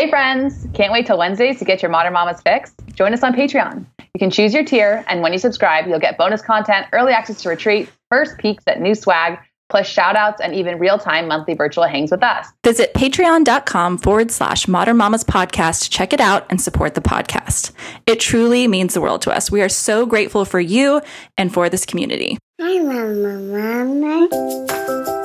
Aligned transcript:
Hey, 0.00 0.08
friends! 0.08 0.66
Can't 0.72 0.94
wait 0.94 1.04
till 1.04 1.18
Wednesdays 1.18 1.58
to 1.58 1.66
get 1.66 1.82
your 1.82 1.90
Modern 1.90 2.14
Mamas 2.14 2.40
fix? 2.40 2.72
Join 2.94 3.12
us 3.12 3.22
on 3.22 3.34
Patreon. 3.34 3.84
You 3.98 4.18
can 4.18 4.30
choose 4.30 4.54
your 4.54 4.64
tier, 4.64 5.04
and 5.08 5.20
when 5.20 5.34
you 5.34 5.38
subscribe, 5.38 5.86
you'll 5.86 5.98
get 5.98 6.16
bonus 6.16 6.40
content, 6.40 6.86
early 6.94 7.12
access 7.12 7.42
to 7.42 7.50
retreat, 7.50 7.90
first 8.08 8.38
peeks 8.38 8.64
at 8.66 8.80
new 8.80 8.94
swag, 8.94 9.38
plus 9.68 9.86
shout 9.86 10.16
outs 10.16 10.40
and 10.40 10.54
even 10.54 10.78
real 10.78 10.96
time 10.96 11.28
monthly 11.28 11.52
virtual 11.52 11.84
hangs 11.84 12.10
with 12.10 12.22
us. 12.22 12.46
Visit 12.64 12.94
patreon.com 12.94 13.98
forward 13.98 14.30
slash 14.30 14.66
modern 14.66 14.96
mamas 14.96 15.22
podcast 15.22 15.82
to 15.82 15.90
check 15.90 16.14
it 16.14 16.20
out 16.20 16.46
and 16.48 16.62
support 16.62 16.94
the 16.94 17.02
podcast. 17.02 17.72
It 18.06 18.20
truly 18.20 18.66
means 18.68 18.94
the 18.94 19.02
world 19.02 19.20
to 19.22 19.30
us. 19.30 19.50
We 19.50 19.60
are 19.60 19.68
so 19.68 20.06
grateful 20.06 20.46
for 20.46 20.60
you 20.60 21.02
and 21.36 21.52
for 21.52 21.68
this 21.68 21.84
community. 21.84 22.38
Hi, 22.58 22.78
Mama, 22.78 23.38
Mama. 23.38 25.19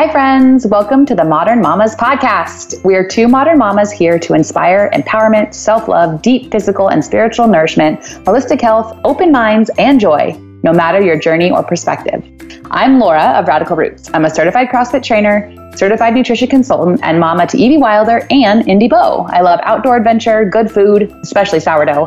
Hi, 0.00 0.10
friends. 0.10 0.66
Welcome 0.66 1.04
to 1.04 1.14
the 1.14 1.26
Modern 1.26 1.60
Mamas 1.60 1.94
podcast. 1.94 2.82
We 2.86 2.94
are 2.94 3.06
two 3.06 3.28
modern 3.28 3.58
mamas 3.58 3.92
here 3.92 4.18
to 4.20 4.32
inspire 4.32 4.88
empowerment, 4.94 5.52
self 5.52 5.88
love, 5.88 6.22
deep 6.22 6.50
physical 6.50 6.88
and 6.88 7.04
spiritual 7.04 7.46
nourishment, 7.46 8.00
holistic 8.24 8.62
health, 8.62 8.98
open 9.04 9.30
minds, 9.30 9.70
and 9.76 10.00
joy, 10.00 10.32
no 10.62 10.72
matter 10.72 11.02
your 11.02 11.18
journey 11.18 11.50
or 11.50 11.62
perspective. 11.62 12.24
I'm 12.70 12.98
Laura 12.98 13.38
of 13.38 13.46
Radical 13.46 13.76
Roots. 13.76 14.08
I'm 14.14 14.24
a 14.24 14.30
certified 14.30 14.70
CrossFit 14.70 15.02
trainer, 15.02 15.54
certified 15.76 16.14
nutrition 16.14 16.48
consultant, 16.48 17.00
and 17.02 17.20
mama 17.20 17.46
to 17.48 17.58
Evie 17.58 17.76
Wilder 17.76 18.26
and 18.30 18.66
Indy 18.66 18.88
Bo. 18.88 19.26
I 19.28 19.42
love 19.42 19.60
outdoor 19.64 19.98
adventure, 19.98 20.46
good 20.46 20.70
food, 20.70 21.12
especially 21.22 21.60
sourdough, 21.60 22.06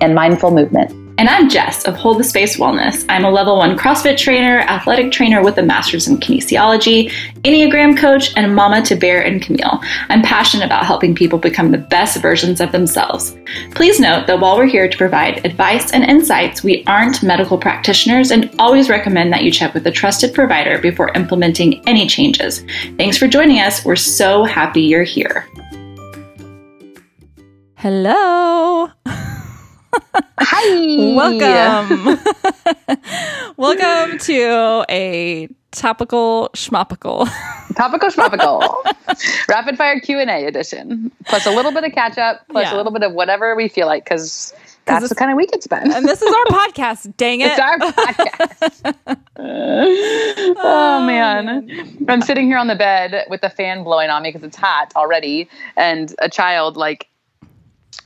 and 0.00 0.16
mindful 0.16 0.50
movement. 0.50 1.09
And 1.20 1.28
I'm 1.28 1.50
Jess 1.50 1.84
of 1.84 1.96
Hold 1.96 2.18
the 2.18 2.24
Space 2.24 2.56
Wellness. 2.56 3.04
I'm 3.10 3.26
a 3.26 3.30
level 3.30 3.58
one 3.58 3.76
CrossFit 3.76 4.16
trainer, 4.16 4.60
athletic 4.60 5.12
trainer 5.12 5.42
with 5.42 5.58
a 5.58 5.62
master's 5.62 6.08
in 6.08 6.16
kinesiology, 6.16 7.10
Enneagram 7.42 7.94
coach, 7.98 8.34
and 8.38 8.54
mama 8.54 8.80
to 8.86 8.96
Bear 8.96 9.22
and 9.22 9.42
Camille. 9.42 9.80
I'm 10.08 10.22
passionate 10.22 10.64
about 10.64 10.86
helping 10.86 11.14
people 11.14 11.38
become 11.38 11.72
the 11.72 11.76
best 11.76 12.22
versions 12.22 12.58
of 12.58 12.72
themselves. 12.72 13.36
Please 13.72 14.00
note 14.00 14.28
that 14.28 14.40
while 14.40 14.56
we're 14.56 14.64
here 14.64 14.88
to 14.88 14.96
provide 14.96 15.44
advice 15.44 15.92
and 15.92 16.04
insights, 16.04 16.62
we 16.62 16.84
aren't 16.86 17.22
medical 17.22 17.58
practitioners 17.58 18.30
and 18.30 18.50
always 18.58 18.88
recommend 18.88 19.30
that 19.30 19.44
you 19.44 19.50
check 19.50 19.74
with 19.74 19.86
a 19.86 19.90
trusted 19.90 20.32
provider 20.32 20.78
before 20.78 21.12
implementing 21.14 21.86
any 21.86 22.06
changes. 22.06 22.64
Thanks 22.96 23.18
for 23.18 23.28
joining 23.28 23.58
us. 23.58 23.84
We're 23.84 23.94
so 23.94 24.44
happy 24.44 24.80
you're 24.80 25.02
here. 25.02 25.46
Hello. 27.76 28.88
Hi. 30.38 31.14
Welcome. 31.14 32.18
Welcome 33.56 34.18
to 34.18 34.84
a 34.88 35.48
topical 35.72 36.50
schmopical. 36.54 37.28
Topical 37.76 38.08
schmopical. 38.10 38.74
Rapid 39.48 39.76
fire 39.76 40.00
Q&A 40.00 40.44
edition. 40.46 41.10
Plus 41.26 41.46
a 41.46 41.50
little 41.50 41.72
bit 41.72 41.84
of 41.84 41.92
catch 41.92 42.18
up, 42.18 42.40
plus 42.50 42.64
Yeah. 42.66 42.74
a 42.74 42.76
little 42.76 42.92
bit 42.92 43.02
of 43.04 43.12
whatever 43.12 43.54
we 43.54 43.68
feel 43.68 43.86
like 43.86 44.04
because 44.04 44.52
that's 44.86 45.08
the 45.08 45.14
kind 45.14 45.30
of 45.30 45.36
week 45.36 45.50
it's 45.52 45.68
been. 45.68 45.92
and 45.92 46.04
this 46.08 46.20
is 46.20 46.34
our 46.34 46.44
podcast, 46.46 47.16
dang 47.16 47.40
it. 47.42 47.52
It's 47.52 47.60
our 47.60 47.78
podcast. 47.78 48.96
oh, 49.38 50.54
oh 50.58 51.06
man. 51.06 51.70
I'm 52.08 52.22
sitting 52.22 52.46
here 52.46 52.58
on 52.58 52.66
the 52.66 52.74
bed 52.74 53.24
with 53.30 53.40
the 53.40 53.50
fan 53.50 53.84
blowing 53.84 54.10
on 54.10 54.22
me 54.24 54.30
because 54.30 54.42
it's 54.42 54.56
hot 54.56 54.92
already. 54.96 55.48
And 55.76 56.12
a 56.20 56.28
child, 56.28 56.76
like, 56.76 57.06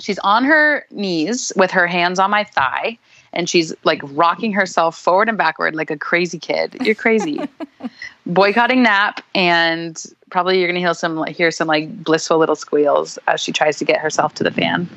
she's 0.01 0.19
on 0.21 0.45
her 0.45 0.85
knees 0.91 1.53
with 1.57 1.71
her 1.71 1.87
hands 1.87 2.19
on 2.19 2.31
my 2.31 2.45
thigh. 2.45 2.99
And 3.33 3.49
she's 3.49 3.75
like 3.83 4.01
rocking 4.05 4.53
herself 4.53 4.97
forward 4.97 5.29
and 5.29 5.37
backward 5.37 5.75
like 5.75 5.91
a 5.91 5.99
crazy 5.99 6.39
kid. 6.39 6.77
You're 6.83 6.95
crazy. 6.95 7.41
Boycotting 8.27 8.83
nap, 8.83 9.23
and 9.35 10.03
probably 10.31 10.59
you're 10.59 10.69
gonna 10.69 10.79
hear 10.79 10.95
some 10.95 11.17
like, 11.17 11.35
hear 11.35 11.51
some 11.51 11.67
like 11.67 12.05
blissful 12.05 12.39
little 12.39 12.55
squeals 12.55 13.19
as 13.27 13.41
she 13.41 13.51
tries 13.51 13.77
to 13.79 13.85
get 13.85 13.99
herself 13.99 14.35
to 14.35 14.45
the 14.45 14.53
fan. 14.53 14.89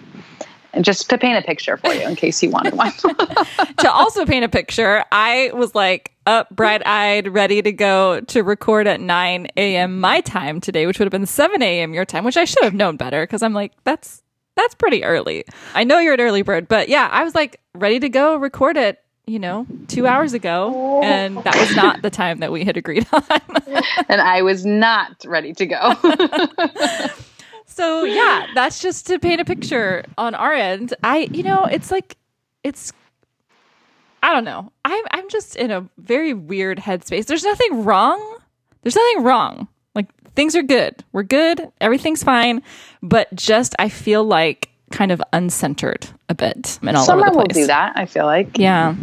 And 0.74 0.86
just 0.86 1.10
to 1.10 1.18
paint 1.18 1.38
a 1.38 1.42
picture 1.42 1.78
for 1.78 1.92
you, 1.92 2.08
in 2.08 2.16
case 2.16 2.44
you 2.44 2.52
wanted 2.52 2.76
one. 2.76 2.92
to 3.80 3.92
also 3.92 4.24
paint 4.28 4.46
a 4.46 4.50
picture, 4.50 5.04
I 5.12 5.50
was 5.56 5.74
like 5.74 6.12
up, 6.28 6.56
bright 6.56 6.86
eyed, 6.86 7.30
ready 7.30 7.64
to 7.64 7.72
go 7.72 8.20
to 8.22 8.44
record 8.44 8.86
at 8.86 9.02
9 9.02 9.48
a.m. 9.58 10.00
my 10.00 10.22
time 10.22 10.62
today, 10.62 10.86
which 10.86 11.00
would 11.00 11.06
have 11.06 11.12
been 11.12 11.26
7 11.26 11.64
a.m. 11.64 11.96
your 11.96 12.06
time, 12.06 12.24
which 12.24 12.38
I 12.38 12.46
should 12.46 12.64
have 12.64 12.76
known 12.76 12.98
better 12.98 13.24
because 13.24 13.42
I'm 13.42 13.54
like, 13.54 13.72
that's 13.84 14.22
that's 14.58 14.76
pretty 14.76 15.04
early. 15.04 15.46
I 15.74 15.84
know 15.84 16.00
you're 16.00 16.16
an 16.16 16.20
early 16.20 16.42
bird, 16.42 16.68
but 16.68 16.90
yeah, 16.90 17.08
I 17.12 17.24
was 17.24 17.36
like 17.36 17.62
ready 17.76 18.00
to 18.00 18.10
go 18.10 18.36
record 18.36 18.76
it, 18.76 19.02
you 19.26 19.40
know, 19.40 19.66
two 19.88 20.08
hours 20.08 20.34
ago. 20.34 21.02
And 21.04 21.38
that 21.38 21.56
was 21.56 21.76
not 21.76 22.02
the 22.02 22.10
time 22.10 22.40
that 22.40 22.52
we 22.52 22.66
had 22.66 22.76
agreed 22.76 23.08
on. 23.14 23.24
and 24.10 24.20
I 24.20 24.42
was 24.42 24.66
not 24.66 25.24
ready 25.26 25.54
to 25.54 25.66
go. 25.66 25.94
so 27.68 28.04
yeah, 28.04 28.48
that's 28.56 28.82
just 28.82 29.08
to 29.08 29.20
paint 29.20 29.40
a 29.40 29.46
picture 29.46 30.04
on 30.18 30.36
our 30.36 30.54
end. 30.54 30.94
I, 31.04 31.30
you 31.32 31.44
know, 31.44 31.66
it's 31.66 31.92
like, 31.92 32.18
it's, 32.64 32.92
I 34.24 34.34
don't 34.34 34.44
know. 34.44 34.72
I'm, 34.84 35.06
I'm 35.12 35.30
just 35.30 35.56
in 35.56 35.72
a 35.72 35.88
very 35.98 36.34
weird 36.34 36.80
headspace. 36.80 37.28
There's 37.28 37.44
nothing 37.44 37.86
wrong. 37.86 38.38
There's 38.82 38.96
nothing 38.96 39.24
wrong. 39.24 39.68
Things 40.38 40.56
are 40.56 40.62
good. 40.62 41.04
We're 41.14 41.24
good. 41.24 41.72
Everything's 41.82 42.22
fine. 42.22 42.62
But 43.02 43.34
just, 43.34 43.74
I 43.80 43.90
feel 43.90 44.24
like 44.24 44.70
kind 44.92 45.12
of 45.12 45.20
uncentered 45.34 46.14
a 46.30 46.36
bit 46.36 46.78
and 46.84 46.96
all 46.96 47.08
the 47.08 47.32
will 47.36 47.46
do 47.46 47.66
that. 47.66 47.94
I 47.96 48.06
feel 48.06 48.26
like. 48.26 48.56
Yeah. 48.56 48.94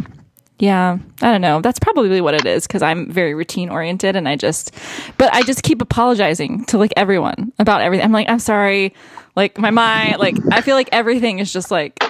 Yeah. 0.59 0.97
I 1.21 1.31
don't 1.33 1.41
know. 1.41 1.59
That's 1.59 1.77
probably 1.77 2.21
what 2.21 2.35
it 2.35 2.45
is 2.45 2.65
because 2.65 2.81
I'm 2.81 3.11
very 3.11 3.33
routine 3.33 3.67
oriented 3.67 4.15
and 4.15 4.29
I 4.29 4.37
just, 4.37 4.73
but 5.17 5.33
I 5.33 5.41
just 5.41 5.61
keep 5.61 5.81
apologizing 5.81 6.63
to 6.67 6.77
like 6.77 6.93
everyone 6.95 7.51
about 7.59 7.81
everything. 7.81 8.05
I'm 8.05 8.13
like, 8.13 8.29
I'm 8.29 8.39
sorry. 8.39 8.93
Like 9.35 9.57
my 9.57 9.71
mind, 9.71 10.19
like 10.19 10.37
I 10.53 10.61
feel 10.61 10.77
like 10.77 10.87
everything 10.93 11.39
is 11.39 11.51
just 11.51 11.69
like, 11.69 12.01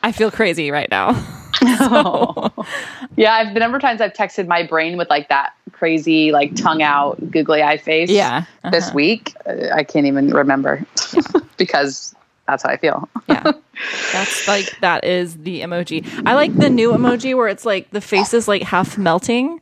I 0.00 0.12
feel 0.12 0.30
crazy 0.30 0.70
right 0.70 0.88
now. 0.88 1.20
Yeah, 3.16 3.34
I've 3.34 3.54
the 3.54 3.60
number 3.60 3.76
of 3.76 3.82
times 3.82 4.00
I've 4.00 4.12
texted 4.12 4.46
my 4.46 4.62
brain 4.62 4.96
with 4.96 5.10
like 5.10 5.28
that 5.28 5.52
crazy, 5.72 6.32
like 6.32 6.54
tongue 6.56 6.82
out, 6.82 7.30
googly 7.30 7.62
eye 7.62 7.76
face. 7.76 8.08
Yeah, 8.10 8.44
This 8.70 8.86
uh-huh. 8.86 8.94
week, 8.94 9.34
uh, 9.46 9.74
I 9.74 9.82
can't 9.84 10.06
even 10.06 10.30
remember 10.30 10.84
because 11.56 12.14
that's 12.46 12.62
how 12.62 12.70
I 12.70 12.76
feel. 12.76 13.08
yeah. 13.28 13.52
That's 14.12 14.46
like, 14.46 14.78
that 14.80 15.04
is 15.04 15.38
the 15.38 15.60
emoji. 15.60 16.06
I 16.26 16.34
like 16.34 16.54
the 16.56 16.70
new 16.70 16.92
emoji 16.92 17.36
where 17.36 17.48
it's 17.48 17.64
like 17.64 17.90
the 17.90 18.00
face 18.00 18.34
is 18.34 18.46
like 18.46 18.62
half 18.62 18.98
melting 18.98 19.60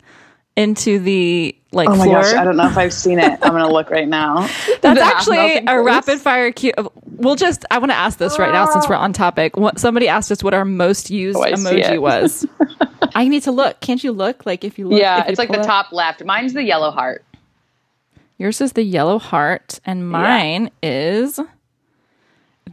into 0.58 0.98
the 0.98 1.54
like 1.70 1.88
Oh 1.88 1.94
my 1.96 2.04
floor. 2.04 2.22
gosh, 2.22 2.34
I 2.34 2.44
don't 2.44 2.56
know 2.56 2.66
if 2.66 2.76
I've 2.76 2.92
seen 2.92 3.18
it. 3.20 3.32
I'm 3.42 3.52
gonna 3.52 3.68
look 3.72 3.90
right 3.90 4.08
now. 4.08 4.48
That's 4.80 5.00
actually 5.00 5.64
a 5.66 5.80
rapid 5.80 6.18
fire 6.18 6.50
cue. 6.50 6.72
We'll 7.06 7.36
just, 7.36 7.64
I 7.70 7.78
want 7.78 7.90
to 7.92 7.96
ask 7.96 8.18
this 8.18 8.38
right 8.38 8.52
now 8.52 8.66
since 8.66 8.88
we're 8.88 8.94
on 8.96 9.12
topic. 9.12 9.56
What, 9.56 9.78
somebody 9.78 10.08
asked 10.08 10.30
us 10.32 10.42
what 10.42 10.54
our 10.54 10.64
most 10.64 11.10
used 11.10 11.36
Oh, 11.38 11.42
emoji 11.42 12.00
was. 12.00 12.46
I 13.14 13.28
need 13.28 13.42
to 13.44 13.52
look. 13.52 13.80
Can't 13.80 14.02
you 14.02 14.12
look? 14.12 14.46
Like 14.46 14.64
if 14.64 14.78
you 14.78 14.88
look, 14.88 15.00
Yeah, 15.00 15.24
it's 15.26 15.38
like 15.38 15.50
the 15.50 15.60
up- 15.60 15.66
top 15.66 15.92
left. 15.92 16.24
Mine's 16.24 16.52
the 16.54 16.62
yellow 16.64 16.90
heart. 16.90 17.24
Yours 18.38 18.60
is 18.60 18.72
the 18.74 18.84
yellow 18.84 19.18
heart, 19.18 19.80
and 19.84 20.08
mine 20.08 20.70
is 20.82 21.40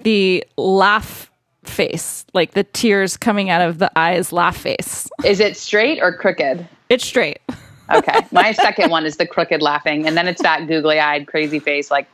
the 0.03 0.43
laugh 0.57 1.31
face, 1.63 2.23
like 2.33 2.51
the 2.51 2.63
tears 2.63 3.17
coming 3.17 3.49
out 3.49 3.61
of 3.61 3.79
the 3.79 3.91
eyes 3.97 4.31
laugh 4.31 4.57
face. 4.57 5.09
Is 5.23 5.39
it 5.39 5.57
straight 5.57 5.99
or 6.01 6.13
crooked? 6.13 6.67
It's 6.89 7.03
straight. 7.05 7.39
Okay. 7.91 8.19
My 8.31 8.51
second 8.51 8.89
one 8.89 9.05
is 9.05 9.17
the 9.17 9.27
crooked 9.27 9.61
laughing, 9.61 10.07
and 10.07 10.17
then 10.17 10.27
it's 10.27 10.41
that 10.41 10.67
googly 10.67 10.99
eyed, 10.99 11.27
crazy 11.27 11.59
face. 11.59 11.91
Like 11.91 12.07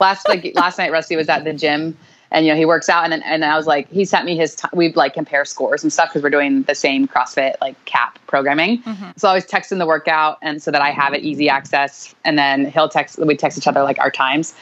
last 0.00 0.28
like 0.28 0.52
last 0.54 0.78
night, 0.78 0.92
Rusty 0.92 1.16
was 1.16 1.28
at 1.28 1.44
the 1.44 1.52
gym, 1.52 1.96
and 2.30 2.44
you 2.44 2.52
know 2.52 2.56
he 2.56 2.66
works 2.66 2.88
out, 2.88 3.04
and 3.04 3.12
then, 3.12 3.22
and 3.22 3.44
I 3.44 3.56
was 3.56 3.66
like, 3.66 3.88
he 3.88 4.04
sent 4.04 4.24
me 4.24 4.36
his. 4.36 4.56
T- 4.56 4.68
we 4.72 4.92
like 4.92 5.14
compare 5.14 5.44
scores 5.44 5.82
and 5.82 5.92
stuff 5.92 6.10
because 6.10 6.22
we're 6.22 6.30
doing 6.30 6.62
the 6.64 6.74
same 6.74 7.08
CrossFit 7.08 7.54
like 7.60 7.82
cap 7.84 8.18
programming. 8.26 8.82
Mm-hmm. 8.82 9.10
So 9.16 9.28
I 9.28 9.34
was 9.34 9.46
texting 9.46 9.78
the 9.78 9.86
workout, 9.86 10.38
and 10.42 10.62
so 10.62 10.70
that 10.70 10.82
I 10.82 10.90
have 10.90 11.14
it 11.14 11.22
easy 11.22 11.48
access, 11.48 12.14
and 12.24 12.38
then 12.38 12.66
he'll 12.66 12.88
text. 12.88 13.18
We 13.18 13.36
text 13.36 13.58
each 13.58 13.66
other 13.66 13.82
like 13.82 13.98
our 13.98 14.10
times. 14.10 14.54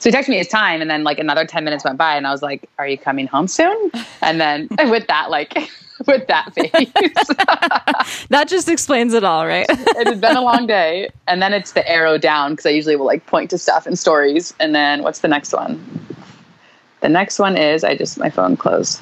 So 0.00 0.10
he 0.10 0.16
texted 0.16 0.28
me 0.28 0.38
his 0.38 0.48
time, 0.48 0.80
and 0.80 0.90
then 0.90 1.04
like 1.04 1.18
another 1.18 1.44
ten 1.44 1.62
minutes 1.62 1.84
went 1.84 1.98
by, 1.98 2.16
and 2.16 2.26
I 2.26 2.32
was 2.32 2.42
like, 2.42 2.68
"Are 2.78 2.88
you 2.88 2.98
coming 2.98 3.26
home 3.26 3.46
soon?" 3.46 3.90
And 4.22 4.40
then 4.40 4.68
with 4.90 5.06
that, 5.06 5.30
like 5.30 5.70
with 6.06 6.26
that 6.26 6.52
face. 6.54 6.90
That 8.30 8.48
just 8.48 8.68
explains 8.68 9.12
it 9.12 9.24
all, 9.24 9.46
right? 9.46 9.66
it 9.68 10.06
had 10.06 10.20
been 10.20 10.36
a 10.36 10.40
long 10.40 10.66
day. 10.66 11.10
And 11.26 11.42
then 11.42 11.52
it's 11.52 11.72
the 11.72 11.86
arrow 11.88 12.16
down 12.16 12.52
because 12.52 12.64
I 12.64 12.70
usually 12.70 12.96
will 12.96 13.06
like 13.06 13.26
point 13.26 13.50
to 13.50 13.58
stuff 13.58 13.86
in 13.86 13.96
stories. 13.96 14.54
And 14.58 14.74
then 14.74 15.02
what's 15.02 15.20
the 15.20 15.28
next 15.28 15.52
one? 15.52 15.78
The 17.00 17.08
next 17.08 17.38
one 17.38 17.56
is 17.56 17.84
I 17.84 17.96
just 17.96 18.18
my 18.18 18.30
phone 18.30 18.56
closed. 18.56 19.00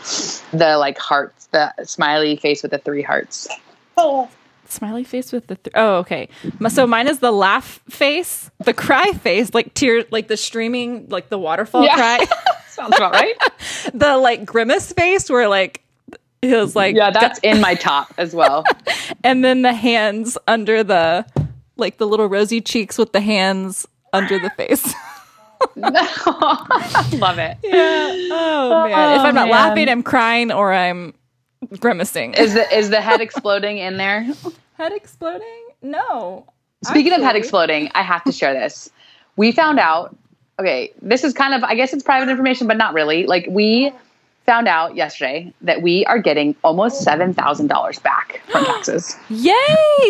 The 0.52 0.76
like 0.78 0.98
hearts, 0.98 1.46
the 1.52 1.72
smiley 1.84 2.36
face 2.36 2.62
with 2.62 2.72
the 2.72 2.78
three 2.78 3.02
hearts. 3.02 3.48
Oh. 3.96 4.28
Smiley 4.68 5.04
face 5.04 5.32
with 5.32 5.46
the 5.46 5.54
th- 5.56 5.72
oh 5.74 5.96
okay. 5.98 6.28
So 6.68 6.86
mine 6.86 7.08
is 7.08 7.20
the 7.20 7.32
laugh 7.32 7.80
face, 7.88 8.50
the 8.64 8.74
cry 8.74 9.12
face, 9.12 9.54
like 9.54 9.72
tear, 9.74 10.04
like 10.10 10.28
the 10.28 10.36
streaming, 10.36 11.08
like 11.08 11.28
the 11.30 11.38
waterfall 11.38 11.84
Yeah. 11.84 11.94
cry. 11.94 12.26
Sounds 12.68 12.94
about 12.96 13.12
right. 13.12 13.34
the 13.94 14.16
like 14.18 14.44
grimace 14.44 14.92
face 14.92 15.28
where 15.30 15.48
like 15.48 15.82
It 16.42 16.54
was 16.54 16.76
like 16.76 16.94
Yeah, 16.96 17.10
that's 17.10 17.38
in 17.40 17.60
my 17.60 17.74
top 17.74 18.12
as 18.18 18.34
well. 18.34 18.64
and 19.24 19.44
then 19.44 19.62
the 19.62 19.72
hands 19.72 20.36
under 20.46 20.84
the 20.84 21.24
like 21.76 21.98
the 21.98 22.06
little 22.06 22.26
rosy 22.28 22.60
cheeks 22.60 22.98
with 22.98 23.12
the 23.12 23.20
hands 23.20 23.86
under 24.12 24.38
the 24.38 24.50
face. 24.50 24.92
Love 25.76 27.38
it. 27.38 27.56
yeah. 27.64 28.10
Oh 28.30 28.84
man. 28.88 29.14
if 29.14 29.20
Oh, 29.20 29.24
I'm 29.24 29.34
not 29.34 29.48
oh, 29.48 29.50
man. 29.50 29.50
laughing, 29.50 29.88
I'm 29.88 30.02
crying 30.02 30.52
or 30.52 30.72
I'm 30.72 31.14
grimacing. 31.78 32.34
Is 32.34 32.54
the 32.54 32.76
is 32.76 32.90
the 32.90 33.00
head 33.00 33.20
exploding 33.20 33.78
in 33.78 33.96
there? 33.96 34.26
head 34.74 34.92
exploding? 34.92 35.68
No. 35.82 36.46
Speaking 36.84 37.12
of 37.12 37.22
head 37.22 37.36
exploding, 37.36 37.90
I 37.94 38.02
have 38.02 38.22
to 38.24 38.32
share 38.32 38.54
this. 38.54 38.90
We 39.36 39.52
found 39.52 39.78
out, 39.78 40.16
okay, 40.60 40.92
this 41.02 41.24
is 41.24 41.32
kind 41.32 41.54
of, 41.54 41.64
I 41.64 41.74
guess 41.74 41.92
it's 41.92 42.02
private 42.04 42.28
information, 42.28 42.68
but 42.68 42.76
not 42.76 42.94
really. 42.94 43.26
Like, 43.26 43.46
we 43.48 43.92
found 44.48 44.66
out 44.66 44.96
yesterday 44.96 45.52
that 45.60 45.82
we 45.82 46.06
are 46.06 46.18
getting 46.18 46.56
almost 46.64 47.06
$7,000 47.06 48.02
back 48.02 48.40
from 48.48 48.64
taxes. 48.72 49.14
Yay! 49.28 49.52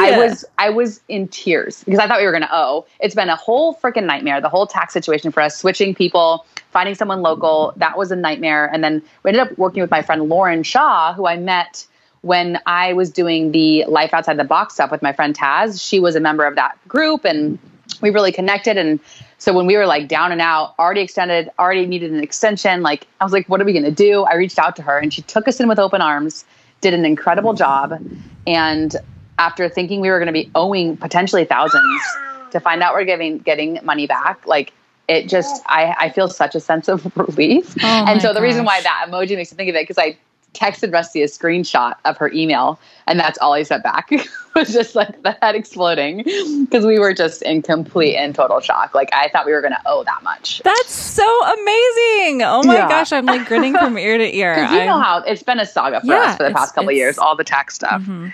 I 0.01 0.15
was 0.17 0.45
I 0.59 0.71
was 0.71 1.01
in 1.09 1.27
tears 1.27 1.83
because 1.83 1.99
I 1.99 2.07
thought 2.07 2.21
we 2.21 2.25
were 2.25 2.31
going 2.31 2.45
to 2.45 2.55
owe. 2.55 2.87
It's 3.01 3.17
been 3.17 3.31
a 3.31 3.35
whole 3.35 3.75
freaking 3.75 4.05
nightmare. 4.05 4.41
The 4.41 4.49
whole 4.49 4.69
tax 4.69 4.93
situation 4.93 5.33
for 5.33 5.41
us, 5.41 5.59
switching 5.59 5.93
people, 5.93 6.47
finding 6.71 6.95
someone 6.95 7.21
local, 7.21 7.73
that 7.79 7.99
was 7.99 8.13
a 8.13 8.17
nightmare. 8.17 8.73
And 8.73 8.85
then 8.85 9.03
we 9.25 9.31
ended 9.31 9.43
up 9.43 9.59
working 9.59 9.83
with 9.83 9.91
my 9.91 10.03
friend 10.03 10.29
Lauren 10.29 10.63
Shaw, 10.63 11.15
who 11.15 11.27
I 11.27 11.37
met 11.37 11.85
when 12.21 12.61
I 12.65 12.93
was 12.93 13.11
doing 13.11 13.51
the 13.51 13.87
Life 13.87 14.15
Outside 14.15 14.37
the 14.37 14.45
Box 14.45 14.75
stuff 14.75 14.93
with 14.93 15.03
my 15.03 15.13
friend 15.13 15.37
Taz. 15.37 15.85
She 15.85 15.99
was 15.99 16.15
a 16.15 16.21
member 16.21 16.47
of 16.47 16.55
that 16.55 16.79
group, 16.87 17.25
and 17.25 17.59
we 18.03 18.11
really 18.11 18.31
connected. 18.31 18.77
And 18.77 19.01
so 19.39 19.53
when 19.53 19.67
we 19.67 19.77
were 19.77 19.87
like 19.87 20.09
down 20.09 20.33
and 20.33 20.41
out, 20.41 20.75
already 20.79 21.01
extended, 21.01 21.51
already 21.59 21.87
needed 21.87 22.13
an 22.13 22.23
extension, 22.23 22.83
like 22.83 23.07
I 23.21 23.25
was 23.25 23.33
like, 23.33 23.49
what 23.49 23.61
are 23.61 23.65
we 23.65 23.73
going 23.73 23.85
to 23.85 23.91
do? 23.91 24.25
I 24.25 24.35
reached 24.35 24.59
out 24.59 24.77
to 24.77 24.83
her, 24.83 24.99
and 24.99 25.15
she 25.15 25.23
took 25.23 25.49
us 25.49 25.61
in 25.61 25.69
with 25.69 25.79
open 25.79 26.01
arms 26.01 26.45
did 26.81 26.95
an 26.95 27.05
incredible 27.05 27.55
job. 27.55 28.01
And 28.47 28.97
after 29.39 29.69
thinking 29.69 30.01
we 30.01 30.11
were 30.11 30.19
going 30.19 30.27
to 30.27 30.33
be 30.33 30.51
owing 30.55 30.97
potentially 30.97 31.45
thousands, 31.45 32.03
to 32.51 32.61
find 32.61 32.83
out 32.83 32.95
we're 32.95 33.05
giving 33.05 33.39
getting 33.39 33.79
money 33.85 34.07
back, 34.07 34.47
like 34.47 34.73
it 35.09 35.29
just 35.29 35.63
I, 35.67 35.95
I 35.99 36.11
feel 36.11 36.29
such 36.29 36.55
a 36.55 36.61
sense 36.61 36.89
of 36.89 37.17
relief. 37.17 37.75
Oh 37.83 38.05
and 38.09 38.23
so 38.23 38.33
the 38.33 38.43
reason 38.43 38.65
why 38.65 38.81
that 38.81 39.07
emoji 39.09 39.37
makes 39.37 39.53
me 39.53 39.57
think 39.57 39.69
of 39.71 39.75
it 39.75 39.83
because 39.83 39.99
I 39.99 40.17
texted 40.55 40.93
Rusty 40.93 41.23
a 41.23 41.27
screenshot 41.27 41.95
of 42.05 42.17
her 42.17 42.31
email, 42.33 42.81
and 43.07 43.19
that's 43.21 43.39
all 43.39 43.55
he 43.55 43.63
sent 43.65 43.83
back 43.85 44.11
was 44.57 44.73
just 44.73 44.95
like 44.95 45.23
the 45.23 45.37
head 45.43 45.55
exploding 45.55 46.25
because 46.65 46.85
we 46.85 46.99
were 46.99 47.13
just 47.15 47.43
in 47.43 47.63
complete 47.63 48.17
and 48.17 48.35
total 48.35 48.61
shock. 48.61 48.95
Like 48.95 49.11
I 49.13 49.29
thought 49.29 49.47
we 49.47 49.53
were 49.53 49.61
going 49.61 49.75
to 49.75 49.83
owe 49.87 50.03
that 50.05 50.23
much. 50.23 50.61
That's 50.65 50.93
so 50.93 51.23
amazing. 51.47 52.43
Oh 52.43 52.63
my 52.65 52.75
Yeah. 52.77 52.89
gosh, 52.89 53.13
I'm 53.13 53.27
like 53.27 53.47
grinning 53.47 53.75
from 53.75 53.99
ear 53.99 54.19
to 54.19 54.37
ear. 54.37 54.55
Because 54.55 54.73
you 54.73 54.85
know 54.87 54.95
I'm- 54.95 55.03
how 55.03 55.19
it's 55.23 55.43
been 55.43 55.61
a 55.61 55.67
saga 55.67 56.01
for 56.01 56.07
Yeah, 56.07 56.17
us 56.23 56.37
for 56.37 56.45
the 56.45 56.55
past 56.55 56.75
couple 56.75 56.91
of 56.91 56.97
years, 56.97 57.19
all 57.19 57.37
the 57.37 57.45
tax 57.45 57.75
stuff. 57.75 58.03
Mhm. 58.03 58.33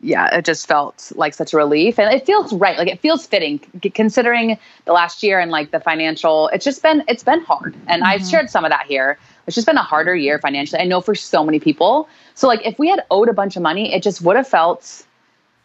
yeah, 0.00 0.36
it 0.36 0.44
just 0.44 0.68
felt 0.68 1.10
like 1.16 1.32
such 1.34 1.54
a 1.54 1.56
relief, 1.56 1.98
and 1.98 2.12
it 2.14 2.26
feels 2.26 2.52
right. 2.52 2.76
Like 2.78 2.88
it 2.88 3.00
feels 3.00 3.26
fitting, 3.26 3.58
c- 3.82 3.88
considering 3.90 4.58
the 4.84 4.92
last 4.92 5.22
year 5.22 5.40
and 5.40 5.50
like 5.50 5.70
the 5.70 5.80
financial. 5.80 6.48
It's 6.48 6.64
just 6.64 6.82
been 6.82 7.02
it's 7.08 7.24
been 7.24 7.40
hard, 7.40 7.74
and 7.88 8.04
I've 8.04 8.24
shared 8.24 8.50
some 8.50 8.64
of 8.64 8.70
that 8.70 8.86
here. 8.86 9.18
It's 9.46 9.54
just 9.54 9.66
been 9.66 9.76
a 9.76 9.82
harder 9.82 10.14
year 10.14 10.38
financially. 10.38 10.80
I 10.80 10.84
know 10.84 11.00
for 11.00 11.14
so 11.14 11.44
many 11.44 11.60
people. 11.60 12.08
So 12.34 12.48
like 12.48 12.64
if 12.64 12.78
we 12.78 12.88
had 12.88 13.04
owed 13.10 13.28
a 13.28 13.32
bunch 13.32 13.56
of 13.56 13.62
money, 13.62 13.92
it 13.92 14.02
just 14.02 14.22
would 14.22 14.36
have 14.36 14.48
felt 14.48 15.04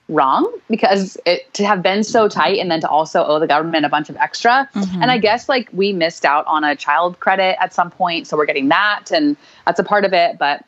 wrong 0.09 0.51
because 0.69 1.17
it 1.25 1.53
to 1.53 1.63
have 1.63 1.83
been 1.83 2.03
so 2.03 2.27
tight 2.27 2.57
and 2.57 2.69
then 2.71 2.81
to 2.81 2.89
also 2.89 3.23
owe 3.23 3.39
the 3.39 3.47
government 3.47 3.85
a 3.85 3.89
bunch 3.89 4.09
of 4.09 4.17
extra. 4.17 4.67
And 5.01 5.11
I 5.11 5.17
guess 5.19 5.47
like 5.47 5.69
we 5.71 5.93
missed 5.93 6.25
out 6.25 6.45
on 6.47 6.63
a 6.63 6.75
child 6.75 7.19
credit 7.19 7.61
at 7.61 7.73
some 7.73 7.91
point, 7.91 8.27
so 8.27 8.35
we're 8.35 8.47
getting 8.47 8.69
that, 8.69 9.11
and 9.11 9.37
that's 9.65 9.79
a 9.79 9.83
part 9.83 10.05
of 10.05 10.13
it. 10.13 10.37
But 10.39 10.65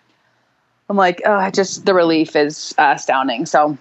I'm 0.90 0.98
like, 0.98 1.22
oh, 1.26 1.34
I 1.34 1.50
just 1.52 1.86
the 1.86 1.94
relief 1.94 2.36
is 2.36 2.76
uh, 2.78 2.94
astounding. 2.96 3.46
So, 3.46 3.78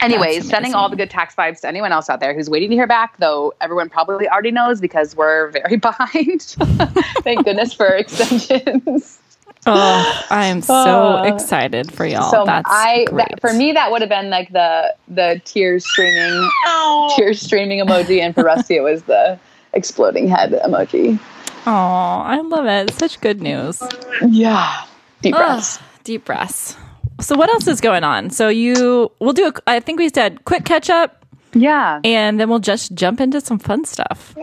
anyways, 0.00 0.48
sending 0.48 0.74
all 0.74 0.88
the 0.88 0.96
good 0.96 1.10
tax 1.10 1.34
vibes 1.34 1.60
to 1.60 1.68
anyone 1.68 1.92
else 1.92 2.08
out 2.10 2.20
there 2.20 2.34
who's 2.34 2.48
waiting 2.50 2.70
to 2.70 2.76
hear 2.76 2.86
back. 2.86 3.16
Though 3.18 3.54
everyone 3.60 3.88
probably 3.88 4.28
already 4.28 4.50
knows 4.50 4.80
because 4.80 5.14
we're 5.16 5.50
very 5.50 5.76
behind. 5.88 6.40
Thank 7.22 7.44
goodness 7.44 7.72
for 7.72 7.86
extensions. 7.94 9.18
Oh, 9.66 10.24
I 10.30 10.44
am 10.46 10.60
so 10.60 10.74
Uh, 10.74 11.22
excited 11.24 11.90
for 11.90 12.04
y'all. 12.04 12.30
so 12.30 12.44
That's 12.44 12.68
I 12.70 13.04
great. 13.06 13.28
that, 13.30 13.40
for 13.40 13.52
me 13.54 13.72
that 13.72 13.90
would 13.90 14.02
have 14.02 14.10
been 14.10 14.28
like 14.28 14.52
the 14.52 14.94
the 15.08 15.40
tears 15.46 15.86
streaming 15.90 16.48
tears 17.16 17.40
streaming 17.40 17.80
emoji, 17.80 18.20
and 18.20 18.34
for 18.34 18.42
Rusty 18.42 18.76
it 18.76 18.82
was 18.82 19.04
the 19.04 19.38
exploding 19.72 20.28
head 20.28 20.52
emoji. 20.52 21.18
Oh, 21.66 21.70
I 21.72 22.40
love 22.40 22.66
it. 22.66 22.92
Such 22.92 23.18
good 23.22 23.40
news. 23.40 23.82
Yeah, 24.28 24.84
deep 25.22 25.34
breaths. 25.34 25.78
Ugh, 25.78 25.84
deep 26.04 26.26
breaths. 26.26 26.76
So 27.24 27.36
what 27.36 27.48
else 27.48 27.66
is 27.66 27.80
going 27.80 28.04
on? 28.04 28.28
So 28.30 28.48
you 28.48 29.10
we'll 29.18 29.32
do 29.32 29.48
a 29.48 29.52
I 29.66 29.80
think 29.80 29.98
we 29.98 30.10
said 30.10 30.44
quick 30.44 30.64
catch 30.66 30.90
up 30.90 31.24
Yeah. 31.54 32.00
and 32.04 32.38
then 32.38 32.50
we'll 32.50 32.58
just 32.58 32.94
jump 32.94 33.18
into 33.20 33.40
some 33.40 33.58
fun 33.58 33.86
stuff. 33.86 34.34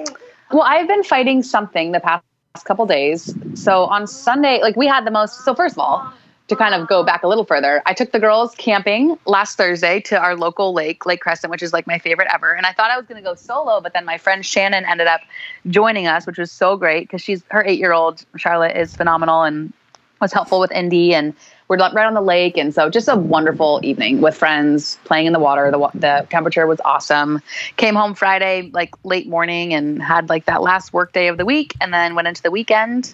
Well, 0.52 0.64
I've 0.64 0.88
been 0.88 1.04
fighting 1.04 1.44
something 1.44 1.92
the 1.92 2.00
past 2.00 2.24
couple 2.66 2.86
days. 2.88 3.34
So 3.54 3.86
on 3.86 4.08
Sunday, 4.08 4.62
like 4.62 4.76
we 4.76 4.88
had 4.88 5.06
the 5.06 5.12
most. 5.12 5.46
So 5.46 5.54
first 5.54 5.76
of 5.76 5.80
all, 5.80 6.12
to 6.48 6.56
kind 6.56 6.74
of 6.74 6.88
go 6.88 7.04
back 7.04 7.22
a 7.24 7.28
little 7.28 7.46
further, 7.46 7.82
I 7.86 7.94
took 7.94 8.12
the 8.12 8.20
girls 8.20 8.56
camping 8.56 9.16
last 9.26 9.58
Thursday 9.58 10.02
to 10.02 10.20
our 10.20 10.36
local 10.36 10.74
lake, 10.74 11.06
Lake 11.06 11.22
Crescent, 11.22 11.52
which 11.52 11.62
is 11.62 11.72
like 11.72 11.86
my 11.88 12.00
favorite 12.00 12.28
ever. 12.34 12.52
And 12.52 12.66
I 12.66 12.74
thought 12.74 12.90
I 12.92 12.98
was 12.98 13.06
going 13.06 13.24
to 13.24 13.24
go 13.24 13.36
solo, 13.36 13.80
but 13.80 13.94
then 13.94 14.06
my 14.06 14.18
friend 14.18 14.44
Shannon 14.46 14.84
ended 14.86 15.08
up 15.08 15.22
joining 15.70 16.08
us, 16.08 16.26
which 16.26 16.38
was 16.40 16.52
so 16.52 16.76
great 16.78 17.04
because 17.08 17.22
she's 17.22 17.44
her 17.50 17.64
eight 17.64 17.80
year 17.80 17.94
old 17.94 18.26
Charlotte 18.38 18.76
is 18.76 18.96
phenomenal 18.96 19.44
and 19.44 19.72
was 20.20 20.34
helpful 20.34 20.60
with 20.60 20.72
Indy 20.72 21.14
and 21.16 21.34
we're 21.72 21.78
right 21.78 22.06
on 22.06 22.14
the 22.14 22.20
lake 22.20 22.58
and 22.58 22.76
so 22.76 22.90
just 22.90 23.08
a 23.08 23.16
wonderful 23.16 23.80
evening 23.82 24.20
with 24.20 24.36
friends 24.36 25.00
playing 25.06 25.26
in 25.26 25.32
the 25.32 25.40
water. 25.40 25.72
The, 25.72 25.90
the 25.94 26.28
temperature 26.30 26.68
was 26.68 26.82
awesome. 26.84 27.42
Came 27.78 27.96
home 27.96 28.14
friday 28.14 28.70
like 28.74 28.94
late 29.06 29.26
morning 29.26 29.74
and 29.74 30.04
had 30.04 30.28
like 30.28 30.44
that 30.48 30.62
last 30.62 30.92
work 30.92 31.14
day 31.14 31.30
of 31.30 31.38
the 31.38 31.46
week 31.46 31.74
and 31.80 31.94
then 31.94 32.14
went 32.14 32.28
into 32.28 32.44
the 32.44 32.52
weekend. 32.52 33.14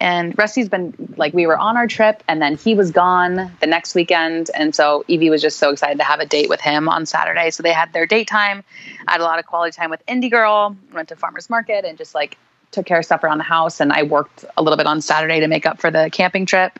And 0.00 0.36
rusty's 0.36 0.68
been 0.68 1.14
like 1.16 1.32
we 1.32 1.46
were 1.46 1.56
on 1.56 1.76
our 1.76 1.86
trip 1.86 2.24
and 2.26 2.42
then 2.42 2.56
he 2.56 2.74
was 2.74 2.90
gone 2.90 3.52
the 3.60 3.68
next 3.68 3.94
weekend 3.94 4.50
and 4.52 4.74
so 4.74 5.04
evie 5.06 5.30
was 5.30 5.40
just 5.40 5.60
so 5.60 5.70
excited 5.70 5.98
to 5.98 6.04
have 6.04 6.18
a 6.18 6.26
date 6.26 6.48
with 6.48 6.60
him 6.60 6.88
on 6.88 7.06
saturday. 7.06 7.52
So 7.52 7.62
they 7.62 7.72
had 7.72 7.92
their 7.92 8.06
date 8.06 8.26
time 8.26 8.64
i 9.06 9.12
had 9.12 9.20
a 9.20 9.24
lot 9.24 9.38
of 9.38 9.46
quality 9.46 9.76
time 9.76 9.90
with 9.90 10.02
Indy 10.08 10.28
girl 10.28 10.76
went 10.92 11.08
to 11.10 11.14
farmers 11.14 11.48
market 11.48 11.84
and 11.84 11.96
just 11.96 12.16
like 12.16 12.36
took 12.72 12.84
care 12.84 12.98
of 12.98 13.04
stuff 13.04 13.22
around 13.22 13.38
the 13.38 13.44
house 13.44 13.80
and 13.80 13.92
I 13.92 14.02
worked 14.02 14.44
a 14.56 14.62
little 14.62 14.78
bit 14.78 14.86
on 14.86 15.02
Saturday 15.02 15.40
to 15.40 15.46
make 15.46 15.66
up 15.66 15.78
for 15.78 15.90
the 15.90 16.08
camping 16.10 16.46
trip. 16.46 16.78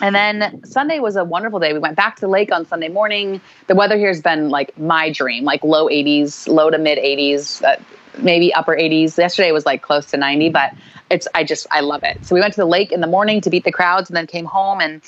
And 0.00 0.14
then 0.14 0.64
Sunday 0.64 0.98
was 0.98 1.16
a 1.16 1.24
wonderful 1.24 1.60
day. 1.60 1.72
We 1.72 1.78
went 1.78 1.96
back 1.96 2.16
to 2.16 2.22
the 2.22 2.28
lake 2.28 2.50
on 2.50 2.66
Sunday 2.66 2.88
morning. 2.88 3.40
The 3.66 3.74
weather 3.74 3.96
here 3.96 4.08
has 4.08 4.20
been 4.20 4.48
like 4.48 4.76
my 4.78 5.12
dream, 5.12 5.44
like 5.44 5.62
low 5.62 5.88
80s, 5.88 6.48
low 6.48 6.70
to 6.70 6.78
mid 6.78 6.98
80s, 6.98 7.62
uh, 7.62 7.76
maybe 8.18 8.52
upper 8.54 8.74
80s. 8.74 9.16
Yesterday 9.18 9.52
was 9.52 9.66
like 9.66 9.82
close 9.82 10.06
to 10.06 10.16
90, 10.16 10.48
but 10.48 10.72
it's 11.10 11.28
I 11.34 11.44
just 11.44 11.66
I 11.70 11.80
love 11.80 12.02
it. 12.04 12.24
So 12.24 12.34
we 12.34 12.40
went 12.40 12.54
to 12.54 12.60
the 12.60 12.66
lake 12.66 12.90
in 12.90 13.00
the 13.00 13.06
morning 13.06 13.40
to 13.42 13.50
beat 13.50 13.64
the 13.64 13.72
crowds 13.72 14.08
and 14.08 14.16
then 14.16 14.26
came 14.26 14.46
home 14.46 14.80
and 14.80 15.02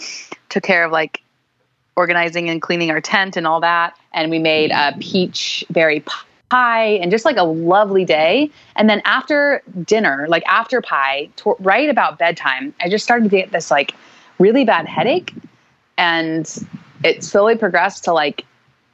took 0.49 0.63
care 0.63 0.85
of 0.85 0.93
like 0.93 1.23
organizing 1.97 2.51
and 2.51 2.61
cleaning 2.61 2.91
our 2.91 3.01
tent 3.01 3.37
and 3.37 3.47
all 3.47 3.61
that. 3.61 3.97
And 4.13 4.31
we 4.31 4.39
made 4.39 4.71
a 4.71 4.95
peach 5.01 5.65
berry 5.71 6.05
pie 6.51 6.87
and 6.87 7.11
just 7.11 7.25
like 7.25 7.37
a 7.37 7.45
lovely 7.45 8.05
day. 8.05 8.51
And 8.77 8.89
then 8.89 9.01
after 9.05 9.63
dinner, 9.85 10.27
like 10.29 10.45
after 10.47 10.81
pie, 10.81 11.31
right 11.59 11.89
about 11.89 12.19
bedtime, 12.19 12.75
I 12.81 12.89
just 12.89 13.05
started 13.05 13.25
to 13.25 13.37
get 13.37 13.51
this 13.51 13.71
like 13.71 13.95
really 14.39 14.65
bad 14.65 14.87
headache. 14.87 15.35
And 15.97 16.67
it 17.03 17.23
slowly 17.23 17.57
progressed 17.57 18.05
to 18.05 18.13
like 18.13 18.45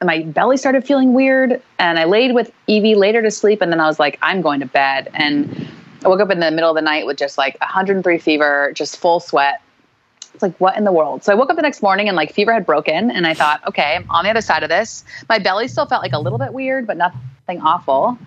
my 0.03 0.23
belly 0.23 0.57
started 0.57 0.85
feeling 0.85 1.13
weird. 1.13 1.61
And 1.79 1.99
I 1.99 2.05
laid 2.05 2.33
with 2.33 2.51
Evie 2.67 2.95
later 2.95 3.21
to 3.21 3.31
sleep. 3.31 3.61
And 3.61 3.71
then 3.71 3.79
I 3.79 3.87
was 3.87 3.99
like, 3.99 4.17
I'm 4.21 4.41
going 4.41 4.59
to 4.59 4.65
bed. 4.65 5.09
And 5.13 5.67
I 6.03 6.07
woke 6.07 6.19
up 6.19 6.31
in 6.31 6.39
the 6.39 6.51
middle 6.51 6.69
of 6.69 6.75
the 6.75 6.81
night 6.81 7.05
with 7.05 7.17
just 7.17 7.37
like 7.37 7.59
103 7.59 8.17
fever, 8.17 8.71
just 8.73 8.97
full 8.97 9.19
sweat. 9.19 9.61
It's 10.33 10.41
like, 10.41 10.57
what 10.59 10.77
in 10.77 10.85
the 10.85 10.91
world? 10.91 11.23
So 11.23 11.31
I 11.31 11.35
woke 11.35 11.49
up 11.49 11.55
the 11.55 11.61
next 11.61 11.81
morning 11.81 12.07
and 12.07 12.15
like 12.15 12.33
fever 12.33 12.53
had 12.53 12.65
broken. 12.65 13.11
And 13.11 13.27
I 13.27 13.33
thought, 13.33 13.65
okay, 13.67 13.97
I'm 13.97 14.09
on 14.09 14.23
the 14.23 14.29
other 14.29 14.41
side 14.41 14.63
of 14.63 14.69
this. 14.69 15.03
My 15.29 15.37
belly 15.37 15.67
still 15.67 15.85
felt 15.85 16.01
like 16.01 16.13
a 16.13 16.19
little 16.19 16.39
bit 16.39 16.53
weird, 16.53 16.87
but 16.87 16.97
nothing 16.97 17.61
awful. 17.61 18.17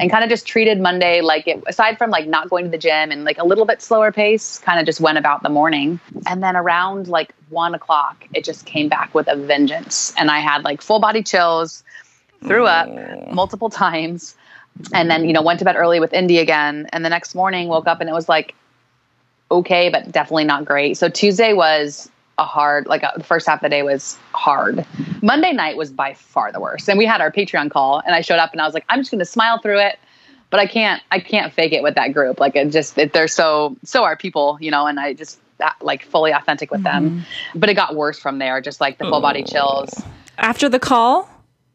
And 0.00 0.10
kind 0.10 0.24
of 0.24 0.30
just 0.30 0.46
treated 0.46 0.80
Monday 0.80 1.20
like 1.20 1.46
it, 1.46 1.62
aside 1.66 1.98
from 1.98 2.10
like 2.10 2.26
not 2.26 2.50
going 2.50 2.64
to 2.64 2.70
the 2.70 2.78
gym 2.78 3.10
and 3.10 3.24
like 3.24 3.38
a 3.38 3.44
little 3.44 3.64
bit 3.64 3.82
slower 3.82 4.12
pace, 4.12 4.58
kind 4.58 4.80
of 4.80 4.86
just 4.86 5.00
went 5.00 5.18
about 5.18 5.42
the 5.42 5.48
morning. 5.48 6.00
And 6.26 6.42
then 6.42 6.56
around 6.56 7.08
like 7.08 7.34
one 7.50 7.74
o'clock, 7.74 8.26
it 8.34 8.44
just 8.44 8.66
came 8.66 8.88
back 8.88 9.14
with 9.14 9.28
a 9.28 9.36
vengeance. 9.36 10.12
And 10.16 10.30
I 10.30 10.40
had 10.40 10.64
like 10.64 10.82
full 10.82 11.00
body 11.00 11.22
chills, 11.22 11.84
threw 12.42 12.66
up 12.66 12.88
multiple 13.32 13.70
times 13.70 14.36
and 14.92 15.10
then 15.10 15.24
you 15.24 15.32
know 15.32 15.42
went 15.42 15.58
to 15.58 15.64
bed 15.64 15.76
early 15.76 16.00
with 16.00 16.12
Indy 16.12 16.38
again 16.38 16.88
and 16.92 17.04
the 17.04 17.08
next 17.08 17.34
morning 17.34 17.68
woke 17.68 17.86
up 17.86 18.00
and 18.00 18.10
it 18.10 18.12
was 18.12 18.28
like 18.28 18.54
okay 19.50 19.88
but 19.88 20.10
definitely 20.10 20.44
not 20.44 20.64
great 20.64 20.96
so 20.96 21.08
Tuesday 21.08 21.52
was 21.52 22.10
a 22.38 22.44
hard 22.44 22.86
like 22.86 23.04
uh 23.04 23.12
the 23.16 23.24
first 23.24 23.46
half 23.46 23.58
of 23.58 23.62
the 23.62 23.68
day 23.68 23.82
was 23.82 24.18
hard 24.32 24.84
Monday 25.22 25.52
night 25.52 25.76
was 25.76 25.90
by 25.92 26.14
far 26.14 26.50
the 26.50 26.60
worst 26.60 26.88
and 26.88 26.98
we 26.98 27.06
had 27.06 27.20
our 27.20 27.30
Patreon 27.30 27.70
call 27.70 28.02
and 28.04 28.14
I 28.14 28.20
showed 28.22 28.38
up 28.38 28.52
and 28.52 28.60
I 28.60 28.64
was 28.64 28.74
like 28.74 28.84
I'm 28.88 29.00
just 29.00 29.10
going 29.10 29.20
to 29.20 29.24
smile 29.24 29.58
through 29.60 29.78
it 29.78 29.98
but 30.50 30.58
I 30.60 30.66
can't 30.66 31.00
I 31.10 31.20
can't 31.20 31.52
fake 31.52 31.72
it 31.72 31.82
with 31.82 31.94
that 31.94 32.12
group 32.12 32.40
like 32.40 32.56
it 32.56 32.70
just 32.70 32.98
it, 32.98 33.12
they're 33.12 33.28
so 33.28 33.76
so 33.84 34.02
are 34.04 34.16
people 34.16 34.58
you 34.60 34.70
know 34.70 34.86
and 34.86 34.98
I 34.98 35.12
just 35.12 35.38
that, 35.58 35.76
like 35.80 36.04
fully 36.04 36.32
authentic 36.32 36.70
with 36.70 36.82
them. 36.82 37.24
But 37.54 37.70
it 37.70 37.74
got 37.74 37.94
worse 37.94 38.18
from 38.18 38.38
there, 38.38 38.60
just 38.60 38.80
like 38.80 38.98
the 38.98 39.04
full 39.04 39.20
body 39.20 39.42
chills. 39.42 40.02
After 40.38 40.68
the 40.68 40.78
call? 40.78 41.28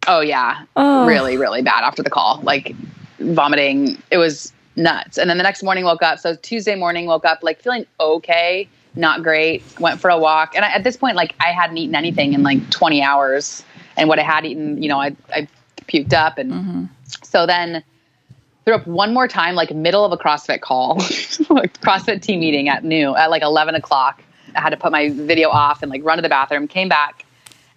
Oh 0.07 0.21
yeah, 0.21 0.65
Oh. 0.75 1.05
really, 1.05 1.37
really 1.37 1.61
bad 1.61 1.83
after 1.83 2.03
the 2.03 2.09
call. 2.09 2.39
Like 2.43 2.75
vomiting. 3.19 4.01
It 4.11 4.17
was 4.17 4.53
nuts. 4.75 5.17
And 5.17 5.29
then 5.29 5.37
the 5.37 5.43
next 5.43 5.63
morning 5.63 5.83
woke 5.85 6.03
up. 6.03 6.19
So 6.19 6.35
Tuesday 6.35 6.75
morning 6.75 7.05
woke 7.05 7.25
up 7.25 7.39
like 7.41 7.61
feeling 7.61 7.85
okay, 7.99 8.67
not 8.95 9.23
great. 9.23 9.63
Went 9.79 9.99
for 9.99 10.09
a 10.09 10.17
walk, 10.17 10.55
and 10.55 10.65
I, 10.65 10.69
at 10.69 10.83
this 10.83 10.97
point, 10.97 11.15
like 11.15 11.35
I 11.39 11.51
hadn't 11.51 11.77
eaten 11.77 11.95
anything 11.95 12.33
in 12.33 12.43
like 12.43 12.69
20 12.71 13.01
hours, 13.01 13.63
and 13.97 14.09
what 14.09 14.19
I 14.19 14.23
had 14.23 14.45
eaten, 14.45 14.81
you 14.81 14.89
know, 14.89 14.99
I 14.99 15.15
I 15.33 15.47
puked 15.87 16.13
up, 16.13 16.37
and 16.37 16.51
mm-hmm. 16.51 16.83
so 17.23 17.45
then 17.45 17.83
threw 18.69 18.75
up 18.75 18.85
one 18.85 19.13
more 19.13 19.27
time, 19.27 19.55
like 19.55 19.73
middle 19.73 20.05
of 20.05 20.11
a 20.11 20.17
CrossFit 20.17 20.61
call, 20.61 20.95
like 21.49 21.79
CrossFit 21.81 22.21
team 22.21 22.39
meeting 22.39 22.69
at 22.69 22.83
noon 22.83 23.15
at 23.17 23.31
like 23.31 23.41
11 23.41 23.75
o'clock. 23.75 24.21
I 24.55 24.61
had 24.61 24.69
to 24.69 24.77
put 24.77 24.91
my 24.91 25.09
video 25.09 25.49
off 25.49 25.81
and 25.81 25.89
like 25.89 26.03
run 26.03 26.17
to 26.17 26.21
the 26.21 26.29
bathroom. 26.29 26.67
Came 26.67 26.89
back. 26.89 27.25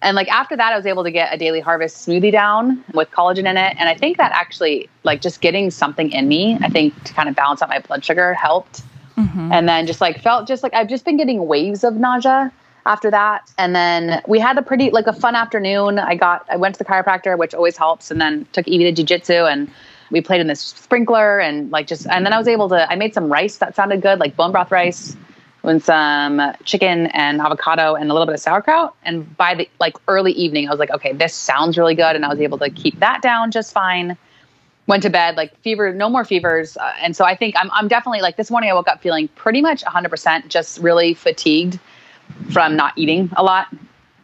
And 0.03 0.15
like 0.15 0.27
after 0.27 0.55
that, 0.55 0.73
I 0.73 0.75
was 0.75 0.85
able 0.85 1.03
to 1.03 1.11
get 1.11 1.33
a 1.33 1.37
daily 1.37 1.61
harvest 1.61 2.07
smoothie 2.07 2.31
down 2.31 2.83
with 2.93 3.09
collagen 3.11 3.49
in 3.49 3.57
it. 3.57 3.75
And 3.79 3.89
I 3.89 3.95
think 3.95 4.17
that 4.17 4.31
actually, 4.33 4.89
like 5.03 5.21
just 5.21 5.41
getting 5.41 5.71
something 5.71 6.11
in 6.11 6.27
me, 6.27 6.57
I 6.61 6.69
think 6.69 7.03
to 7.05 7.13
kind 7.13 7.29
of 7.29 7.35
balance 7.35 7.61
out 7.61 7.69
my 7.69 7.79
blood 7.79 8.03
sugar 8.03 8.33
helped. 8.33 8.83
Mm-hmm. 9.17 9.51
And 9.51 9.69
then 9.69 9.85
just 9.85 10.01
like 10.01 10.21
felt 10.21 10.47
just 10.47 10.63
like 10.63 10.73
I've 10.73 10.89
just 10.89 11.05
been 11.05 11.17
getting 11.17 11.47
waves 11.47 11.83
of 11.83 11.95
nausea 11.95 12.51
after 12.85 13.11
that. 13.11 13.51
And 13.57 13.75
then 13.75 14.21
we 14.27 14.39
had 14.39 14.57
a 14.57 14.61
pretty 14.61 14.89
like 14.91 15.07
a 15.07 15.13
fun 15.13 15.35
afternoon. 15.35 15.99
I 15.99 16.15
got 16.15 16.45
I 16.49 16.57
went 16.57 16.75
to 16.75 16.79
the 16.79 16.85
chiropractor, 16.85 17.37
which 17.37 17.53
always 17.53 17.77
helps, 17.77 18.11
and 18.11 18.19
then 18.19 18.47
took 18.53 18.67
Evie 18.67 18.91
to 18.91 19.03
jujitsu 19.03 19.51
and 19.51 19.71
we 20.11 20.21
played 20.21 20.41
in 20.41 20.47
this 20.47 20.61
sprinkler 20.61 21.39
and 21.39 21.71
like 21.71 21.87
just 21.87 22.07
and 22.07 22.25
then 22.25 22.33
I 22.33 22.37
was 22.37 22.47
able 22.47 22.69
to 22.69 22.91
I 22.91 22.95
made 22.95 23.13
some 23.13 23.31
rice 23.31 23.57
that 23.57 23.75
sounded 23.75 24.01
good, 24.01 24.19
like 24.19 24.35
bone 24.35 24.51
broth 24.51 24.71
rice 24.71 25.15
with 25.63 25.85
some 25.85 26.41
chicken 26.65 27.07
and 27.07 27.39
avocado 27.39 27.95
and 27.95 28.11
a 28.11 28.13
little 28.13 28.25
bit 28.25 28.35
of 28.35 28.41
sauerkraut. 28.41 28.95
And 29.03 29.35
by 29.37 29.55
the 29.55 29.69
like 29.79 29.95
early 30.07 30.33
evening, 30.33 30.67
I 30.67 30.71
was 30.71 30.79
like, 30.79 30.91
okay, 30.91 31.13
this 31.13 31.33
sounds 31.33 31.77
really 31.77 31.95
good. 31.95 32.15
And 32.15 32.25
I 32.25 32.27
was 32.27 32.39
able 32.41 32.57
to 32.59 32.69
keep 32.69 32.99
that 32.99 33.21
down 33.21 33.49
just 33.49 33.73
fine. 33.73 34.17
Went 34.85 35.03
to 35.03 35.09
bed, 35.09 35.37
like 35.37 35.57
fever, 35.61 35.93
no 35.93 36.09
more 36.09 36.25
fevers. 36.25 36.75
Uh, 36.75 36.91
and 37.01 37.15
so 37.15 37.23
I 37.23 37.35
think 37.35 37.55
I'm, 37.57 37.71
I'm 37.71 37.87
definitely 37.87 38.21
like 38.21 38.35
this 38.35 38.51
morning 38.51 38.69
I 38.69 38.73
woke 38.73 38.87
up 38.87 39.01
feeling 39.01 39.27
pretty 39.29 39.61
much 39.61 39.83
100% 39.83 40.47
just 40.49 40.79
really 40.79 41.13
fatigued 41.13 41.79
from 42.51 42.75
not 42.75 42.93
eating 42.97 43.29
a 43.37 43.43
lot. 43.43 43.67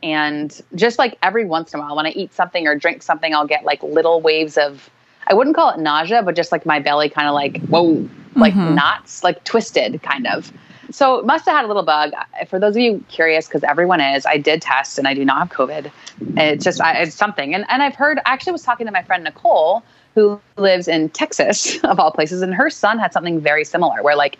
And 0.04 0.62
just 0.76 0.98
like 1.00 1.18
every 1.24 1.46
once 1.46 1.74
in 1.74 1.80
a 1.80 1.84
while, 1.84 1.96
when 1.96 2.06
I 2.06 2.12
eat 2.12 2.34
something 2.34 2.68
or 2.68 2.76
drink 2.76 3.04
something, 3.04 3.34
I'll 3.34 3.48
get 3.48 3.64
like 3.64 3.82
little 3.84 4.22
waves 4.22 4.58
of, 4.58 4.90
I 5.28 5.34
wouldn't 5.34 5.56
call 5.56 5.70
it 5.72 5.80
nausea, 5.80 6.24
but 6.24 6.36
just 6.36 6.52
like 6.52 6.66
my 6.66 6.80
belly 6.80 7.10
kind 7.10 7.28
of 7.28 7.34
like, 7.34 7.62
whoa, 7.68 8.08
like 8.36 8.56
knots, 8.56 9.24
like 9.24 9.44
twisted 9.44 10.02
kind 10.02 10.28
of. 10.28 10.52
So 10.92 11.22
must 11.22 11.46
have 11.46 11.56
had 11.56 11.66
a 11.66 11.68
little 11.68 11.84
bug. 11.84 12.14
For 12.48 12.60
those 12.60 12.76
of 12.76 12.82
you 12.82 13.04
curious, 13.10 13.48
because 13.48 13.64
everyone 13.64 14.02
is, 14.02 14.26
I 14.26 14.38
did 14.38 14.62
test 14.62 14.98
and 14.98 15.08
I 15.08 15.14
do 15.14 15.24
not 15.24 15.38
have 15.38 15.50
COVID. 15.50 15.92
It's 16.38 16.64
just 16.64 16.82
I, 16.82 17.04
it's 17.04 17.16
something. 17.16 17.54
And 17.54 17.66
and 17.70 17.84
I've 17.84 17.96
heard. 17.96 18.18
I 18.20 18.34
actually 18.34 18.54
was 18.54 18.64
talking 18.64 18.88
to 18.88 18.92
my 18.92 19.04
friend 19.04 19.24
Nicole, 19.24 19.84
who 20.16 20.40
lives 20.58 20.88
in 20.88 21.10
Texas 21.10 21.78
of 21.84 22.00
all 22.00 22.12
places, 22.12 22.42
and 22.42 22.54
her 22.54 22.70
son 22.70 23.00
had 23.00 23.14
something 23.14 23.40
very 23.40 23.64
similar, 23.64 24.02
where 24.04 24.16
like 24.16 24.38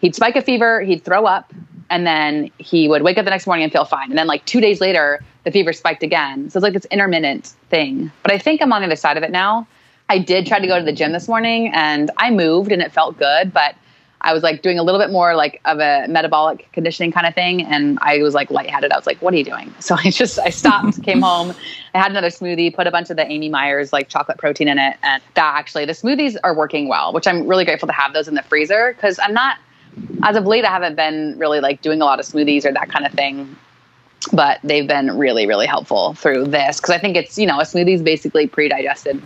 he'd 0.00 0.14
spike 0.14 0.36
a 0.36 0.42
fever, 0.42 0.80
he'd 0.80 1.04
throw 1.04 1.26
up, 1.26 1.52
and 1.90 2.06
then 2.06 2.50
he 2.58 2.88
would 2.88 3.02
wake 3.02 3.18
up 3.18 3.24
the 3.24 3.30
next 3.30 3.46
morning 3.46 3.64
and 3.64 3.72
feel 3.72 3.84
fine. 3.84 4.10
And 4.10 4.18
then 4.18 4.26
like 4.26 4.44
two 4.46 4.60
days 4.60 4.80
later, 4.80 5.22
the 5.44 5.50
fever 5.50 5.72
spiked 5.72 6.02
again. 6.02 6.50
So 6.50 6.58
it's 6.58 6.62
like 6.62 6.72
this 6.72 6.86
intermittent 6.86 7.54
thing. 7.68 8.10
But 8.22 8.32
I 8.32 8.38
think 8.38 8.62
I'm 8.62 8.72
on 8.72 8.80
the 8.80 8.86
other 8.86 8.96
side 8.96 9.16
of 9.16 9.22
it 9.22 9.30
now. 9.30 9.66
I 10.08 10.18
did 10.18 10.46
try 10.46 10.58
to 10.58 10.66
go 10.66 10.78
to 10.78 10.84
the 10.84 10.92
gym 10.92 11.12
this 11.12 11.28
morning 11.28 11.70
and 11.72 12.10
I 12.16 12.30
moved 12.30 12.72
and 12.72 12.82
it 12.82 12.92
felt 12.92 13.18
good, 13.18 13.52
but 13.52 13.74
I 14.24 14.32
was 14.32 14.42
like 14.42 14.62
doing 14.62 14.78
a 14.78 14.82
little 14.82 14.98
bit 14.98 15.10
more 15.10 15.36
like 15.36 15.60
of 15.66 15.80
a 15.80 16.06
metabolic 16.08 16.66
conditioning 16.72 17.12
kind 17.12 17.26
of 17.26 17.34
thing. 17.34 17.62
And 17.62 17.98
I 18.00 18.22
was 18.22 18.32
like 18.32 18.50
lightheaded. 18.50 18.90
I 18.90 18.96
was 18.96 19.06
like, 19.06 19.20
what 19.20 19.34
are 19.34 19.36
you 19.36 19.44
doing? 19.44 19.72
So 19.84 19.96
I 20.02 20.08
just, 20.08 20.38
I 20.38 20.48
stopped, 20.48 21.02
came 21.02 21.20
home. 21.30 21.52
I 21.94 21.98
had 21.98 22.10
another 22.10 22.28
smoothie, 22.28 22.74
put 22.74 22.86
a 22.86 22.90
bunch 22.90 23.10
of 23.10 23.18
the 23.18 23.30
Amy 23.30 23.50
Myers 23.50 23.92
like 23.92 24.08
chocolate 24.08 24.38
protein 24.38 24.66
in 24.66 24.78
it. 24.78 24.96
And 25.02 25.22
that 25.34 25.54
actually, 25.58 25.84
the 25.84 25.92
smoothies 25.92 26.36
are 26.42 26.54
working 26.54 26.88
well, 26.88 27.12
which 27.12 27.26
I'm 27.26 27.46
really 27.46 27.66
grateful 27.66 27.86
to 27.86 27.92
have 27.92 28.14
those 28.14 28.26
in 28.26 28.34
the 28.34 28.42
freezer 28.42 28.94
because 28.94 29.18
I'm 29.22 29.34
not, 29.34 29.58
as 30.22 30.36
of 30.36 30.46
late, 30.46 30.64
I 30.64 30.70
haven't 30.70 30.94
been 30.94 31.38
really 31.38 31.60
like 31.60 31.82
doing 31.82 32.00
a 32.00 32.06
lot 32.06 32.18
of 32.18 32.24
smoothies 32.24 32.64
or 32.64 32.72
that 32.72 32.88
kind 32.88 33.04
of 33.04 33.12
thing. 33.12 33.54
But 34.32 34.58
they've 34.64 34.88
been 34.88 35.18
really, 35.18 35.46
really 35.46 35.66
helpful 35.66 36.14
through 36.14 36.46
this 36.46 36.80
because 36.80 36.94
I 36.94 36.98
think 36.98 37.14
it's, 37.14 37.36
you 37.36 37.46
know, 37.46 37.60
a 37.60 37.64
smoothie 37.64 37.94
is 37.94 38.02
basically 38.02 38.46
pre 38.46 38.70
digested 38.70 39.20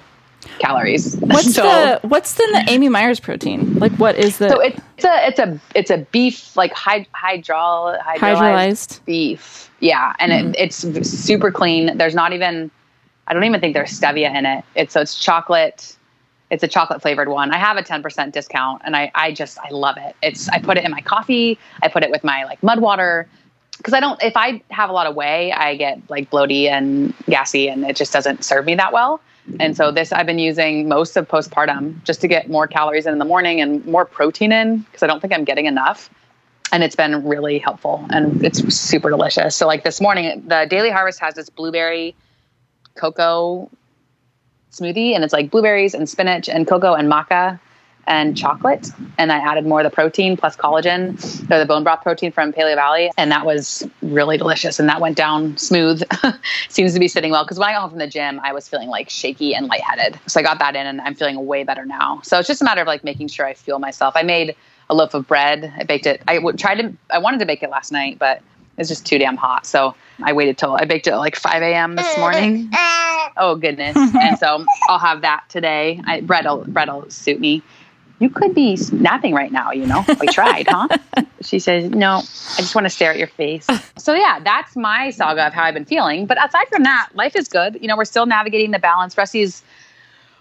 calories. 0.59 1.17
What's 1.21 1.55
So- 1.55 1.63
the 1.63 2.01
what's 2.09 2.35
the, 2.35 2.47
the 2.53 2.71
Amy 2.73 2.89
Myers 2.89 3.21
protein? 3.21 3.75
Like 3.79 3.93
what 3.93 4.17
is 4.17 4.39
the 4.39 4.49
so 4.49 4.61
it's 4.61 4.79
a 5.05 5.27
it's 5.29 5.39
a 5.39 5.61
it's 5.75 5.91
a 5.91 5.99
beef 6.13 6.57
like 6.57 6.73
hyd- 6.75 7.07
hydrol 7.15 7.99
hydrolyzed, 8.01 8.19
Hydrolyzed. 8.19 9.05
beef. 9.05 9.71
Yeah, 9.81 10.13
and 10.19 10.33
it, 10.33 10.45
mm-hmm. 10.45 10.95
it's 10.97 11.09
super 11.09 11.53
clean. 11.53 11.97
There's 11.99 12.15
not 12.15 12.33
even 12.33 12.71
I 13.27 13.35
don't 13.35 13.45
even 13.45 13.61
think 13.61 13.75
there's 13.75 13.99
stevia 13.99 14.35
in 14.35 14.47
it. 14.47 14.65
It's 14.75 14.95
so 14.95 15.01
it's 15.01 15.19
chocolate. 15.19 15.95
It's 16.51 16.63
a 16.63 16.69
chocolate 16.69 17.03
flavored 17.03 17.29
one. 17.29 17.51
I 17.53 17.59
have 17.59 17.77
a 17.77 17.83
10% 17.83 18.33
discount 18.33 18.83
and 18.85 18.97
I 18.97 19.11
I 19.15 19.33
just 19.33 19.59
I 19.59 19.71
love 19.71 19.97
it. 19.99 20.17
It's 20.23 20.49
I 20.49 20.61
put 20.61 20.79
it 20.79 20.85
in 20.85 20.91
my 20.91 21.03
coffee. 21.03 21.59
I 21.83 21.89
put 21.89 22.03
it 22.03 22.11
with 22.11 22.25
my 22.25 22.45
like 22.45 22.63
mud 22.63 22.81
water 22.81 23.29
because 23.77 23.95
I 23.95 24.01
don't 24.01 24.21
if 24.23 24.37
I 24.37 24.63
have 24.71 24.91
a 24.91 24.93
lot 24.93 25.07
of 25.07 25.15
whey, 25.15 25.53
I 25.53 25.77
get 25.77 26.01
like 26.09 26.31
bloaty 26.31 26.69
and 26.69 27.15
gassy 27.27 27.69
and 27.69 27.85
it 27.85 27.97
just 27.97 28.13
doesn't 28.13 28.45
serve 28.45 28.65
me 28.65 28.75
that 28.77 28.93
well. 28.93 29.21
And 29.61 29.77
so 29.77 29.91
this 29.91 30.13
I've 30.13 30.27
been 30.27 30.39
using 30.39 30.89
most 30.89 31.17
of 31.17 31.29
postpartum 31.29 32.03
just 32.05 32.21
to 32.23 32.29
get 32.29 32.49
more 32.49 32.67
calories 32.67 33.07
in 33.07 33.13
in 33.13 33.19
the 33.19 33.25
morning 33.25 33.61
and 33.61 33.85
more 33.87 34.05
protein 34.05 34.53
in 34.53 34.79
because 34.79 35.03
I 35.03 35.07
don't 35.07 35.21
think 35.21 35.33
I'm 35.33 35.45
getting 35.45 35.67
enough. 35.67 36.11
And 36.71 36.83
it's 36.83 36.97
been 36.97 37.27
really 37.27 37.59
helpful 37.59 38.07
and 38.11 38.45
it's 38.45 38.59
super 38.75 39.09
delicious. 39.09 39.57
So 39.57 39.67
like 39.67 39.85
this 39.85 40.01
morning, 40.01 40.45
the 40.47 40.67
Daily 40.69 40.91
Harvest 40.91 41.21
has 41.21 41.35
this 41.35 41.49
blueberry 41.49 42.15
cocoa 42.95 43.71
smoothie 44.71 45.15
and 45.15 45.25
it's 45.25 45.33
like 45.33 45.51
blueberries 45.51 45.95
and 45.95 46.09
spinach 46.09 46.49
and 46.49 46.67
cocoa 46.67 46.95
and 46.95 47.11
maca 47.11 47.59
and 48.09 48.37
chocolate. 48.37 48.91
And 49.19 49.31
I 49.31 49.39
added 49.39 49.67
more 49.67 49.81
of 49.81 49.85
the 49.85 49.91
protein 49.91 50.37
plus 50.37 50.57
collagen, 50.57 51.13
or 51.51 51.59
the 51.59 51.67
bone 51.67 51.85
broth 51.85 52.03
protein 52.03 52.33
from 52.33 52.53
Paleo 52.53 52.75
Valley. 52.75 53.13
And 53.17 53.31
that 53.31 53.47
was 53.47 53.87
really 54.03 54.39
delicious. 54.39 54.81
And 54.81 54.89
that 54.89 55.01
went 55.01 55.17
down 55.17 55.57
smooth. 55.59 56.03
Seems 56.69 56.95
to 56.95 57.01
be 57.01 57.07
sitting 57.07 57.31
well. 57.31 57.45
Because 57.45 57.59
when 57.59 57.69
I 57.69 57.73
got 57.73 57.83
home 57.83 57.91
from 57.91 57.99
the 57.99 58.09
gym, 58.09 58.41
I 58.43 58.53
was 58.53 58.69
feeling 58.69 58.89
like 58.89 59.11
shaky 59.11 59.55
and 59.55 59.69
lightheaded. 59.69 60.19
So 60.27 60.41
I 60.41 60.43
got 60.43 60.59
that 60.59 60.75
in 60.75 60.87
and 60.87 61.01
I'm 61.03 61.15
feeling 61.15 61.47
way 61.47 61.63
better 61.63 61.85
now. 61.85 62.21
So 62.25 62.39
it's 62.39 62.49
just 62.49 62.63
a 62.63 62.65
matter 62.65 62.81
of 62.81 62.87
like 62.87 63.05
making 63.05 63.29
sure 63.29 63.47
I 63.47 63.55
fuel 63.55 63.79
myself. 63.79 64.15
I 64.17 64.23
made 64.23 64.57
a 64.91 64.95
loaf 64.95 65.13
of 65.13 65.29
bread. 65.29 65.73
I 65.77 65.85
baked 65.85 66.07
it. 66.07 66.23
I 66.27 66.39
would 66.39 66.59
try 66.59 66.75
to, 66.75 66.93
I 67.11 67.19
wanted 67.19 67.41
to 67.41 67.47
bake 67.47 67.63
it 67.63 67.69
last 67.69 67.93
night, 67.93 68.19
but 68.19 68.41
it's 68.79 68.89
just 68.89 69.05
too 69.05 69.19
damn 69.19 69.37
hot. 69.37 69.67
So 69.67 69.95
I 70.23 70.33
waited 70.33 70.57
till 70.57 70.77
I 70.77 70.87
baked 70.87 71.07
it 71.09 71.11
at 71.11 71.19
like 71.19 71.37
5 71.37 71.63
a.m. 71.63 71.97
this 71.97 72.19
morning. 72.19 72.73
Oh 73.41 73.55
goodness! 73.55 73.97
and 73.97 74.37
so 74.39 74.65
I'll 74.89 74.99
have 74.99 75.21
that 75.21 75.45
today. 75.49 76.01
I, 76.05 76.21
bread 76.23 76.45
will 76.45 76.65
bread 76.65 76.89
will 76.89 77.09
suit 77.09 77.39
me. 77.39 77.63
You 78.21 78.31
could 78.31 78.55
be 78.55 78.77
napping 78.93 79.35
right 79.35 79.53
now. 79.53 79.71
You 79.71 79.87
know, 79.87 80.05
we 80.21 80.27
tried, 80.27 80.67
huh? 80.69 80.89
she 81.41 81.59
says, 81.59 81.91
"No, 81.91 82.17
I 82.17 82.57
just 82.59 82.75
want 82.75 82.85
to 82.85 82.91
stare 82.91 83.13
at 83.13 83.19
your 83.19 83.29
face." 83.29 83.67
So 83.97 84.15
yeah, 84.15 84.41
that's 84.41 84.75
my 84.75 85.11
saga 85.11 85.47
of 85.47 85.53
how 85.53 85.65
I've 85.65 85.75
been 85.75 85.85
feeling. 85.85 86.27
But 86.27 86.43
aside 86.45 86.67
from 86.69 86.83
that, 86.83 87.11
life 87.15 87.37
is 87.37 87.49
good. 87.49 87.79
You 87.81 87.89
know, 87.89 87.97
we're 87.97 88.05
still 88.05 88.27
navigating 88.27 88.73
the 88.73 88.79
balance. 88.79 89.17
Rusty's 89.17 89.63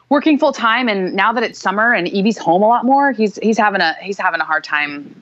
working 0.09 0.39
full 0.39 0.53
time, 0.53 0.87
and 0.87 1.13
now 1.13 1.33
that 1.33 1.43
it's 1.43 1.59
summer 1.59 1.93
and 1.93 2.07
Evie's 2.07 2.37
home 2.37 2.63
a 2.63 2.67
lot 2.67 2.85
more, 2.85 3.11
he's 3.11 3.37
he's 3.43 3.57
having 3.57 3.81
a 3.81 3.93
he's 4.01 4.17
having 4.17 4.41
a 4.41 4.45
hard 4.45 4.63
time 4.63 5.13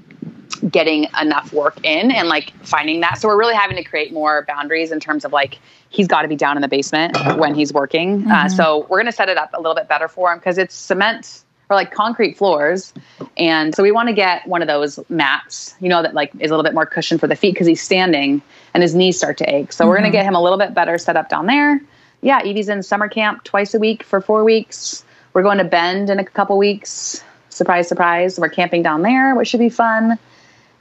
getting 0.69 1.07
enough 1.21 1.51
work 1.53 1.77
in 1.83 2.11
and 2.11 2.27
like 2.27 2.53
finding 2.65 3.01
that. 3.01 3.17
So 3.17 3.27
we're 3.27 3.37
really 3.37 3.55
having 3.55 3.75
to 3.77 3.83
create 3.83 4.13
more 4.13 4.45
boundaries 4.47 4.91
in 4.91 4.99
terms 4.99 5.25
of 5.25 5.33
like 5.33 5.59
he's 5.89 6.07
got 6.07 6.21
to 6.21 6.27
be 6.27 6.35
down 6.35 6.57
in 6.57 6.61
the 6.61 6.67
basement 6.67 7.17
when 7.37 7.55
he's 7.55 7.73
working. 7.73 8.29
Uh, 8.29 8.49
so 8.49 8.87
we're 8.89 8.97
going 8.97 9.05
to 9.05 9.11
set 9.11 9.29
it 9.29 9.37
up 9.37 9.51
a 9.53 9.57
little 9.57 9.75
bit 9.75 9.87
better 9.87 10.07
for 10.07 10.31
him 10.31 10.39
because 10.39 10.57
it's 10.57 10.73
cement 10.73 11.43
or 11.69 11.75
like 11.75 11.91
concrete 11.91 12.37
floors. 12.37 12.93
And 13.37 13.73
so 13.75 13.83
we 13.83 13.91
want 13.91 14.09
to 14.09 14.13
get 14.13 14.47
one 14.47 14.61
of 14.61 14.67
those 14.67 14.99
mats, 15.09 15.75
you 15.79 15.89
know, 15.89 16.01
that 16.01 16.13
like 16.13 16.31
is 16.39 16.51
a 16.51 16.53
little 16.53 16.63
bit 16.63 16.73
more 16.73 16.85
cushion 16.85 17.17
for 17.17 17.27
the 17.27 17.35
feet 17.35 17.53
because 17.53 17.67
he's 17.67 17.81
standing 17.81 18.41
and 18.73 18.83
his 18.83 18.93
knees 18.93 19.17
start 19.17 19.37
to 19.39 19.53
ache. 19.53 19.71
So 19.73 19.87
we're 19.87 19.97
going 19.97 20.03
to 20.03 20.09
mm-hmm. 20.09 20.23
get 20.23 20.25
him 20.25 20.35
a 20.35 20.41
little 20.41 20.57
bit 20.57 20.73
better 20.73 20.97
set 20.97 21.17
up 21.17 21.29
down 21.29 21.47
there. 21.47 21.81
Yeah, 22.21 22.41
Evie's 22.43 22.69
in 22.69 22.83
summer 22.83 23.07
camp 23.07 23.43
twice 23.43 23.73
a 23.73 23.79
week 23.79 24.03
for 24.03 24.21
four 24.21 24.43
weeks. 24.43 25.03
We're 25.33 25.43
going 25.43 25.57
to 25.57 25.63
Bend 25.63 26.09
in 26.09 26.19
a 26.19 26.25
couple 26.25 26.57
weeks. 26.57 27.23
Surprise, 27.49 27.87
surprise. 27.87 28.39
We're 28.39 28.49
camping 28.49 28.83
down 28.83 29.01
there, 29.01 29.35
which 29.35 29.47
should 29.47 29.59
be 29.59 29.69
fun. 29.69 30.17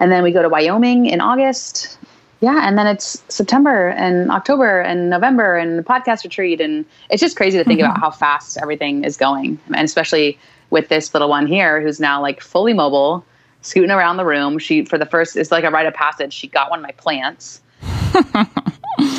And 0.01 0.11
then 0.11 0.23
we 0.23 0.33
go 0.33 0.43
to 0.43 0.49
Wyoming 0.49 1.07
in 1.07 1.21
August. 1.21 1.99
Yeah, 2.41 2.67
and 2.69 2.77
then 2.77 2.87
it's 2.87 3.23
September 3.29 3.89
and 3.91 4.31
October 4.31 4.81
and 4.81 5.09
November 5.09 5.57
and 5.57 5.79
the 5.79 5.83
podcast 5.83 6.25
retreat. 6.25 6.61
And 6.61 6.85
it's 7.11 7.21
just 7.21 7.37
crazy 7.37 7.59
to 7.59 7.65
think 7.65 7.81
about 7.81 7.95
mm-hmm. 7.95 8.01
how 8.01 8.11
fast 8.11 8.59
everything 8.61 9.05
is 9.05 9.17
going. 9.17 9.59
And 9.69 9.85
especially 9.85 10.39
with 10.75 10.89
this 10.89 11.15
little 11.15 11.29
one 11.29 11.47
here 11.47 11.81
who's 11.81 12.01
now 12.01 12.21
like 12.21 12.41
fully 12.41 12.73
mobile, 12.73 13.25
scooting 13.63 13.93
around 13.93 14.17
the 14.17 14.25
room. 14.25 14.59
She, 14.59 14.85
for 14.85 14.99
the 14.99 15.07
first, 15.07 15.37
it's 15.37 15.53
like 15.53 15.63
a 15.63 15.71
rite 15.71 15.87
of 15.87 15.95
passage. 15.95 16.33
She 16.33 16.49
got 16.49 16.69
one 16.69 16.81
of 16.81 16.83
my 16.83 16.91
plants. 16.91 17.63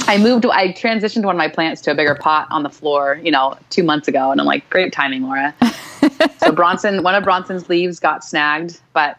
I 0.08 0.18
moved, 0.20 0.46
I 0.46 0.74
transitioned 0.74 1.24
one 1.24 1.34
of 1.34 1.38
my 1.38 1.48
plants 1.48 1.80
to 1.84 1.92
a 1.92 1.96
bigger 1.96 2.14
pot 2.14 2.48
on 2.52 2.64
the 2.64 2.70
floor, 2.70 3.22
you 3.24 3.32
know, 3.32 3.58
two 3.70 3.84
months 3.84 4.10
ago. 4.10 4.32
And 4.32 4.42
I'm 4.42 4.46
like, 4.46 4.70
great 4.70 4.92
timing, 4.92 5.24
Laura. 5.24 5.56
so 6.40 6.52
Bronson, 6.52 7.04
one 7.04 7.16
of 7.16 7.24
Bronson's 7.24 7.70
leaves 7.70 8.02
got 8.02 8.22
snagged, 8.26 8.82
but 8.92 9.18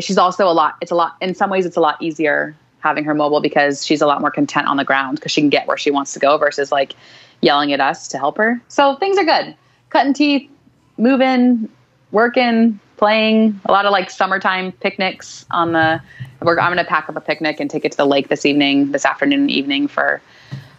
she's 0.00 0.18
also 0.18 0.48
a 0.48 0.52
lot. 0.52 0.74
It's 0.80 0.90
a 0.90 0.96
lot. 0.96 1.14
In 1.20 1.36
some 1.36 1.50
ways, 1.50 1.66
it's 1.66 1.76
a 1.76 1.80
lot 1.80 2.02
easier 2.02 2.56
having 2.80 3.04
her 3.04 3.14
mobile 3.14 3.40
because 3.40 3.86
she's 3.86 4.02
a 4.02 4.06
lot 4.08 4.20
more 4.20 4.32
content 4.32 4.66
on 4.66 4.76
the 4.76 4.84
ground 4.84 5.18
because 5.18 5.30
she 5.30 5.40
can 5.40 5.50
get 5.50 5.68
where 5.68 5.76
she 5.76 5.92
wants 5.92 6.12
to 6.14 6.18
go 6.18 6.36
versus 6.36 6.72
like 6.72 6.94
yelling 7.42 7.72
at 7.72 7.80
us 7.80 8.08
to 8.08 8.18
help 8.18 8.36
her. 8.38 8.60
So 8.66 8.96
things 8.96 9.18
are 9.18 9.24
good. 9.24 9.54
Cutting 9.90 10.14
teeth, 10.14 10.50
moving, 10.98 11.68
working, 12.16 12.80
playing. 12.96 13.60
A 13.66 13.72
lot 13.72 13.84
of 13.84 13.92
like 13.92 14.10
summertime 14.10 14.72
picnics 14.72 15.44
on 15.50 15.72
the. 15.72 16.00
We're, 16.40 16.58
I'm 16.58 16.72
going 16.72 16.84
to 16.84 16.88
pack 16.88 17.08
up 17.10 17.16
a 17.16 17.20
picnic 17.20 17.60
and 17.60 17.70
take 17.70 17.84
it 17.84 17.92
to 17.92 17.96
the 17.98 18.06
lake 18.06 18.28
this 18.28 18.46
evening, 18.46 18.90
this 18.92 19.04
afternoon 19.04 19.40
and 19.42 19.50
evening 19.50 19.86
for 19.86 20.22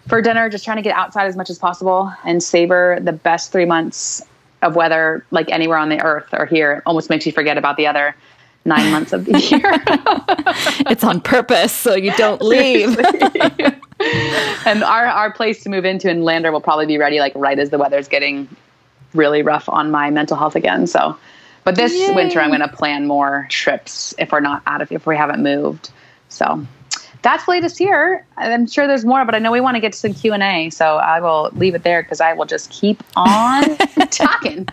for 0.07 0.19
dinner. 0.19 0.49
Just 0.49 0.65
trying 0.65 0.77
to 0.77 0.83
get 0.83 0.95
outside 0.95 1.27
as 1.27 1.35
much 1.35 1.51
as 1.51 1.59
possible 1.59 2.11
and 2.25 2.41
savor 2.41 2.97
the 2.99 3.13
best 3.13 3.51
three 3.51 3.65
months 3.65 4.23
of 4.63 4.75
weather, 4.75 5.23
like 5.29 5.49
anywhere 5.51 5.77
on 5.77 5.89
the 5.89 6.01
earth 6.01 6.27
or 6.33 6.47
here. 6.47 6.73
It 6.73 6.83
almost 6.87 7.11
makes 7.11 7.25
you 7.27 7.31
forget 7.31 7.55
about 7.55 7.77
the 7.77 7.85
other 7.85 8.15
nine 8.65 8.91
months 8.91 9.13
of 9.13 9.25
the 9.25 9.39
year. 9.51 9.71
it's 10.89 11.03
on 11.03 11.21
purpose 11.21 11.71
so 11.71 11.95
you 11.95 12.11
don't 12.17 12.41
leave. 12.41 12.97
and 14.65 14.83
our, 14.83 15.05
our 15.05 15.31
place 15.31 15.61
to 15.63 15.69
move 15.69 15.85
into 15.85 16.09
in 16.09 16.23
Lander 16.23 16.51
will 16.51 16.61
probably 16.61 16.87
be 16.87 16.97
ready 16.97 17.19
like 17.19 17.33
right 17.35 17.59
as 17.59 17.69
the 17.69 17.77
weather's 17.77 18.07
getting 18.07 18.47
really 19.13 19.41
rough 19.41 19.69
on 19.69 19.91
my 19.91 20.09
mental 20.09 20.37
health 20.37 20.55
again. 20.55 20.87
So, 20.87 21.17
but 21.63 21.75
this 21.75 21.93
Yay. 21.93 22.13
winter 22.13 22.39
I'm 22.39 22.49
going 22.49 22.61
to 22.61 22.67
plan 22.67 23.07
more 23.07 23.47
trips 23.49 24.13
if 24.17 24.31
we're 24.31 24.39
not 24.39 24.61
out 24.65 24.81
of 24.81 24.91
if 24.91 25.05
we 25.05 25.15
haven't 25.15 25.41
moved. 25.41 25.91
So 26.29 26.65
that's 27.21 27.47
latest 27.47 27.77
here. 27.77 28.25
I'm 28.37 28.67
sure 28.67 28.87
there's 28.87 29.05
more, 29.05 29.25
but 29.25 29.35
I 29.35 29.39
know 29.39 29.51
we 29.51 29.61
want 29.61 29.75
to 29.75 29.81
get 29.81 29.93
to 29.93 29.99
some 29.99 30.13
Q 30.13 30.33
and 30.33 30.43
A, 30.43 30.69
so 30.69 30.97
I 30.97 31.19
will 31.19 31.49
leave 31.53 31.75
it 31.75 31.83
there 31.83 32.03
because 32.03 32.21
I 32.21 32.33
will 32.33 32.45
just 32.45 32.69
keep 32.69 33.03
on 33.15 33.77
talking. 34.11 34.67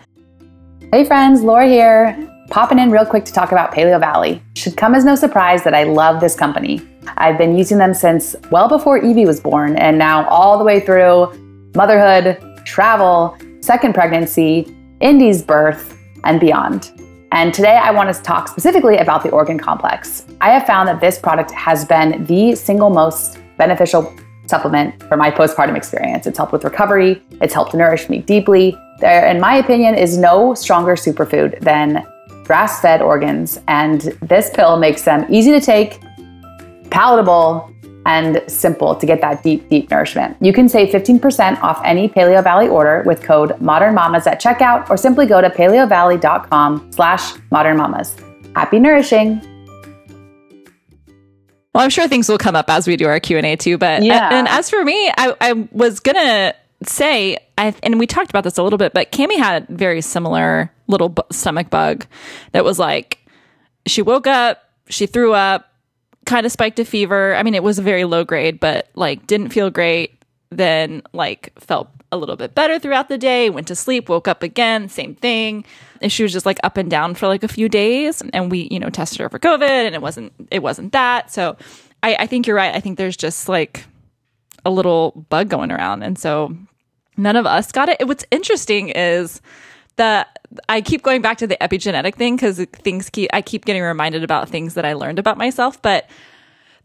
Hey 0.93 1.03
friends, 1.03 1.41
Laura 1.41 1.67
here. 1.67 2.31
Popping 2.49 2.77
in 2.77 2.91
real 2.91 3.05
quick 3.05 3.25
to 3.25 3.33
talk 3.33 3.51
about 3.51 3.73
Paleo 3.73 3.99
Valley. 3.99 4.41
Should 4.55 4.77
come 4.77 4.93
as 4.93 5.03
no 5.03 5.15
surprise 5.15 5.63
that 5.63 5.73
I 5.73 5.83
love 5.83 6.21
this 6.21 6.35
company. 6.35 6.79
I've 7.17 7.37
been 7.37 7.57
using 7.57 7.79
them 7.79 7.93
since 7.93 8.35
well 8.51 8.69
before 8.69 8.99
Evie 8.99 9.25
was 9.25 9.39
born, 9.39 9.75
and 9.77 9.97
now 9.97 10.27
all 10.29 10.57
the 10.57 10.63
way 10.63 10.79
through 10.79 11.33
motherhood, 11.75 12.39
travel, 12.65 13.37
second 13.65 13.93
pregnancy, 13.93 14.71
Indy's 15.01 15.41
birth, 15.41 15.97
and 16.23 16.39
beyond. 16.39 16.91
And 17.31 17.51
today 17.51 17.77
I 17.77 17.89
want 17.89 18.15
to 18.15 18.21
talk 18.21 18.47
specifically 18.47 18.97
about 18.97 19.23
the 19.23 19.31
organ 19.31 19.57
complex. 19.57 20.25
I 20.39 20.51
have 20.51 20.67
found 20.67 20.87
that 20.87 21.01
this 21.01 21.17
product 21.17 21.49
has 21.51 21.83
been 21.83 22.23
the 22.25 22.55
single 22.55 22.91
most 22.91 23.39
beneficial 23.57 24.15
supplement 24.45 25.01
for 25.03 25.17
my 25.17 25.31
postpartum 25.31 25.75
experience. 25.75 26.27
It's 26.27 26.37
helped 26.37 26.53
with 26.53 26.63
recovery, 26.63 27.23
it's 27.41 27.55
helped 27.55 27.73
nourish 27.73 28.07
me 28.07 28.19
deeply. 28.19 28.77
There, 28.99 29.25
in 29.25 29.41
my 29.41 29.55
opinion, 29.55 29.95
is 29.95 30.15
no 30.15 30.53
stronger 30.53 30.93
superfood 30.93 31.59
than 31.61 32.05
grass 32.43 32.79
fed 32.81 33.01
organs, 33.01 33.59
and 33.67 34.01
this 34.21 34.51
pill 34.51 34.77
makes 34.77 35.01
them 35.01 35.25
easy 35.27 35.51
to 35.51 35.59
take, 35.59 35.99
palatable, 36.91 37.74
and 38.05 38.41
simple 38.47 38.95
to 38.95 39.05
get 39.05 39.21
that 39.21 39.41
deep, 39.43 39.67
deep 39.69 39.89
nourishment. 39.89 40.37
You 40.39 40.53
can 40.53 40.69
save 40.69 40.89
15% 40.89 41.61
off 41.61 41.81
any 41.83 42.07
Paleo 42.07 42.43
Valley 42.43 42.67
order 42.67 43.03
with 43.05 43.21
code 43.23 43.59
Modern 43.59 43.95
Mamas 43.95 44.27
at 44.27 44.41
checkout, 44.41 44.89
or 44.89 44.97
simply 44.97 45.25
go 45.25 45.41
to 45.41 45.49
paleovalley.com 45.49 46.91
slash 46.91 47.33
modern 47.51 47.77
mamas. 47.77 48.15
Happy 48.55 48.79
nourishing! 48.79 49.41
Well, 51.73 51.83
I'm 51.83 51.89
sure 51.89 52.07
things 52.07 52.29
will 52.29 52.37
come 52.37 52.55
up 52.55 52.69
as 52.69 52.87
we 52.87 52.95
do 52.95 53.05
our 53.07 53.19
Q 53.19 53.37
and 53.37 53.45
A 53.45 53.55
too. 53.57 53.77
But 53.77 54.01
Yeah. 54.01 54.29
and 54.31 54.47
as 54.47 54.69
for 54.69 54.83
me, 54.85 55.09
I, 55.17 55.35
I 55.41 55.67
was 55.73 55.99
gonna 55.99 56.53
say, 56.83 57.37
I, 57.57 57.73
and 57.83 57.99
we 57.99 58.07
talked 58.07 58.29
about 58.29 58.43
this 58.45 58.57
a 58.57 58.63
little 58.63 58.77
bit, 58.77 58.93
but 58.93 59.11
Cami 59.11 59.35
had 59.37 59.67
a 59.69 59.73
very 59.73 60.01
similar 60.01 60.71
little 60.87 61.09
bu- 61.09 61.23
stomach 61.31 61.69
bug 61.69 62.05
that 62.53 62.63
was 62.63 62.79
like 62.79 63.19
she 63.85 64.01
woke 64.01 64.25
up, 64.25 64.63
she 64.87 65.05
threw 65.05 65.33
up, 65.33 65.69
kind 66.25 66.45
of 66.45 66.51
spiked 66.51 66.79
a 66.79 66.85
fever. 66.85 67.35
I 67.35 67.43
mean, 67.43 67.55
it 67.55 67.63
was 67.63 67.79
a 67.79 67.83
very 67.83 68.03
low 68.03 68.23
grade, 68.23 68.59
but 68.59 68.89
like 68.95 69.27
didn't 69.27 69.49
feel 69.49 69.69
great. 69.69 70.23
Then 70.49 71.01
like 71.13 71.53
felt 71.59 71.89
a 72.11 72.17
little 72.17 72.35
bit 72.35 72.55
better 72.55 72.79
throughout 72.79 73.09
the 73.09 73.17
day. 73.17 73.49
Went 73.49 73.67
to 73.67 73.75
sleep, 73.75 74.09
woke 74.09 74.27
up 74.27 74.43
again, 74.43 74.89
same 74.89 75.15
thing. 75.15 75.65
And 76.01 76.11
she 76.11 76.23
was 76.23 76.31
just 76.31 76.45
like 76.45 76.59
up 76.63 76.77
and 76.77 76.89
down 76.89 77.15
for 77.15 77.27
like 77.27 77.43
a 77.43 77.47
few 77.47 77.69
days. 77.69 78.21
And 78.33 78.51
we, 78.51 78.67
you 78.71 78.79
know, 78.79 78.89
tested 78.89 79.19
her 79.19 79.29
for 79.29 79.39
COVID, 79.39 79.63
and 79.63 79.95
it 79.95 80.01
wasn't 80.01 80.33
it 80.51 80.59
wasn't 80.59 80.91
that. 80.93 81.31
So 81.31 81.57
I, 82.03 82.15
I 82.19 82.27
think 82.27 82.47
you're 82.47 82.55
right. 82.55 82.73
I 82.73 82.79
think 82.79 82.97
there's 82.97 83.17
just 83.17 83.49
like 83.49 83.85
a 84.63 84.71
little 84.71 85.25
bug 85.29 85.49
going 85.49 85.71
around, 85.71 86.03
and 86.03 86.17
so 86.17 86.55
none 87.17 87.35
of 87.35 87.45
us 87.45 87.71
got 87.71 87.89
it. 87.89 88.07
What's 88.07 88.25
interesting 88.31 88.89
is 88.89 89.41
that 89.97 90.34
I 90.69 90.81
keep 90.81 91.03
going 91.03 91.21
back 91.21 91.37
to 91.39 91.47
the 91.47 91.57
epigenetic 91.61 92.15
thing 92.15 92.35
because 92.35 92.63
things 92.73 93.09
keep 93.09 93.29
I 93.33 93.41
keep 93.41 93.65
getting 93.65 93.81
reminded 93.81 94.23
about 94.23 94.49
things 94.49 94.73
that 94.75 94.85
I 94.85 94.93
learned 94.93 95.19
about 95.19 95.37
myself. 95.37 95.81
But 95.81 96.09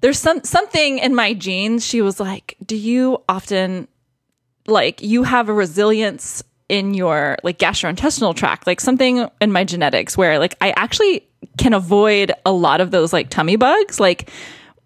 there's 0.01 0.19
some 0.19 0.43
something 0.45 0.99
in 0.99 1.15
my 1.15 1.35
genes. 1.35 1.87
She 1.87 2.03
was 2.03 2.21
like, 2.21 2.57
"Do 2.65 2.77
you 2.77 3.23
often 3.29 3.89
like 4.67 5.03
you 5.03 5.23
have 5.25 5.49
a 5.49 5.53
resilience 5.53 6.43
in 6.69 6.95
your 6.95 7.37
like 7.43 7.59
gastrointestinal 7.59 8.35
tract, 8.35 8.67
like 8.67 8.81
something 8.81 9.29
in 9.41 9.53
my 9.53 9.65
genetics 9.65 10.17
where 10.17 10.39
like 10.39 10.55
I 10.61 10.71
actually 10.77 11.27
can 11.59 11.73
avoid 11.73 12.33
a 12.47 12.53
lot 12.53 12.81
of 12.81 12.91
those 12.91 13.13
like 13.13 13.31
tummy 13.31 13.57
bugs, 13.57 14.01
like." 14.01 14.31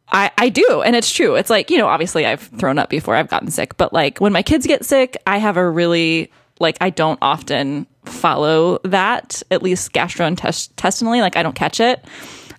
I, 0.07 0.31
I 0.37 0.51
do. 0.51 0.83
And 0.85 0.95
it's 0.95 1.11
true. 1.11 1.35
It's 1.35 1.49
like, 1.49 1.71
you 1.71 1.79
know, 1.79 1.87
obviously 1.87 2.27
I've 2.27 2.43
thrown 2.43 2.79
up 2.79 2.91
before 2.91 3.17
I've 3.17 3.31
gotten 3.31 3.51
sick, 3.51 3.79
but 3.79 3.93
like 3.93 4.21
when 4.21 4.35
my 4.35 4.43
kids 4.43 4.67
get 4.67 4.85
sick, 4.85 5.17
I 5.27 5.39
have 5.39 5.57
a 5.57 5.69
really, 5.69 6.31
like, 6.61 6.77
I 6.81 6.91
don't 6.91 7.19
often 7.23 7.87
follow 8.05 8.79
that, 8.85 9.43
at 9.51 9.63
least 9.63 9.93
gastrointestinally. 9.93 11.21
Like, 11.21 11.37
I 11.37 11.43
don't 11.43 11.55
catch 11.55 11.81
it. 11.81 12.05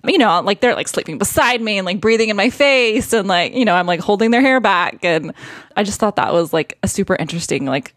You 0.04 0.18
know, 0.18 0.40
like 0.40 0.60
they're 0.60 0.76
like 0.76 0.86
sleeping 0.86 1.18
beside 1.18 1.60
me 1.60 1.78
and 1.78 1.84
like 1.84 2.00
breathing 2.00 2.28
in 2.28 2.36
my 2.36 2.48
face 2.48 3.12
and 3.12 3.26
like, 3.26 3.54
you 3.54 3.64
know, 3.64 3.74
I'm 3.74 3.86
like 3.86 3.98
holding 3.98 4.30
their 4.30 4.40
hair 4.40 4.60
back. 4.60 5.04
And 5.04 5.32
I 5.76 5.82
just 5.82 5.98
thought 5.98 6.14
that 6.16 6.32
was 6.32 6.52
like 6.52 6.78
a 6.84 6.88
super 6.88 7.16
interesting, 7.16 7.66
like, 7.66 7.92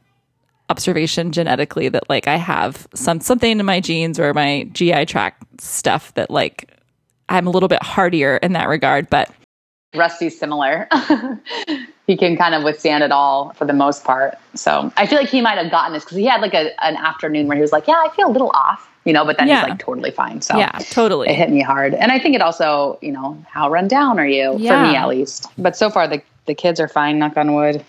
observation 0.69 1.31
genetically 1.31 1.89
that 1.89 2.07
like 2.09 2.27
I 2.27 2.35
have 2.35 2.87
some 2.93 3.21
something 3.21 3.59
in 3.59 3.65
my 3.65 3.79
genes 3.79 4.19
or 4.19 4.33
my 4.33 4.69
GI 4.71 5.07
tract 5.07 5.61
stuff 5.61 6.13
that 6.13 6.29
like 6.29 6.69
I'm 7.27 7.47
a 7.47 7.49
little 7.49 7.69
bit 7.69 7.81
hardier 7.81 8.37
in 8.37 8.53
that 8.53 8.67
regard, 8.69 9.09
but 9.09 9.33
Rusty's 9.95 10.37
similar. 10.37 10.87
he 12.09 12.17
can 12.17 12.35
kind 12.35 12.55
of 12.55 12.63
withstand 12.63 13.03
it 13.03 13.11
all 13.11 13.53
for 13.53 13.65
the 13.65 13.73
most 13.73 14.03
part. 14.03 14.35
So 14.55 14.91
I 14.97 15.05
feel 15.05 15.19
like 15.19 15.29
he 15.29 15.41
might 15.41 15.59
have 15.59 15.69
gotten 15.69 15.93
this 15.93 16.03
because 16.03 16.17
he 16.17 16.25
had 16.25 16.41
like 16.41 16.55
a, 16.55 16.71
an 16.83 16.95
afternoon 16.97 17.45
where 17.47 17.55
he 17.55 17.61
was 17.61 17.71
like, 17.71 17.87
"Yeah, 17.87 18.01
I 18.03 18.09
feel 18.15 18.29
a 18.29 18.31
little 18.33 18.49
off," 18.55 18.89
you 19.05 19.13
know, 19.13 19.23
but 19.25 19.37
then 19.37 19.47
Yeah. 19.47 19.59
he's 19.61 19.69
like 19.69 19.77
totally 19.79 20.09
fine. 20.09 20.41
So 20.41 20.57
yeah, 20.57 20.71
totally. 20.89 21.29
it 21.29 21.35
hit 21.35 21.51
me 21.51 21.61
hard, 21.61 21.93
and 21.93 22.11
I 22.11 22.17
think 22.17 22.33
it 22.33 22.41
also, 22.41 22.97
you 23.03 23.11
know, 23.11 23.37
how 23.47 23.69
run 23.69 23.87
down 23.87 24.17
are 24.19 24.25
you 24.25 24.53
for 24.53 24.81
me 24.81 24.95
at 24.95 25.07
least. 25.07 25.45
But 25.59 25.77
so 25.77 25.91
far, 25.91 26.07
the 26.07 26.19
the 26.47 26.55
kids 26.55 26.79
are 26.79 26.87
fine. 26.87 27.19
Knock 27.19 27.37
on 27.37 27.53
wood, 27.53 27.85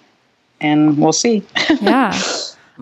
and 0.61 0.98
we'll 0.98 1.14
see. 1.14 1.42
yeah. 1.80 2.12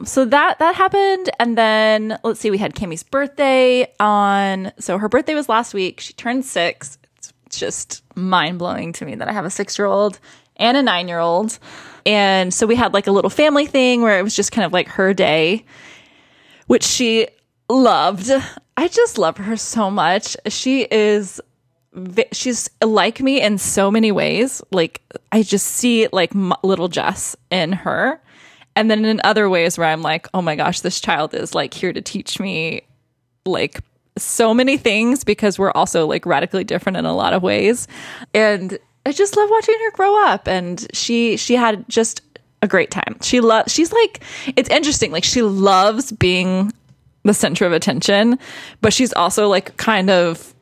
So 0.05 0.25
that 0.25 0.59
that 0.59 0.75
happened, 0.75 1.31
and 1.39 1.57
then 1.57 2.19
let's 2.25 2.41
see, 2.41 2.51
we 2.51 2.59
had 2.59 2.75
Cami's 2.75 3.05
birthday 3.05 3.87
on. 4.01 4.73
So 4.81 4.99
her 4.99 5.09
birthday 5.09 5.37
was 5.37 5.49
last 5.49 5.73
week. 5.73 6.01
She 6.01 6.15
turned 6.15 6.45
six. 6.45 6.99
It's 7.47 7.61
just 7.61 8.03
mind 8.17 8.59
blowing 8.59 8.93
to 8.95 9.05
me 9.07 9.15
that 9.15 9.29
I 9.29 9.33
have 9.33 9.45
a 9.45 9.51
six 9.51 9.79
year 9.79 9.87
old 9.87 10.19
and 10.59 10.77
a 10.77 10.83
nine 10.83 11.09
year 11.09 11.19
old, 11.19 11.59
and 12.07 12.53
so 12.53 12.67
we 12.67 12.75
had 12.75 12.95
like 12.95 13.07
a 13.07 13.13
little 13.13 13.31
family 13.31 13.67
thing 13.67 14.03
where 14.03 14.19
it 14.19 14.23
was 14.23 14.35
just 14.35 14.53
kind 14.53 14.65
of 14.65 14.73
like 14.73 14.89
her 14.89 15.13
day, 15.13 15.65
which 16.67 16.85
she 16.85 17.29
loved. 17.69 18.31
I 18.77 18.89
just 18.89 19.19
love 19.19 19.37
her 19.39 19.57
so 19.57 19.91
much. 19.91 20.37
She 20.47 20.87
is 20.91 21.41
she's 22.33 22.71
like 22.83 23.21
me 23.21 23.41
in 23.41 23.59
so 23.59 23.91
many 23.91 24.13
ways. 24.13 24.63
Like 24.71 25.03
I 25.33 25.43
just 25.43 25.67
see 25.67 26.09
like 26.13 26.35
m- 26.35 26.53
little 26.63 26.89
Jess 26.89 27.37
in 27.51 27.73
her. 27.73 28.21
And 28.77 28.91
then 28.91 29.05
in 29.05 29.21
other 29.25 29.51
ways 29.51 29.77
where 29.77 29.89
I'm 29.89 30.03
like, 30.03 30.29
"Oh 30.35 30.43
my 30.43 30.55
gosh, 30.55 30.81
this 30.81 31.01
child 31.01 31.35
is 31.35 31.55
like 31.55 31.75
here 31.75 31.93
to 31.93 32.01
teach 32.01 32.39
me 32.39 32.83
like 33.45 33.81
so 34.17 34.55
many 34.55 34.77
things 34.77 35.25
because 35.25 35.59
we're 35.59 35.73
also 35.73 36.07
like 36.07 36.27
radically 36.27 36.65
different 36.65 36.97
in 36.97 37.05
a 37.05 37.15
lot 37.15 37.33
of 37.33 37.43
ways." 37.43 37.89
And 38.33 38.79
I 39.09 39.13
just 39.13 39.37
love 39.37 39.49
watching 39.51 39.75
her 39.81 39.91
grow 39.93 40.27
up 40.27 40.47
and 40.47 40.87
she 40.93 41.37
she 41.37 41.57
had 41.57 41.89
just 41.89 42.21
a 42.63 42.67
great 42.67 42.91
time. 42.91 43.17
She 43.23 43.41
loves 43.41 43.73
she's 43.73 43.93
like 43.93 44.23
it's 44.57 44.69
interesting 44.69 45.13
like 45.13 45.25
she 45.25 45.43
loves 45.43 46.13
being 46.13 46.73
the 47.25 47.35
center 47.35 47.67
of 47.67 47.73
attention, 47.73 48.39
but 48.81 48.93
she's 48.93 49.13
also 49.13 49.49
like 49.49 49.77
kind 49.77 50.11
of 50.11 50.55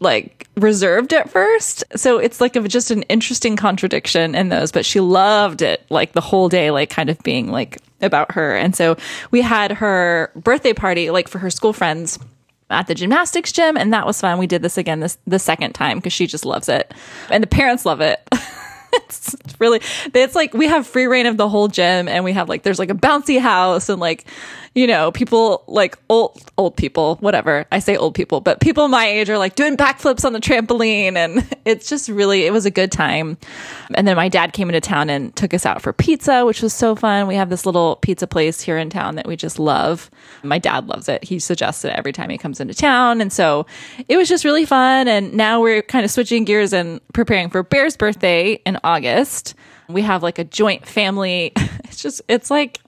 like 0.00 0.48
reserved 0.56 1.12
at 1.12 1.28
first. 1.28 1.84
So 1.96 2.18
it's 2.18 2.40
like 2.40 2.56
a, 2.56 2.66
just 2.66 2.90
an 2.90 3.02
interesting 3.02 3.56
contradiction 3.56 4.34
in 4.34 4.48
those, 4.48 4.72
but 4.72 4.86
she 4.86 5.00
loved 5.00 5.62
it 5.62 5.84
like 5.90 6.12
the 6.12 6.20
whole 6.20 6.48
day, 6.48 6.70
like 6.70 6.90
kind 6.90 7.10
of 7.10 7.18
being 7.22 7.50
like 7.50 7.78
about 8.00 8.32
her. 8.32 8.56
And 8.56 8.74
so 8.74 8.96
we 9.30 9.42
had 9.42 9.72
her 9.72 10.30
birthday 10.36 10.72
party 10.72 11.10
like 11.10 11.28
for 11.28 11.38
her 11.38 11.50
school 11.50 11.72
friends 11.72 12.18
at 12.74 12.86
the 12.86 12.94
gymnastics 12.94 13.52
gym 13.52 13.76
and 13.76 13.92
that 13.92 14.06
was 14.06 14.20
fun. 14.20 14.38
We 14.38 14.46
did 14.46 14.62
this 14.62 14.76
again 14.76 15.00
this 15.00 15.18
the 15.26 15.38
second 15.38 15.72
time 15.72 15.98
because 15.98 16.12
she 16.12 16.26
just 16.26 16.44
loves 16.44 16.68
it. 16.68 16.92
And 17.30 17.42
the 17.42 17.48
parents 17.48 17.86
love 17.86 18.00
it. 18.00 18.20
it's 18.92 19.36
really 19.58 19.80
it's 20.12 20.34
like 20.34 20.54
we 20.54 20.66
have 20.66 20.86
free 20.86 21.06
reign 21.06 21.26
of 21.26 21.36
the 21.36 21.48
whole 21.48 21.68
gym 21.68 22.08
and 22.08 22.24
we 22.24 22.32
have 22.32 22.48
like 22.48 22.62
there's 22.62 22.78
like 22.78 22.90
a 22.90 22.94
bouncy 22.94 23.40
house 23.40 23.88
and 23.88 24.00
like 24.00 24.24
you 24.74 24.86
know 24.86 25.12
people 25.12 25.64
like 25.66 25.96
old 26.08 26.42
old 26.58 26.76
people 26.76 27.16
whatever. 27.16 27.66
I 27.70 27.78
say 27.78 27.96
old 27.96 28.14
people 28.14 28.40
but 28.40 28.60
people 28.60 28.88
my 28.88 29.06
age 29.06 29.30
are 29.30 29.38
like 29.38 29.54
doing 29.54 29.76
backflips 29.76 30.24
on 30.24 30.32
the 30.32 30.40
trampoline 30.40 31.16
and 31.16 31.46
it's 31.64 31.88
just 31.88 32.08
really 32.08 32.44
it 32.44 32.52
was 32.52 32.66
a 32.66 32.70
good 32.70 32.90
time. 32.90 33.38
And 33.94 34.06
then 34.06 34.16
my 34.16 34.28
dad 34.28 34.52
came 34.52 34.68
into 34.68 34.80
town 34.80 35.10
and 35.10 35.34
took 35.36 35.54
us 35.54 35.64
out 35.64 35.80
for 35.80 35.92
pizza 35.92 36.44
which 36.44 36.62
was 36.62 36.72
so 36.72 36.96
fun. 36.96 37.26
We 37.26 37.36
have 37.36 37.50
this 37.50 37.64
little 37.66 37.96
pizza 37.96 38.26
place 38.26 38.60
here 38.60 38.78
in 38.78 38.90
town 38.90 39.14
that 39.16 39.26
we 39.26 39.36
just 39.36 39.58
love. 39.58 40.10
My 40.42 40.58
dad 40.58 40.86
loves 40.88 41.08
it. 41.08 41.24
He 41.24 41.38
suggests 41.38 41.84
it 41.84 41.94
every 41.94 42.12
time 42.12 42.30
he 42.30 42.38
comes 42.38 42.60
into 42.60 42.74
town. 42.74 43.20
And 43.20 43.32
so 43.32 43.66
it 44.08 44.16
was 44.16 44.28
just 44.28 44.44
really 44.44 44.66
fun. 44.66 45.08
And 45.08 45.34
now 45.34 45.60
we're 45.60 45.82
kind 45.82 46.04
of 46.04 46.10
switching 46.10 46.44
gears 46.44 46.72
and 46.72 47.00
preparing 47.12 47.48
for 47.50 47.62
bear's 47.62 47.96
birthday 47.96 48.54
in 48.66 48.78
august. 48.82 49.54
We 49.88 50.02
have 50.02 50.22
like 50.22 50.38
a 50.38 50.44
joint 50.44 50.86
family. 50.86 51.52
It's 51.84 52.02
just 52.02 52.22
it's 52.28 52.50
like 52.50 52.80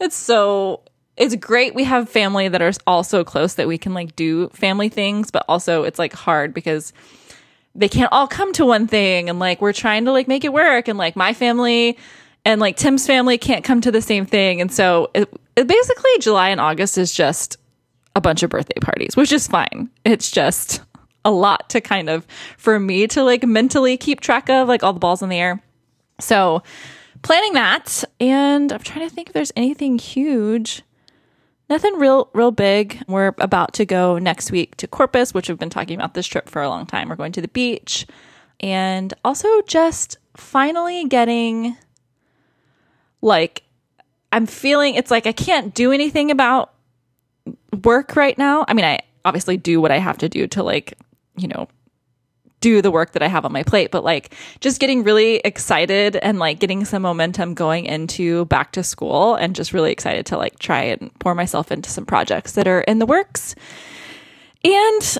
it's 0.00 0.16
so 0.16 0.82
it's 1.16 1.36
great 1.36 1.74
we 1.74 1.84
have 1.84 2.08
family 2.08 2.48
that 2.48 2.60
are 2.60 2.72
all 2.86 3.04
so 3.04 3.24
close 3.24 3.54
that 3.54 3.68
we 3.68 3.78
can 3.78 3.94
like 3.94 4.16
do 4.16 4.48
family 4.50 4.88
things 4.88 5.30
but 5.30 5.44
also 5.48 5.84
it's 5.84 5.98
like 5.98 6.12
hard 6.12 6.52
because 6.52 6.92
they 7.74 7.88
can't 7.88 8.12
all 8.12 8.26
come 8.26 8.52
to 8.52 8.64
one 8.64 8.86
thing 8.86 9.28
and 9.28 9.38
like 9.38 9.60
we're 9.60 9.72
trying 9.72 10.04
to 10.04 10.12
like 10.12 10.28
make 10.28 10.44
it 10.44 10.52
work 10.52 10.88
and 10.88 10.98
like 10.98 11.16
my 11.16 11.32
family 11.32 11.98
and 12.44 12.60
like 12.60 12.76
tim's 12.76 13.06
family 13.06 13.38
can't 13.38 13.64
come 13.64 13.80
to 13.80 13.90
the 13.90 14.02
same 14.02 14.26
thing. 14.26 14.60
And 14.60 14.72
so 14.72 15.10
it, 15.14 15.28
it 15.56 15.66
basically 15.66 16.10
july 16.20 16.50
and 16.50 16.60
august 16.60 16.98
is 16.98 17.12
just 17.12 17.56
a 18.16 18.20
bunch 18.20 18.42
of 18.42 18.50
birthday 18.50 18.78
parties 18.80 19.16
which 19.16 19.32
is 19.32 19.48
fine. 19.48 19.90
It's 20.04 20.30
just 20.30 20.82
a 21.24 21.30
lot 21.30 21.70
to 21.70 21.80
kind 21.80 22.10
of 22.10 22.26
for 22.58 22.78
me 22.78 23.06
to 23.08 23.24
like 23.24 23.44
mentally 23.44 23.96
keep 23.96 24.20
track 24.20 24.48
of 24.48 24.68
like 24.68 24.82
all 24.82 24.92
the 24.92 25.00
balls 25.00 25.22
in 25.22 25.28
the 25.28 25.38
air. 25.38 25.62
So 26.20 26.62
planning 27.22 27.54
that 27.54 28.04
and 28.20 28.70
i'm 28.70 28.80
trying 28.80 29.08
to 29.08 29.14
think 29.14 29.28
if 29.28 29.32
there's 29.32 29.50
anything 29.56 29.98
huge 29.98 30.82
nothing 31.68 31.98
real 31.98 32.28
real 32.32 32.50
big. 32.50 33.02
We're 33.08 33.34
about 33.38 33.74
to 33.74 33.86
go 33.86 34.18
next 34.18 34.50
week 34.50 34.76
to 34.76 34.86
corpus 34.86 35.34
which 35.34 35.48
we've 35.48 35.58
been 35.58 35.70
talking 35.70 35.96
about 35.96 36.14
this 36.14 36.26
trip 36.26 36.48
for 36.48 36.62
a 36.62 36.68
long 36.68 36.86
time. 36.86 37.08
We're 37.08 37.16
going 37.16 37.32
to 37.32 37.40
the 37.40 37.48
beach. 37.48 38.06
And 38.60 39.12
also 39.24 39.62
just 39.62 40.18
finally 40.36 41.04
getting 41.04 41.76
like 43.20 43.62
i'm 44.32 44.46
feeling 44.46 44.96
it's 44.96 45.10
like 45.10 45.26
i 45.26 45.32
can't 45.32 45.74
do 45.74 45.92
anything 45.92 46.30
about 46.30 46.72
work 47.82 48.16
right 48.16 48.36
now. 48.36 48.64
I 48.68 48.74
mean 48.74 48.84
i 48.84 49.00
obviously 49.24 49.56
do 49.56 49.80
what 49.80 49.90
i 49.90 49.98
have 49.98 50.18
to 50.18 50.28
do 50.28 50.46
to 50.48 50.62
like 50.62 50.94
you 51.36 51.48
know 51.48 51.68
do 52.64 52.80
the 52.80 52.90
work 52.90 53.12
that 53.12 53.22
I 53.22 53.28
have 53.28 53.44
on 53.44 53.52
my 53.52 53.62
plate, 53.62 53.90
but 53.90 54.04
like 54.04 54.34
just 54.60 54.80
getting 54.80 55.04
really 55.04 55.36
excited 55.44 56.16
and 56.16 56.38
like 56.38 56.60
getting 56.60 56.86
some 56.86 57.02
momentum 57.02 57.52
going 57.52 57.84
into 57.84 58.46
back 58.46 58.72
to 58.72 58.82
school 58.82 59.34
and 59.34 59.54
just 59.54 59.74
really 59.74 59.92
excited 59.92 60.24
to 60.26 60.38
like 60.38 60.58
try 60.58 60.84
and 60.84 61.10
pour 61.18 61.34
myself 61.34 61.70
into 61.70 61.90
some 61.90 62.06
projects 62.06 62.52
that 62.52 62.66
are 62.66 62.80
in 62.80 63.00
the 63.00 63.04
works. 63.06 63.54
And 64.64 65.18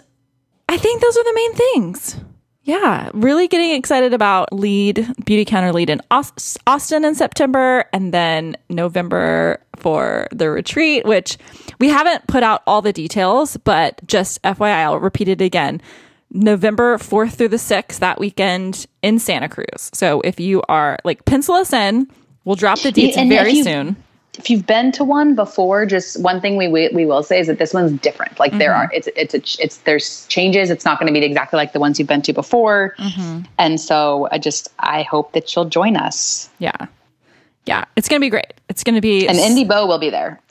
I 0.71 0.79
think 0.79 1.03
those 1.03 1.19
are 1.19 1.25
the 1.25 1.35
main 1.35 1.55
things. 1.55 2.17
Yeah, 2.63 3.11
really 3.13 3.47
getting 3.47 3.73
excited 3.73 4.15
about 4.15 4.51
lead 4.51 5.07
beauty 5.27 5.45
counter 5.45 5.71
lead 5.71 5.91
in 5.91 6.01
Austin 6.11 7.05
in 7.05 7.15
September 7.15 7.85
and 7.93 8.15
then 8.15 8.57
November 8.71 9.61
for 9.77 10.29
the 10.33 10.49
retreat, 10.49 11.05
which 11.05 11.37
we 11.79 11.89
haven't 11.89 12.27
put 12.27 12.43
out 12.43 12.63
all 12.67 12.81
the 12.81 12.95
details, 12.95 13.59
but 13.59 14.01
just 14.07 14.41
FYI, 14.45 14.85
I'll 14.85 14.99
repeat 14.99 15.29
it 15.29 15.43
again. 15.43 15.83
November 16.35 16.99
4th 16.99 17.35
through 17.35 17.49
the 17.49 17.57
6th, 17.57 18.01
that 18.01 18.19
weekend 18.19 18.87
in 19.03 19.19
Santa 19.19 19.49
Cruz. 19.49 19.91
So 19.95 20.21
if 20.23 20.41
you 20.41 20.63
are 20.69 20.99
like, 21.05 21.25
pencil 21.25 21.55
us 21.55 21.73
in. 21.73 22.11
We'll 22.45 22.57
drop 22.57 22.81
the 22.81 22.93
dates 22.93 23.17
And 23.17 23.31
very 23.31 23.63
soon. 23.63 23.97
if 24.39 24.51
you've 24.51 24.67
been 24.67 24.93
to 24.93 25.05
one 25.05 25.35
before, 25.35 25.87
just 25.87 26.21
one 26.21 26.41
thing 26.41 26.57
we 26.57 26.69
we, 26.69 26.89
we 26.89 27.07
will 27.07 27.23
say 27.23 27.41
is 27.41 27.47
that 27.47 27.59
this 27.59 27.73
one's 27.73 27.93
different. 28.01 28.39
Like 28.39 28.53
there 28.59 28.73
mm-hmm. 28.73 28.81
are 28.81 28.91
it's 28.93 29.09
it's 29.17 29.35
a, 29.35 29.63
it's 29.63 29.79
there's 29.79 30.27
changes. 30.27 30.71
It's 30.71 30.85
not 30.85 30.99
going 30.99 31.13
to 31.13 31.19
be 31.19 31.25
exactly 31.25 31.57
like 31.57 31.73
the 31.73 31.81
ones 31.81 31.99
you've 31.99 32.09
been 32.09 32.23
to 32.23 32.33
before. 32.33 32.95
Mm-hmm. 32.99 33.43
And 33.59 33.81
so 33.81 34.29
I 34.31 34.39
just 34.39 34.69
I 34.79 35.03
hope 35.03 35.33
that 35.33 35.55
you'll 35.55 35.67
join 35.67 35.97
us. 35.97 36.51
Yeah. 36.59 36.87
Yeah. 37.65 37.85
It's 37.97 38.09
going 38.09 38.21
to 38.21 38.25
be 38.25 38.31
great. 38.31 38.53
It's 38.69 38.85
going 38.85 38.95
to 38.95 39.01
be. 39.01 39.27
And 39.27 39.39
Indy 39.39 39.65
Bo 39.65 39.87
will 39.87 39.99
be 39.99 40.11
there. 40.11 40.41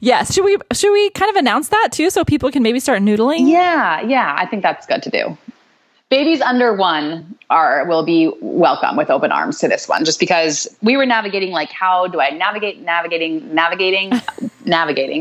Yes. 0.00 0.32
Should 0.32 0.44
we, 0.44 0.56
should 0.72 0.92
we 0.92 1.10
kind 1.10 1.30
of 1.30 1.36
announce 1.36 1.68
that 1.68 1.88
too 1.92 2.10
so 2.10 2.24
people 2.24 2.50
can 2.50 2.62
maybe 2.62 2.80
start 2.80 3.02
noodling? 3.02 3.48
Yeah, 3.50 4.00
yeah, 4.02 4.34
I 4.38 4.46
think 4.46 4.62
that's 4.62 4.86
good 4.86 5.02
to 5.02 5.10
do. 5.10 5.36
Babies 6.08 6.40
under 6.40 6.72
one 6.74 7.36
are 7.50 7.84
will 7.84 8.02
be 8.02 8.32
welcome 8.40 8.96
with 8.96 9.10
open 9.10 9.30
arms 9.30 9.58
to 9.58 9.68
this 9.68 9.86
one, 9.88 10.06
just 10.06 10.18
because 10.18 10.66
we 10.80 10.96
were 10.96 11.04
navigating 11.04 11.50
like 11.50 11.70
how 11.70 12.06
do 12.06 12.18
I 12.18 12.30
navigate, 12.30 12.80
navigating, 12.80 13.54
navigating, 13.54 14.12
navigating. 14.64 15.20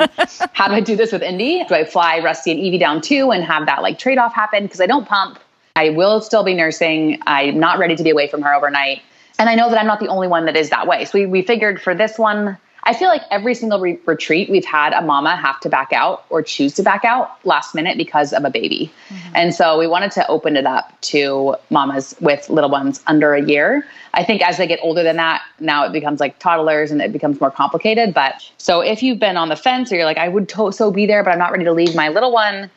How 0.53 0.69
do 0.69 0.73
I 0.73 0.79
do 0.79 0.95
this 0.95 1.11
with 1.11 1.21
Indy? 1.23 1.65
Do 1.65 1.75
I 1.75 1.83
fly 1.83 2.19
Rusty 2.19 2.51
and 2.51 2.59
Evie 2.59 2.77
down 2.77 3.01
too 3.01 3.31
and 3.31 3.43
have 3.43 3.65
that 3.65 3.81
like 3.81 3.99
trade 3.99 4.17
off 4.17 4.33
happen? 4.33 4.63
Because 4.63 4.79
I 4.79 4.85
don't 4.85 5.05
pump. 5.05 5.39
I 5.75 5.89
will 5.89 6.21
still 6.21 6.43
be 6.43 6.53
nursing. 6.53 7.19
I'm 7.27 7.59
not 7.59 7.79
ready 7.79 7.97
to 7.97 8.03
be 8.03 8.09
away 8.09 8.29
from 8.29 8.41
her 8.43 8.53
overnight. 8.53 9.01
And 9.39 9.49
I 9.49 9.55
know 9.55 9.69
that 9.69 9.79
I'm 9.79 9.87
not 9.87 9.99
the 9.99 10.07
only 10.07 10.27
one 10.27 10.45
that 10.45 10.55
is 10.55 10.69
that 10.69 10.87
way. 10.87 11.05
So 11.05 11.19
we, 11.19 11.25
we 11.25 11.41
figured 11.41 11.81
for 11.81 11.93
this 11.93 12.17
one, 12.17 12.57
I 12.83 12.93
feel 12.93 13.09
like 13.09 13.23
every 13.31 13.53
single 13.53 13.81
re- 13.81 13.99
retreat 14.05 14.49
we've 14.49 14.65
had 14.65 14.93
a 14.93 15.01
mama 15.01 15.35
have 15.35 15.59
to 15.59 15.69
back 15.69 15.91
out 15.91 16.25
or 16.29 16.41
choose 16.41 16.73
to 16.75 16.83
back 16.83 17.03
out 17.03 17.37
last 17.45 17.75
minute 17.75 17.97
because 17.97 18.31
of 18.31 18.45
a 18.45 18.49
baby. 18.49 18.91
Mm-hmm. 19.09 19.35
And 19.35 19.53
so 19.53 19.77
we 19.77 19.87
wanted 19.87 20.11
to 20.11 20.27
open 20.27 20.55
it 20.55 20.65
up 20.65 20.99
to 21.01 21.55
mamas 21.69 22.15
with 22.21 22.49
little 22.49 22.69
ones 22.69 23.03
under 23.05 23.33
a 23.33 23.45
year. 23.45 23.85
I 24.13 24.23
think 24.23 24.41
as 24.41 24.57
they 24.57 24.67
get 24.67 24.79
older 24.81 25.03
than 25.03 25.17
that, 25.17 25.41
now 25.59 25.85
it 25.85 25.91
becomes 25.91 26.21
like 26.21 26.39
toddlers 26.39 26.89
and 26.89 27.01
it 27.01 27.11
becomes 27.11 27.41
more 27.41 27.51
complicated. 27.51 28.13
But 28.13 28.49
so 28.57 28.79
if 28.79 29.03
you've 29.03 29.19
been 29.19 29.35
on 29.35 29.49
the 29.49 29.57
fence 29.57 29.91
or 29.91 29.95
you're 29.95 30.05
like, 30.05 30.17
I 30.17 30.29
would 30.29 30.47
to- 30.49 30.71
so 30.71 30.89
be 30.89 31.05
there, 31.05 31.25
but 31.25 31.31
I'm 31.31 31.39
not 31.39 31.51
ready 31.51 31.65
to 31.65 31.73
leave 31.73 31.93
my 31.93 32.07
little 32.07 32.31
one, 32.31 32.71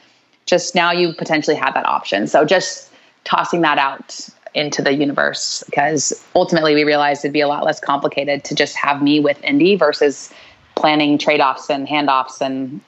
just 0.45 0.75
now 0.75 0.91
you 0.91 1.15
potentially 1.15 1.57
have 1.57 1.75
that 1.75 1.87
option. 1.87 2.27
So 2.27 2.45
just 2.45 2.91
tossing 3.23 3.61
that 3.61 3.79
out 3.79 4.29
into 4.55 4.83
the 4.83 4.93
universe 4.93 5.63
because 5.67 6.25
ultimately 6.35 6.75
we 6.75 6.85
realized 6.85 7.25
it'd 7.25 7.33
be 7.33 7.41
a 7.41 7.49
lot 7.49 7.65
less 7.65 7.81
complicated 7.81 8.45
to 8.45 8.55
just 8.55 8.77
have 8.77 9.03
me 9.03 9.21
with 9.21 9.43
Indy 9.45 9.77
versus 9.77 10.33
planning 10.75 11.19
trade-offs 11.19 11.71
and 11.71 11.87
handoffs 11.87 12.41
and 12.41 12.81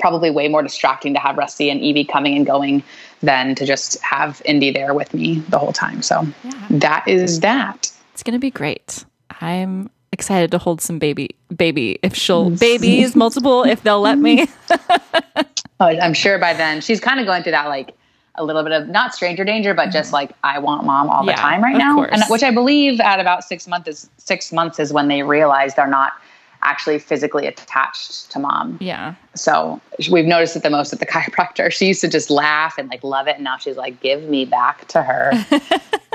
probably 0.00 0.30
way 0.30 0.48
more 0.48 0.62
distracting 0.62 1.12
to 1.14 1.20
have 1.20 1.36
Rusty 1.36 1.68
and 1.68 1.80
Evie 1.80 2.04
coming 2.04 2.36
and 2.36 2.46
going 2.46 2.82
than 3.22 3.54
to 3.54 3.66
just 3.66 4.00
have 4.02 4.40
Indy 4.44 4.70
there 4.70 4.94
with 4.94 5.12
me 5.12 5.40
the 5.48 5.58
whole 5.58 5.72
time. 5.72 6.02
So 6.02 6.26
that 6.70 7.06
is 7.06 7.40
that. 7.40 7.90
It's 8.12 8.22
going 8.22 8.34
to 8.34 8.38
be 8.38 8.50
great. 8.50 9.04
I'm 9.40 9.90
excited 10.12 10.50
to 10.52 10.58
hold 10.58 10.80
some 10.80 10.98
baby, 10.98 11.30
baby, 11.54 11.98
if 12.02 12.14
she'll, 12.14 12.50
mm. 12.50 12.58
babies, 12.58 13.16
multiple, 13.16 13.64
if 13.64 13.82
they'll 13.82 14.00
let 14.00 14.18
me. 14.18 14.46
Oh, 15.80 15.86
I'm 15.86 16.14
sure 16.14 16.38
by 16.38 16.54
then 16.54 16.80
she's 16.80 17.00
kind 17.00 17.18
of 17.18 17.26
going 17.26 17.42
through 17.42 17.52
that 17.52 17.66
like 17.66 17.96
a 18.36 18.44
little 18.44 18.62
bit 18.62 18.72
of 18.72 18.88
not 18.88 19.14
stranger 19.14 19.44
danger, 19.44 19.74
but 19.74 19.90
just 19.90 20.12
like 20.12 20.32
I 20.42 20.58
want 20.58 20.84
mom 20.84 21.08
all 21.08 21.20
Mm-hmm. 21.20 21.28
Yeah, 21.30 21.36
the 21.36 21.40
time 21.42 21.62
right 21.62 21.76
now, 21.76 21.94
course. 21.96 22.10
and 22.12 22.22
which 22.28 22.42
I 22.42 22.50
believe 22.50 23.00
at 23.00 23.20
about 23.20 23.44
six 23.44 23.66
months 23.68 23.88
is 23.88 24.08
six 24.18 24.52
months 24.52 24.78
is 24.80 24.92
when 24.92 25.08
they 25.08 25.22
realize 25.22 25.74
they're 25.74 25.86
not 25.86 26.12
actually 26.66 26.98
physically 26.98 27.46
attached 27.46 28.30
to 28.32 28.38
mom. 28.38 28.78
yeah. 28.80 29.14
So 29.34 29.80
we've 30.10 30.24
noticed 30.24 30.56
it 30.56 30.62
the 30.62 30.70
most 30.70 30.92
at 30.94 30.98
the 30.98 31.06
chiropractor. 31.14 31.70
She 31.70 31.86
used 31.86 32.00
to 32.00 32.08
just 32.08 32.30
laugh 32.30 32.78
and 32.78 32.88
like 32.88 33.04
love 33.04 33.28
it, 33.28 33.34
and 33.36 33.44
now 33.44 33.58
she's 33.58 33.76
like, 33.76 34.00
"Give 34.00 34.22
me 34.24 34.44
back 34.46 34.88
to 34.88 35.02
her." 35.02 35.30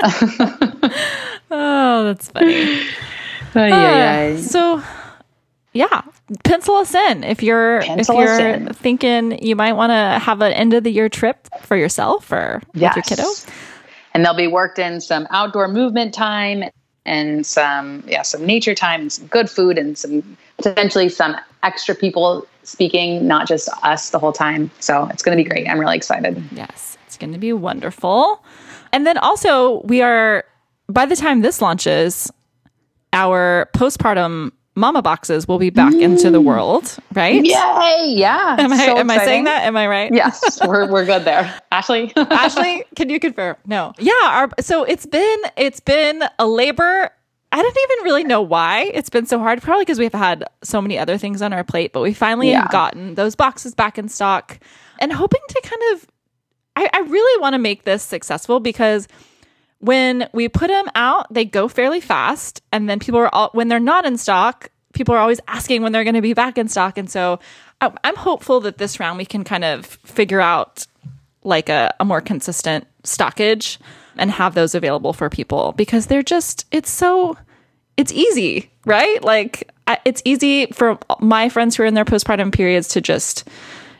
Oh, 1.52 2.04
that's 2.04 2.28
funny. 2.30 2.80
Ay. 3.56 4.40
So, 4.40 4.82
yeah, 5.72 6.02
pencil 6.44 6.74
us 6.76 6.94
in. 6.94 7.24
If 7.24 7.42
you're 7.42 7.82
Pencil 7.82 8.20
if 8.20 8.40
you're 8.40 8.68
thinking 8.72 9.42
you 9.44 9.54
might 9.56 9.74
want 9.74 9.90
to 9.90 10.18
have 10.24 10.40
an 10.40 10.52
end 10.52 10.74
of 10.74 10.84
the 10.84 10.90
year 10.90 11.08
trip 11.08 11.48
for 11.62 11.76
yourself 11.76 12.30
or 12.32 12.60
with 12.74 12.82
your 12.82 12.92
Yes. 12.96 13.08
kiddo. 13.08 13.24
and 14.14 14.24
they'll 14.24 14.34
be 14.34 14.48
worked 14.48 14.78
in 14.78 15.00
some 15.00 15.26
outdoor 15.30 15.68
movement 15.68 16.12
time 16.12 16.64
and 17.06 17.46
some 17.46 18.02
yeah 18.06 18.22
some 18.22 18.44
nature 18.44 18.74
time 18.74 19.02
and 19.02 19.12
some 19.12 19.26
good 19.28 19.48
food 19.48 19.78
and 19.78 19.96
some 19.96 20.36
potentially 20.58 21.08
some 21.08 21.36
extra 21.62 21.94
people 21.94 22.46
speaking 22.62 23.26
not 23.26 23.46
just 23.48 23.68
us 23.82 24.10
the 24.10 24.18
whole 24.18 24.32
time. 24.32 24.70
So 24.80 25.06
it's 25.06 25.22
going 25.22 25.36
to 25.36 25.42
be 25.42 25.48
great. 25.48 25.68
I'm 25.68 25.78
really 25.78 25.96
excited. 25.96 26.42
Yes, 26.52 26.98
it's 27.06 27.16
going 27.16 27.32
to 27.32 27.38
be 27.38 27.52
wonderful. 27.52 28.44
And 28.92 29.06
then 29.06 29.16
also, 29.18 29.80
we 29.82 30.02
are 30.02 30.44
by 30.88 31.06
the 31.06 31.16
time 31.16 31.42
this 31.42 31.62
launches, 31.62 32.30
our 33.12 33.68
postpartum 33.74 34.52
mama 34.76 35.02
boxes 35.02 35.46
will 35.48 35.58
be 35.58 35.70
back 35.70 35.92
into 35.94 36.30
the 36.30 36.40
mm. 36.40 36.44
world, 36.44 36.96
right? 37.12 37.44
yay 37.44 38.14
yeah 38.16 38.56
Am 38.58 38.72
I 38.72 38.86
So 38.86 38.96
am 38.98 39.10
I 39.10 39.18
saying 39.24 39.44
that? 39.44 39.64
Am 39.64 39.76
I 39.76 39.86
right? 39.86 40.12
yes 40.12 40.60
we're, 40.66 40.90
we're 40.90 41.04
good 41.04 41.24
there 41.24 41.52
ashley 41.72 42.12
Ashley, 42.16 42.84
can 42.96 43.10
you 43.10 43.18
confirm? 43.20 43.56
No. 43.66 43.92
Yeah, 43.98 44.12
our 44.24 44.48
so 44.60 44.84
it's 44.84 45.06
been 45.06 45.38
it's 45.56 45.80
been 45.80 46.22
a 46.38 46.46
labor. 46.46 47.10
I 47.52 47.60
don't 47.62 47.76
even 47.90 48.04
really 48.04 48.22
know 48.24 48.40
why 48.42 48.90
it's 48.94 49.10
been 49.10 49.26
so 49.26 49.38
hard. 49.40 49.60
Probably 49.60 49.82
because 49.84 49.98
we've 49.98 50.12
had 50.12 50.44
so 50.62 50.80
many 50.80 50.96
other 50.98 51.18
things 51.18 51.42
on 51.42 51.52
our 51.52 51.64
plate, 51.64 51.92
but 51.92 52.00
we 52.00 52.14
finally 52.14 52.50
Yeah. 52.50 52.62
have 52.62 52.70
gotten 52.70 53.16
those 53.16 53.34
boxes 53.34 53.74
back 53.74 53.98
in 53.98 54.08
stock 54.08 54.60
and 55.00 55.12
hoping 55.12 55.40
to 55.48 55.60
kind 55.64 55.82
of 55.94 56.06
I, 56.76 56.88
I 56.92 57.00
really 57.00 57.40
want 57.40 57.54
to 57.54 57.58
make 57.58 57.82
this 57.84 58.02
successful 58.04 58.60
because 58.60 59.08
when 59.80 60.28
we 60.32 60.48
put 60.48 60.68
them 60.68 60.86
out, 60.94 61.32
they 61.32 61.44
go 61.44 61.68
fairly 61.68 62.00
fast. 62.00 62.62
And 62.70 62.88
then 62.88 62.98
people 62.98 63.20
are 63.20 63.34
all, 63.34 63.50
when 63.52 63.68
they're 63.68 63.80
not 63.80 64.06
in 64.06 64.16
stock, 64.16 64.70
people 64.92 65.14
are 65.14 65.18
always 65.18 65.40
asking 65.48 65.82
when 65.82 65.92
they're 65.92 66.04
going 66.04 66.14
to 66.14 66.22
be 66.22 66.34
back 66.34 66.58
in 66.58 66.68
stock. 66.68 66.98
And 66.98 67.10
so 67.10 67.40
I'm 67.80 68.16
hopeful 68.16 68.60
that 68.60 68.78
this 68.78 69.00
round 69.00 69.16
we 69.16 69.24
can 69.24 69.42
kind 69.42 69.64
of 69.64 69.86
figure 69.86 70.40
out 70.40 70.86
like 71.42 71.70
a, 71.70 71.94
a 71.98 72.04
more 72.04 72.20
consistent 72.20 72.86
stockage 73.04 73.78
and 74.18 74.30
have 74.30 74.54
those 74.54 74.74
available 74.74 75.14
for 75.14 75.30
people 75.30 75.72
because 75.72 76.06
they're 76.06 76.22
just, 76.22 76.66
it's 76.70 76.90
so, 76.90 77.38
it's 77.96 78.12
easy, 78.12 78.70
right? 78.84 79.22
Like 79.24 79.70
it's 80.04 80.20
easy 80.26 80.66
for 80.66 80.98
my 81.20 81.48
friends 81.48 81.76
who 81.76 81.84
are 81.84 81.86
in 81.86 81.94
their 81.94 82.04
postpartum 82.04 82.52
periods 82.52 82.88
to 82.88 83.00
just, 83.00 83.48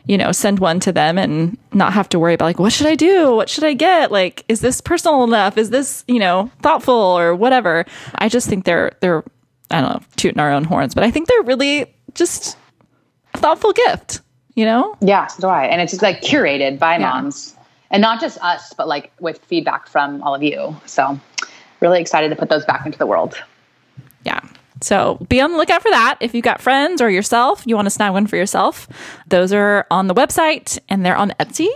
you 0.05 0.17
know, 0.17 0.31
send 0.31 0.59
one 0.59 0.79
to 0.81 0.91
them 0.91 1.17
and 1.17 1.57
not 1.73 1.93
have 1.93 2.09
to 2.09 2.19
worry 2.19 2.33
about 2.33 2.45
like, 2.45 2.59
what 2.59 2.73
should 2.73 2.87
I 2.87 2.95
do? 2.95 3.35
What 3.35 3.49
should 3.49 3.63
I 3.63 3.73
get? 3.73 4.11
Like, 4.11 4.43
is 4.47 4.61
this 4.61 4.81
personal 4.81 5.23
enough? 5.23 5.57
Is 5.57 5.69
this, 5.69 6.03
you 6.07 6.19
know, 6.19 6.49
thoughtful 6.61 6.93
or 6.93 7.35
whatever? 7.35 7.85
I 8.15 8.27
just 8.29 8.47
think 8.49 8.65
they're, 8.65 8.91
they're, 8.99 9.23
I 9.69 9.81
don't 9.81 9.93
know, 9.93 10.01
tooting 10.17 10.39
our 10.39 10.51
own 10.51 10.63
horns, 10.63 10.93
but 10.95 11.03
I 11.03 11.11
think 11.11 11.27
they're 11.27 11.43
really 11.43 11.93
just 12.15 12.57
a 13.33 13.37
thoughtful 13.37 13.73
gift, 13.73 14.21
you 14.55 14.65
know? 14.65 14.95
Yeah, 15.01 15.27
so 15.27 15.41
do 15.41 15.47
I. 15.47 15.65
And 15.65 15.81
it's 15.81 15.91
just 15.91 16.01
like 16.01 16.21
curated 16.21 16.79
by 16.79 16.93
Yeah. 16.97 17.09
moms. 17.09 17.55
And 17.91 18.01
not 18.01 18.21
just 18.21 18.37
us, 18.39 18.73
but 18.73 18.87
like 18.87 19.11
with 19.19 19.39
feedback 19.45 19.87
from 19.87 20.23
all 20.23 20.33
of 20.33 20.41
you. 20.41 20.75
So 20.85 21.19
really 21.81 21.99
excited 21.99 22.29
to 22.29 22.35
put 22.35 22.49
those 22.49 22.65
back 22.65 22.85
into 22.85 22.97
the 22.97 23.05
world. 23.05 23.35
Yeah. 24.25 24.39
So 24.81 25.25
be 25.29 25.39
on 25.39 25.51
the 25.51 25.57
lookout 25.57 25.81
for 25.81 25.91
that. 25.91 26.17
If 26.19 26.33
you've 26.33 26.43
got 26.43 26.61
friends 26.61 27.01
or 27.01 27.09
yourself, 27.09 27.63
you 27.65 27.75
want 27.75 27.85
to 27.85 27.91
snag 27.91 28.13
one 28.13 28.27
for 28.27 28.35
yourself, 28.35 28.87
those 29.27 29.53
are 29.53 29.85
on 29.91 30.07
the 30.07 30.13
website 30.13 30.79
and 30.89 31.05
they're 31.05 31.15
on 31.15 31.31
Etsy. 31.39 31.69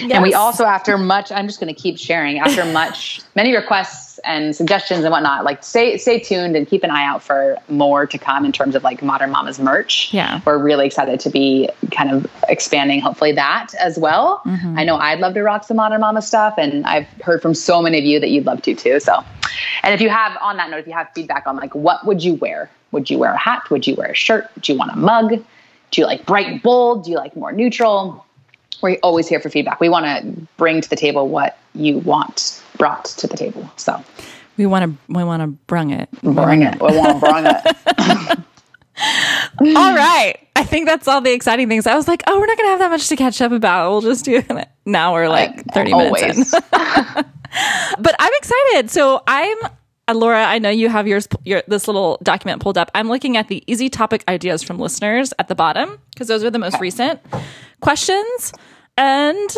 And 0.00 0.22
we 0.22 0.34
also, 0.34 0.64
after 0.64 0.96
much, 0.98 1.32
I'm 1.32 1.46
just 1.46 1.60
going 1.60 1.74
to 1.74 1.80
keep 1.80 1.98
sharing. 1.98 2.38
After 2.38 2.64
much, 2.72 3.20
many 3.34 3.54
requests 3.54 4.18
and 4.24 4.54
suggestions 4.54 5.04
and 5.04 5.10
whatnot, 5.10 5.44
like 5.44 5.64
stay 5.64 5.96
stay 5.98 6.20
tuned 6.20 6.56
and 6.56 6.66
keep 6.66 6.84
an 6.84 6.90
eye 6.90 7.04
out 7.04 7.22
for 7.22 7.56
more 7.68 8.06
to 8.06 8.18
come 8.18 8.44
in 8.44 8.52
terms 8.52 8.74
of 8.74 8.84
like 8.84 9.02
Modern 9.02 9.30
Mamas 9.30 9.58
merch. 9.58 10.12
Yeah. 10.12 10.40
we're 10.44 10.58
really 10.58 10.86
excited 10.86 11.20
to 11.20 11.30
be 11.30 11.68
kind 11.90 12.10
of 12.10 12.30
expanding, 12.48 13.00
hopefully 13.00 13.32
that 13.32 13.74
as 13.80 13.98
well. 13.98 14.42
Mm-hmm. 14.44 14.78
I 14.78 14.84
know 14.84 14.96
I'd 14.96 15.20
love 15.20 15.34
to 15.34 15.42
rock 15.42 15.64
some 15.64 15.78
Modern 15.78 16.00
Mama 16.00 16.22
stuff, 16.22 16.54
and 16.58 16.86
I've 16.86 17.08
heard 17.22 17.42
from 17.42 17.54
so 17.54 17.82
many 17.82 17.98
of 17.98 18.04
you 18.04 18.20
that 18.20 18.30
you'd 18.30 18.46
love 18.46 18.62
to 18.62 18.74
too. 18.74 19.00
So, 19.00 19.24
and 19.82 19.94
if 19.94 20.00
you 20.00 20.08
have 20.08 20.36
on 20.40 20.56
that 20.58 20.70
note, 20.70 20.78
if 20.80 20.86
you 20.86 20.92
have 20.92 21.08
feedback 21.14 21.46
on 21.46 21.56
like 21.56 21.74
what 21.74 22.06
would 22.06 22.22
you 22.22 22.34
wear? 22.34 22.70
Would 22.92 23.08
you 23.10 23.18
wear 23.18 23.32
a 23.32 23.38
hat? 23.38 23.70
Would 23.70 23.86
you 23.86 23.94
wear 23.94 24.10
a 24.10 24.14
shirt? 24.14 24.50
Do 24.60 24.72
you 24.72 24.78
want 24.78 24.92
a 24.92 24.96
mug? 24.96 25.30
Do 25.90 26.00
you 26.00 26.06
like 26.06 26.24
bright 26.26 26.46
and 26.46 26.62
bold? 26.62 27.04
Do 27.04 27.10
you 27.10 27.16
like 27.16 27.34
more 27.36 27.52
neutral? 27.52 28.24
we're 28.82 28.98
always 29.02 29.28
here 29.28 29.38
for 29.40 29.48
feedback. 29.48 29.78
We 29.80 29.88
want 29.88 30.04
to 30.06 30.46
bring 30.56 30.80
to 30.80 30.90
the 30.90 30.96
table 30.96 31.28
what 31.28 31.56
you 31.74 31.98
want 31.98 32.60
brought 32.78 33.04
to 33.04 33.26
the 33.28 33.36
table. 33.36 33.70
So 33.76 34.02
We 34.56 34.66
want 34.66 34.84
to 34.84 35.12
we 35.14 35.24
want 35.24 35.40
to 35.42 35.46
brung 35.46 35.90
it. 35.92 36.10
bring 36.22 36.62
it. 36.62 36.80
We 36.80 36.96
want 36.96 37.20
to 37.20 37.30
bring 37.30 37.46
it. 37.46 38.38
all 39.76 39.94
right. 39.94 40.36
I 40.56 40.64
think 40.64 40.86
that's 40.86 41.08
all 41.08 41.20
the 41.20 41.32
exciting 41.32 41.68
things. 41.68 41.86
I 41.86 41.94
was 41.94 42.08
like, 42.08 42.22
oh, 42.26 42.38
we're 42.38 42.46
not 42.46 42.56
gonna 42.56 42.68
have 42.70 42.78
that 42.80 42.90
much 42.90 43.08
to 43.08 43.16
catch 43.16 43.40
up 43.40 43.52
about. 43.52 43.90
We'll 43.90 44.00
just 44.02 44.24
do 44.24 44.36
it. 44.48 44.68
Now 44.84 45.12
we're 45.14 45.28
like 45.28 45.64
30 45.72 45.94
minutes 45.94 46.52
in. 46.52 46.60
But 47.98 48.14
I'm 48.18 48.32
excited. 48.34 48.90
So 48.90 49.22
I'm 49.26 49.56
uh, 50.08 50.14
Laura. 50.14 50.44
I 50.44 50.58
know 50.58 50.70
you 50.70 50.88
have 50.88 51.06
yours, 51.06 51.28
your 51.44 51.62
this 51.68 51.86
little 51.86 52.18
document 52.22 52.62
pulled 52.62 52.78
up. 52.78 52.90
I'm 52.94 53.08
looking 53.08 53.36
at 53.36 53.48
the 53.48 53.62
easy 53.66 53.88
topic 53.88 54.24
ideas 54.28 54.62
from 54.62 54.78
listeners 54.78 55.32
at 55.38 55.48
the 55.48 55.54
bottom 55.54 55.98
because 56.10 56.28
those 56.28 56.42
are 56.44 56.50
the 56.50 56.58
most 56.58 56.80
recent 56.80 57.20
questions. 57.80 58.52
And 58.96 59.50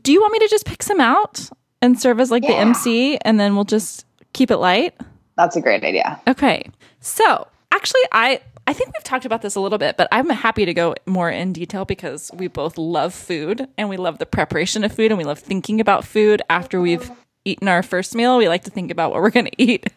do 0.00 0.12
you 0.12 0.20
want 0.20 0.32
me 0.32 0.38
to 0.40 0.48
just 0.48 0.66
pick 0.66 0.82
some 0.82 1.00
out 1.00 1.48
and 1.80 2.00
serve 2.00 2.20
as 2.20 2.30
like 2.30 2.42
the 2.42 2.54
MC, 2.54 3.18
and 3.18 3.38
then 3.38 3.54
we'll 3.54 3.64
just 3.64 4.06
keep 4.32 4.50
it 4.50 4.58
light? 4.58 4.94
That's 5.36 5.56
a 5.56 5.60
great 5.60 5.82
idea. 5.84 6.20
Okay. 6.28 6.68
So 7.00 7.46
actually, 7.72 8.02
I 8.12 8.40
I 8.66 8.72
think 8.72 8.92
we've 8.94 9.04
talked 9.04 9.24
about 9.24 9.42
this 9.42 9.56
a 9.56 9.60
little 9.60 9.78
bit, 9.78 9.96
but 9.96 10.08
I'm 10.12 10.28
happy 10.30 10.64
to 10.64 10.74
go 10.74 10.94
more 11.06 11.30
in 11.30 11.52
detail 11.52 11.84
because 11.84 12.30
we 12.34 12.46
both 12.46 12.78
love 12.78 13.12
food 13.12 13.68
and 13.76 13.88
we 13.88 13.96
love 13.96 14.18
the 14.18 14.26
preparation 14.26 14.84
of 14.84 14.92
food 14.92 15.10
and 15.10 15.18
we 15.18 15.24
love 15.24 15.38
thinking 15.38 15.80
about 15.80 16.04
food 16.04 16.42
after 16.48 16.80
we've 16.80 17.10
eaten 17.44 17.68
our 17.68 17.82
first 17.82 18.14
meal. 18.14 18.38
We 18.38 18.48
like 18.48 18.64
to 18.64 18.70
think 18.70 18.90
about 18.90 19.10
what 19.10 19.20
we're 19.22 19.30
going 19.30 19.46
to 19.56 19.62
eat 19.62 19.88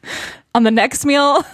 on 0.54 0.64
the 0.64 0.72
next 0.72 1.06
meal. 1.06 1.42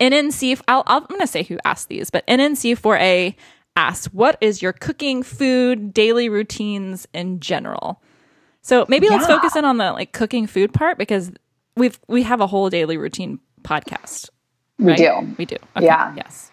NNC, 0.00 0.60
I'll, 0.68 0.82
I'll, 0.86 1.00
I'm 1.00 1.06
going 1.06 1.20
to 1.20 1.26
say 1.26 1.42
who 1.42 1.58
asked 1.64 1.88
these, 1.88 2.10
but 2.10 2.26
NNC4A 2.26 3.34
asks, 3.76 4.12
what 4.12 4.36
is 4.40 4.62
your 4.62 4.72
cooking, 4.72 5.22
food, 5.22 5.92
daily 5.94 6.28
routines 6.28 7.06
in 7.12 7.40
general? 7.40 8.02
So 8.62 8.84
maybe 8.88 9.08
let's 9.08 9.26
focus 9.26 9.56
in 9.56 9.64
on 9.64 9.78
the 9.78 9.92
like 9.92 10.12
cooking 10.12 10.46
food 10.46 10.74
part 10.74 10.98
because 10.98 11.32
we've 11.76 11.98
we 12.08 12.22
have 12.24 12.40
a 12.42 12.46
whole 12.46 12.68
daily 12.68 12.98
routine 12.98 13.40
podcast. 13.62 14.28
We 14.78 14.94
do. 14.96 15.34
We 15.38 15.46
do. 15.46 15.56
Okay, 15.76 15.86
Yeah. 15.86 16.14
Yes. 16.14 16.49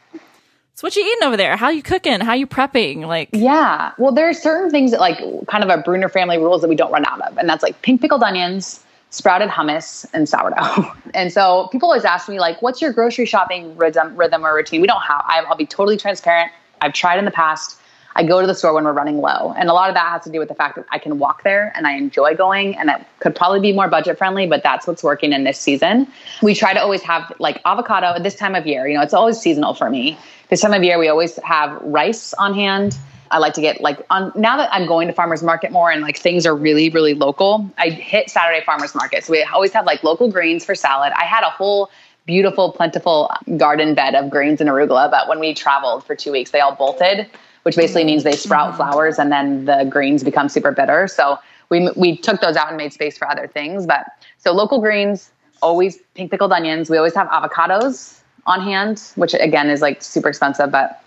So 0.78 0.86
what 0.86 0.96
you 0.96 1.02
eating 1.02 1.24
over 1.24 1.36
there? 1.36 1.58
How 1.58 1.70
you 1.70 1.82
cooking? 1.82 2.20
How 2.20 2.36
you 2.36 2.46
prepping? 2.46 3.08
Like 3.08 3.30
Yeah. 3.34 3.94
Well, 3.98 4.12
there 4.12 4.30
are 4.30 4.34
certain 4.34 4.70
things 4.70 4.92
that 4.92 5.00
like 5.00 5.18
kind 5.48 5.63
of 5.63 5.72
our 5.72 5.82
Bruner 5.82 6.08
family 6.08 6.38
rules 6.38 6.62
that 6.62 6.68
we 6.68 6.76
don't 6.76 6.92
run 6.92 7.04
out 7.08 7.20
of. 7.22 7.36
And 7.40 7.50
that's 7.50 7.63
like 7.63 7.82
pink 7.82 8.00
pickled 8.00 8.22
onions, 8.22 8.86
sprouted 9.10 9.50
hummus, 9.50 10.06
and 10.13 10.30
sourdough. 10.30 10.94
and 11.16 11.34
so 11.34 11.68
people 11.72 11.90
always 11.90 12.06
ask 12.06 12.30
me 12.30 12.40
like, 12.40 12.62
what's 12.62 12.80
your 12.80 12.94
grocery 12.94 13.26
shopping 13.26 13.76
rhythm, 13.76 14.16
rhythm 14.16 14.46
or 14.46 14.54
routine? 14.54 14.80
We 14.80 14.86
don't 14.86 15.02
have, 15.02 15.24
I'll 15.28 15.58
be 15.58 15.66
totally 15.66 15.98
transparent. 15.98 16.52
I've 16.80 16.94
tried 16.94 17.18
in 17.18 17.26
the 17.26 17.32
past. 17.32 17.80
I 18.16 18.24
go 18.24 18.42
to 18.42 18.48
the 18.48 18.56
store 18.56 18.74
when 18.74 18.84
we're 18.84 18.94
running 18.94 19.18
low. 19.18 19.54
And 19.58 19.70
a 19.70 19.74
lot 19.74 19.90
of 19.90 19.96
that 19.96 20.10
has 20.10 20.24
to 20.26 20.32
do 20.32 20.38
with 20.38 20.48
the 20.48 20.56
fact 20.56 20.76
that 20.76 20.86
I 20.92 21.00
can 21.00 21.18
walk 21.18 21.44
there 21.44 21.72
and 21.76 21.88
I 21.88 21.94
enjoy 21.94 22.36
going 22.36 22.76
and 22.78 22.90
it 22.90 23.02
could 23.20 23.36
probably 23.36 23.60
be 23.60 23.74
more 23.74 23.88
budget 23.88 24.18
friendly, 24.18 24.46
but 24.48 24.62
that's 24.63 24.86
what's 24.88 25.04
working 25.04 25.34
in 25.34 25.44
this 25.44 25.60
season. 25.60 26.08
We 26.42 26.56
try 26.56 26.74
to 26.74 26.80
always 26.80 27.04
have 27.04 27.32
like 27.40 27.62
avocado 27.66 28.08
at 28.08 28.24
this 28.24 28.36
time 28.36 28.56
of 28.56 28.66
year. 28.66 28.88
You 28.88 28.96
know, 28.96 29.04
it's 29.04 29.13
always 29.13 29.40
seasonal 29.40 29.76
for 29.76 29.90
me. 29.92 30.18
This 30.50 30.62
time 30.62 30.74
of 30.74 30.84
year, 30.84 30.98
we 30.98 31.10
always 31.10 31.38
have 31.44 31.80
rice 31.82 32.34
on 32.36 32.54
hand. 32.54 32.98
I 33.30 33.40
like 33.40 33.54
to 33.56 33.62
get 33.62 33.82
like 33.82 34.00
on 34.10 34.32
now 34.36 34.56
that 34.56 34.70
I'm 34.72 34.88
going 34.88 35.08
to 35.08 35.14
farmers 35.14 35.44
market 35.44 35.72
more 35.72 35.92
and 35.92 36.02
like 36.02 36.18
things 36.18 36.46
are 36.46 36.56
really, 36.56 36.90
really 36.90 37.14
local. 37.14 37.70
I 37.78 37.90
hit 37.90 38.30
Saturday 38.30 38.64
farmers 38.66 38.96
market. 38.96 39.26
So 39.26 39.34
we 39.34 39.44
always 39.44 39.74
have 39.74 39.86
like 39.86 40.02
local 40.04 40.32
greens 40.32 40.64
for 40.64 40.76
salad. 40.76 41.12
I 41.18 41.26
had 41.26 41.44
a 41.44 41.50
whole 41.50 41.92
beautiful, 42.26 42.72
plentiful 42.72 43.30
garden 43.58 43.96
bed 43.96 44.16
of 44.16 44.30
greens 44.30 44.62
and 44.62 44.70
arugula, 44.70 45.12
but 45.12 45.28
when 45.28 45.40
we 45.40 45.54
traveled 45.54 46.06
for 46.06 46.16
two 46.16 46.32
weeks, 46.32 46.52
they 46.52 46.62
all 46.62 46.76
bolted 46.76 47.30
which 47.68 47.76
basically 47.76 48.06
means 48.06 48.24
they 48.24 48.32
sprout 48.32 48.70
mm-hmm. 48.70 48.78
flowers 48.78 49.20
and 49.20 49.30
then 49.30 49.66
the 49.66 49.86
greens 49.90 50.24
become 50.24 50.48
super 50.48 50.72
bitter. 50.72 51.06
So 51.06 51.38
we 51.68 51.90
we 51.98 52.16
took 52.16 52.40
those 52.40 52.56
out 52.56 52.70
and 52.70 52.78
made 52.78 52.94
space 52.94 53.18
for 53.18 53.30
other 53.30 53.46
things. 53.46 53.86
But 53.86 54.06
so 54.38 54.54
local 54.54 54.80
greens, 54.80 55.32
always 55.62 55.98
pink 56.14 56.32
pickled 56.32 56.54
onions. 56.54 56.90
We 56.90 56.96
always 56.96 57.14
have 57.16 57.28
avocados 57.28 58.22
on 58.48 58.62
hand, 58.62 59.12
which 59.16 59.34
again 59.36 59.70
is 59.70 59.82
like 59.82 60.02
super 60.02 60.30
expensive, 60.30 60.72
but 60.72 61.04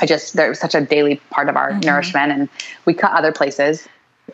I 0.00 0.06
just 0.06 0.34
they're 0.34 0.54
such 0.54 0.74
a 0.74 0.80
daily 0.80 1.16
part 1.30 1.48
of 1.48 1.56
our 1.56 1.70
mm-hmm. 1.70 1.80
nourishment, 1.80 2.32
and 2.32 2.48
we 2.86 2.94
cut 2.94 3.12
other 3.12 3.32
places. 3.32 3.86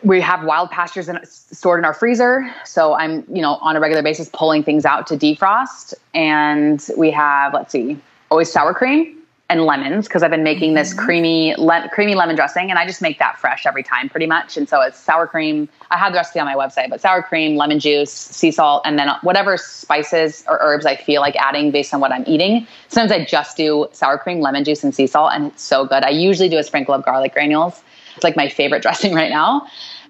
We 0.03 0.21
have 0.21 0.43
wild 0.43 0.69
pastures 0.69 1.09
in, 1.09 1.19
stored 1.25 1.79
in 1.79 1.85
our 1.85 1.93
freezer, 1.93 2.49
so 2.65 2.93
I'm 2.93 3.25
you 3.31 3.41
know 3.41 3.55
on 3.55 3.75
a 3.75 3.79
regular 3.79 4.01
basis 4.01 4.29
pulling 4.33 4.63
things 4.63 4.85
out 4.85 5.05
to 5.07 5.17
defrost. 5.17 5.93
And 6.13 6.85
we 6.97 7.11
have 7.11 7.53
let's 7.53 7.71
see, 7.71 7.99
always 8.31 8.51
sour 8.51 8.73
cream 8.73 9.16
and 9.49 9.63
lemons 9.63 10.07
because 10.07 10.23
I've 10.23 10.31
been 10.31 10.43
making 10.43 10.73
this 10.73 10.93
mm-hmm. 10.93 11.05
creamy 11.05 11.55
le- 11.57 11.89
creamy 11.89 12.15
lemon 12.15 12.35
dressing, 12.35 12.69
and 12.69 12.77
I 12.77 12.85
just 12.85 13.01
make 13.01 13.19
that 13.19 13.39
fresh 13.39 13.65
every 13.65 13.83
time, 13.83 14.09
pretty 14.09 14.25
much. 14.25 14.57
And 14.57 14.67
so 14.67 14.81
it's 14.81 14.99
sour 14.99 15.25
cream. 15.25 15.69
I 15.89 15.97
have 15.97 16.11
the 16.11 16.17
recipe 16.17 16.39
on 16.39 16.45
my 16.45 16.55
website, 16.55 16.89
but 16.89 16.99
sour 16.99 17.23
cream, 17.23 17.55
lemon 17.55 17.79
juice, 17.79 18.11
sea 18.11 18.51
salt, 18.51 18.81
and 18.85 18.99
then 18.99 19.09
whatever 19.21 19.55
spices 19.57 20.43
or 20.47 20.57
herbs 20.61 20.85
I 20.85 20.95
feel 20.95 21.21
like 21.21 21.35
adding 21.37 21.71
based 21.71 21.93
on 21.93 22.01
what 22.01 22.11
I'm 22.11 22.25
eating. 22.27 22.67
Sometimes 22.89 23.11
I 23.11 23.25
just 23.25 23.55
do 23.55 23.87
sour 23.93 24.17
cream, 24.17 24.41
lemon 24.41 24.63
juice, 24.63 24.83
and 24.83 24.93
sea 24.93 25.07
salt, 25.07 25.31
and 25.33 25.47
it's 25.47 25.63
so 25.63 25.85
good. 25.85 26.03
I 26.03 26.09
usually 26.09 26.49
do 26.49 26.57
a 26.57 26.63
sprinkle 26.63 26.93
of 26.93 27.05
garlic 27.05 27.33
granules. 27.33 27.81
It's 28.15 28.23
like 28.23 28.35
my 28.35 28.49
favorite 28.49 28.81
dressing 28.87 29.13
right 29.13 29.29
now. 29.29 29.67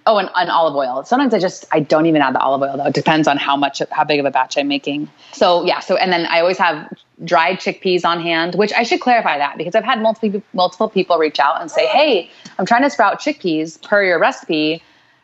Oh, 0.08 0.17
and, 0.17 0.30
and 0.36 0.50
olive 0.50 0.73
oil. 0.73 1.04
Sometimes 1.04 1.34
I 1.34 1.39
just 1.39 1.65
I 1.71 1.82
don't 1.82 2.06
even 2.06 2.21
add 2.21 2.34
the 2.34 2.39
olive 2.39 2.62
oil 2.62 2.78
though. 2.78 2.86
It 2.86 2.93
depends 2.93 3.28
on 3.28 3.38
how 3.38 3.58
much 3.58 3.82
how 3.91 4.06
big 4.06 4.21
of 4.21 4.26
a 4.26 4.32
batch 4.32 4.58
I'm 4.58 4.69
making. 4.69 5.10
So 5.34 5.65
yeah. 5.65 5.80
So 5.82 5.97
and 5.97 6.13
then 6.13 6.26
I 6.28 6.39
always 6.39 6.58
have 6.58 6.89
dried 7.23 7.58
chickpeas 7.58 8.06
on 8.06 8.21
hand, 8.21 8.56
which 8.56 8.71
I 8.73 8.84
should 8.84 9.01
clarify 9.01 9.38
that 9.38 9.58
because 9.58 9.75
I've 9.75 9.84
had 9.84 10.01
multiple 10.01 10.41
multiple 10.53 10.89
people 10.89 11.17
reach 11.17 11.39
out 11.39 11.62
and 11.62 11.71
say, 11.71 11.88
"Hey, 11.88 12.30
I'm 12.60 12.65
trying 12.65 12.84
to 12.84 12.89
sprout 12.89 13.19
chickpeas 13.19 13.82
per 13.82 14.03
your 14.03 14.19
recipe." 14.19 14.82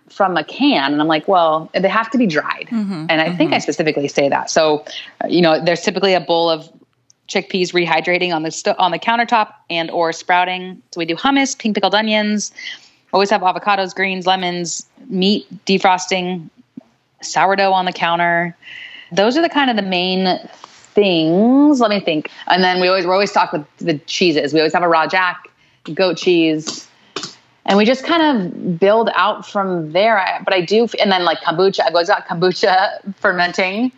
from 0.09 0.35
a 0.37 0.43
can. 0.43 0.91
And 0.91 1.01
i'm 1.01 1.07
like 1.07 1.27
well 1.29 1.71
they 1.73 1.87
have 1.87 2.11
to 2.11 2.17
be 2.17 2.27
dried. 2.27 2.67
Mm-hmm. 2.69 3.05
And 3.09 3.21
i 3.21 3.35
think 3.35 3.51
i 3.51 3.55
mm-hmm. 3.55 3.61
specifically 3.61 4.07
say 4.07 4.29
that. 4.29 4.49
So 4.49 4.85
you 5.27 5.41
know 5.41 5.63
there's 5.63 5.81
typically 5.81 6.13
a 6.13 6.19
bowl 6.19 6.49
of 6.49 6.69
chickpeas 7.27 7.73
rehydrating 7.73 8.33
on 8.33 8.43
the 8.43 8.51
sto- 8.51 8.75
on 8.77 8.91
the 8.91 8.99
countertop 8.99 9.53
and 9.69 9.89
or 9.91 10.11
sprouting. 10.11 10.81
So 10.91 10.99
we 10.99 11.05
do 11.05 11.15
hummus 11.15 11.57
pink 11.57 11.75
pickled 11.75 11.95
onions. 11.95 12.51
Always 13.11 13.29
have 13.29 13.41
avocados 13.41 13.95
greens 13.95 14.25
lemons 14.25 14.85
meat 15.07 15.47
defrosting 15.65 16.49
sourdough 17.21 17.71
on 17.71 17.85
the 17.85 17.93
counter. 17.93 18.55
Those 19.11 19.37
are 19.37 19.41
the 19.41 19.49
kind 19.49 19.69
of 19.69 19.75
the 19.75 19.83
main 19.83 20.39
things 20.93 21.79
let 21.79 21.89
me 21.89 21.99
think 21.99 22.29
and 22.47 22.63
then 22.63 22.79
we 22.79 22.87
always 22.87 23.05
we're 23.05 23.13
always 23.13 23.31
talk 23.31 23.51
with 23.51 23.65
the 23.77 23.97
cheeses 23.99 24.53
we 24.53 24.59
always 24.59 24.73
have 24.73 24.83
a 24.83 24.87
raw 24.87 25.07
jack 25.07 25.49
goat 25.93 26.17
cheese 26.17 26.87
and 27.65 27.77
we 27.77 27.85
just 27.85 28.03
kind 28.03 28.21
of 28.23 28.79
build 28.79 29.09
out 29.15 29.47
from 29.47 29.91
there. 29.93 30.19
I, 30.19 30.41
but 30.43 30.53
I 30.53 30.61
do, 30.61 30.87
and 30.99 31.11
then 31.11 31.23
like 31.23 31.39
kombucha, 31.39 31.81
I 31.81 31.87
always 31.87 32.07
got 32.07 32.27
kombucha 32.27 33.15
fermenting. 33.15 33.91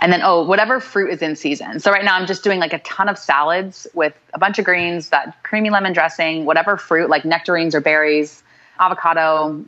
And 0.00 0.12
then, 0.12 0.20
oh, 0.22 0.44
whatever 0.44 0.78
fruit 0.78 1.10
is 1.10 1.22
in 1.22 1.34
season. 1.34 1.80
So 1.80 1.90
right 1.90 2.04
now 2.04 2.14
I'm 2.14 2.26
just 2.26 2.44
doing 2.44 2.60
like 2.60 2.72
a 2.72 2.78
ton 2.80 3.08
of 3.08 3.18
salads 3.18 3.84
with 3.94 4.14
a 4.32 4.38
bunch 4.38 4.60
of 4.60 4.64
greens, 4.64 5.08
that 5.08 5.42
creamy 5.42 5.70
lemon 5.70 5.92
dressing, 5.92 6.44
whatever 6.44 6.76
fruit, 6.76 7.10
like 7.10 7.24
nectarines 7.24 7.74
or 7.74 7.80
berries, 7.80 8.44
avocado, 8.78 9.64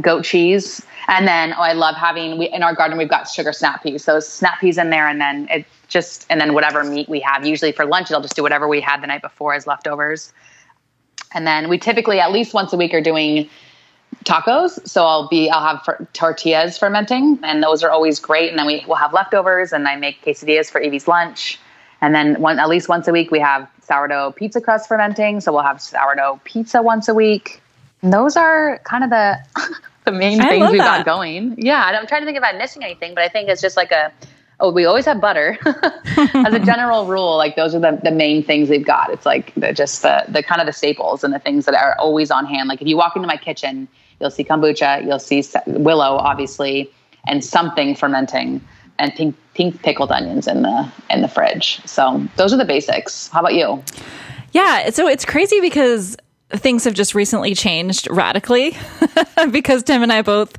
goat 0.00 0.24
cheese. 0.24 0.84
And 1.08 1.26
then, 1.26 1.52
oh, 1.52 1.62
I 1.62 1.72
love 1.72 1.94
having, 1.94 2.38
we, 2.38 2.48
in 2.48 2.62
our 2.62 2.74
garden, 2.74 2.98
we've 2.98 3.08
got 3.08 3.28
sugar 3.28 3.52
snap 3.52 3.82
peas. 3.82 4.04
So 4.04 4.20
snap 4.20 4.60
peas 4.60 4.78
in 4.78 4.90
there 4.90 5.08
and 5.08 5.20
then 5.20 5.48
it 5.50 5.66
just, 5.88 6.26
and 6.28 6.40
then 6.40 6.54
whatever 6.54 6.84
meat 6.84 7.08
we 7.08 7.20
have. 7.20 7.46
Usually 7.46 7.72
for 7.72 7.86
lunch, 7.86 8.10
I'll 8.10 8.20
just 8.20 8.36
do 8.36 8.42
whatever 8.42 8.68
we 8.68 8.80
had 8.80 9.02
the 9.02 9.06
night 9.06 9.22
before 9.22 9.54
as 9.54 9.66
leftovers. 9.66 10.32
And 11.32 11.46
then 11.46 11.68
we 11.68 11.78
typically 11.78 12.20
at 12.20 12.32
least 12.32 12.54
once 12.54 12.72
a 12.72 12.76
week 12.76 12.92
are 12.94 13.00
doing 13.00 13.48
tacos. 14.24 14.86
So 14.88 15.04
I'll 15.04 15.28
be 15.28 15.50
I'll 15.50 15.76
have 15.76 16.12
tortillas 16.12 16.78
fermenting, 16.78 17.38
and 17.42 17.62
those 17.62 17.82
are 17.82 17.90
always 17.90 18.18
great. 18.18 18.50
And 18.50 18.58
then 18.58 18.66
we 18.66 18.84
will 18.86 18.96
have 18.96 19.12
leftovers, 19.12 19.72
and 19.72 19.86
I 19.86 19.96
make 19.96 20.22
quesadillas 20.22 20.70
for 20.70 20.80
Evie's 20.80 21.08
lunch. 21.08 21.58
And 22.00 22.14
then 22.14 22.40
one 22.40 22.58
at 22.58 22.68
least 22.68 22.88
once 22.88 23.08
a 23.08 23.12
week 23.12 23.30
we 23.30 23.40
have 23.40 23.68
sourdough 23.82 24.32
pizza 24.32 24.60
crust 24.60 24.88
fermenting. 24.88 25.40
So 25.40 25.52
we'll 25.52 25.62
have 25.62 25.80
sourdough 25.80 26.40
pizza 26.44 26.82
once 26.82 27.08
a 27.08 27.14
week. 27.14 27.62
And 28.06 28.12
those 28.12 28.36
are 28.36 28.78
kind 28.84 29.02
of 29.02 29.10
the 29.10 29.36
the 30.04 30.12
main 30.12 30.40
I 30.40 30.48
things 30.48 30.70
we've 30.70 30.78
that. 30.78 31.04
got 31.04 31.18
going. 31.18 31.56
Yeah, 31.58 31.82
I'm 31.82 32.06
trying 32.06 32.20
to 32.20 32.24
think 32.24 32.38
if 32.38 32.44
I'm 32.44 32.56
missing 32.56 32.84
anything, 32.84 33.16
but 33.16 33.24
I 33.24 33.28
think 33.28 33.48
it's 33.48 33.60
just 33.60 33.76
like 33.76 33.90
a 33.90 34.12
oh, 34.60 34.70
we 34.70 34.84
always 34.84 35.06
have 35.06 35.20
butter 35.20 35.58
as 35.66 36.54
a 36.54 36.60
general 36.64 37.06
rule. 37.06 37.36
Like 37.36 37.56
those 37.56 37.74
are 37.74 37.80
the, 37.80 37.98
the 38.04 38.12
main 38.12 38.44
things 38.44 38.70
we've 38.70 38.86
got. 38.86 39.10
It's 39.10 39.26
like 39.26 39.52
the, 39.56 39.72
just 39.72 40.02
the, 40.02 40.24
the 40.28 40.40
kind 40.40 40.60
of 40.60 40.68
the 40.68 40.72
staples 40.72 41.24
and 41.24 41.34
the 41.34 41.40
things 41.40 41.64
that 41.64 41.74
are 41.74 41.96
always 41.98 42.30
on 42.30 42.46
hand. 42.46 42.68
Like 42.68 42.80
if 42.80 42.86
you 42.86 42.96
walk 42.96 43.16
into 43.16 43.26
my 43.26 43.36
kitchen, 43.36 43.88
you'll 44.20 44.30
see 44.30 44.44
kombucha, 44.44 45.04
you'll 45.04 45.18
see 45.18 45.42
willow, 45.66 46.16
obviously, 46.16 46.88
and 47.26 47.44
something 47.44 47.96
fermenting 47.96 48.64
and 49.00 49.12
pink, 49.16 49.34
pink 49.54 49.82
pickled 49.82 50.12
onions 50.12 50.46
in 50.46 50.62
the, 50.62 50.90
in 51.10 51.22
the 51.22 51.28
fridge. 51.28 51.84
So 51.86 52.24
those 52.36 52.52
are 52.54 52.56
the 52.56 52.64
basics. 52.64 53.26
How 53.28 53.40
about 53.40 53.54
you? 53.54 53.82
Yeah, 54.52 54.90
so 54.90 55.08
it's 55.08 55.24
crazy 55.24 55.60
because 55.60 56.16
things 56.50 56.84
have 56.84 56.94
just 56.94 57.14
recently 57.14 57.54
changed 57.54 58.08
radically 58.10 58.76
because 59.50 59.82
Tim 59.82 60.02
and 60.02 60.12
I 60.12 60.22
both 60.22 60.56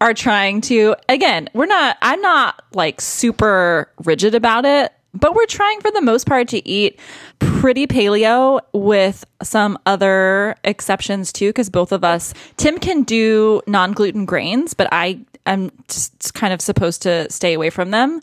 are 0.00 0.14
trying 0.14 0.60
to 0.62 0.96
again, 1.08 1.48
we're 1.52 1.66
not 1.66 1.98
I'm 2.02 2.20
not 2.20 2.62
like 2.72 3.00
super 3.00 3.90
rigid 4.04 4.34
about 4.34 4.64
it, 4.64 4.92
but 5.12 5.34
we're 5.34 5.46
trying 5.46 5.80
for 5.80 5.90
the 5.90 6.00
most 6.00 6.26
part 6.26 6.48
to 6.48 6.66
eat 6.66 6.98
pretty 7.38 7.86
paleo 7.86 8.60
with 8.72 9.24
some 9.42 9.78
other 9.84 10.56
exceptions 10.64 11.32
too 11.32 11.52
cuz 11.52 11.68
both 11.68 11.92
of 11.92 12.02
us 12.02 12.32
Tim 12.56 12.78
can 12.78 13.02
do 13.02 13.60
non-gluten 13.66 14.24
grains, 14.24 14.72
but 14.72 14.88
I 14.90 15.20
am 15.44 15.70
just 15.88 16.32
kind 16.34 16.54
of 16.54 16.60
supposed 16.60 17.02
to 17.02 17.30
stay 17.30 17.52
away 17.52 17.70
from 17.70 17.90
them 17.90 18.20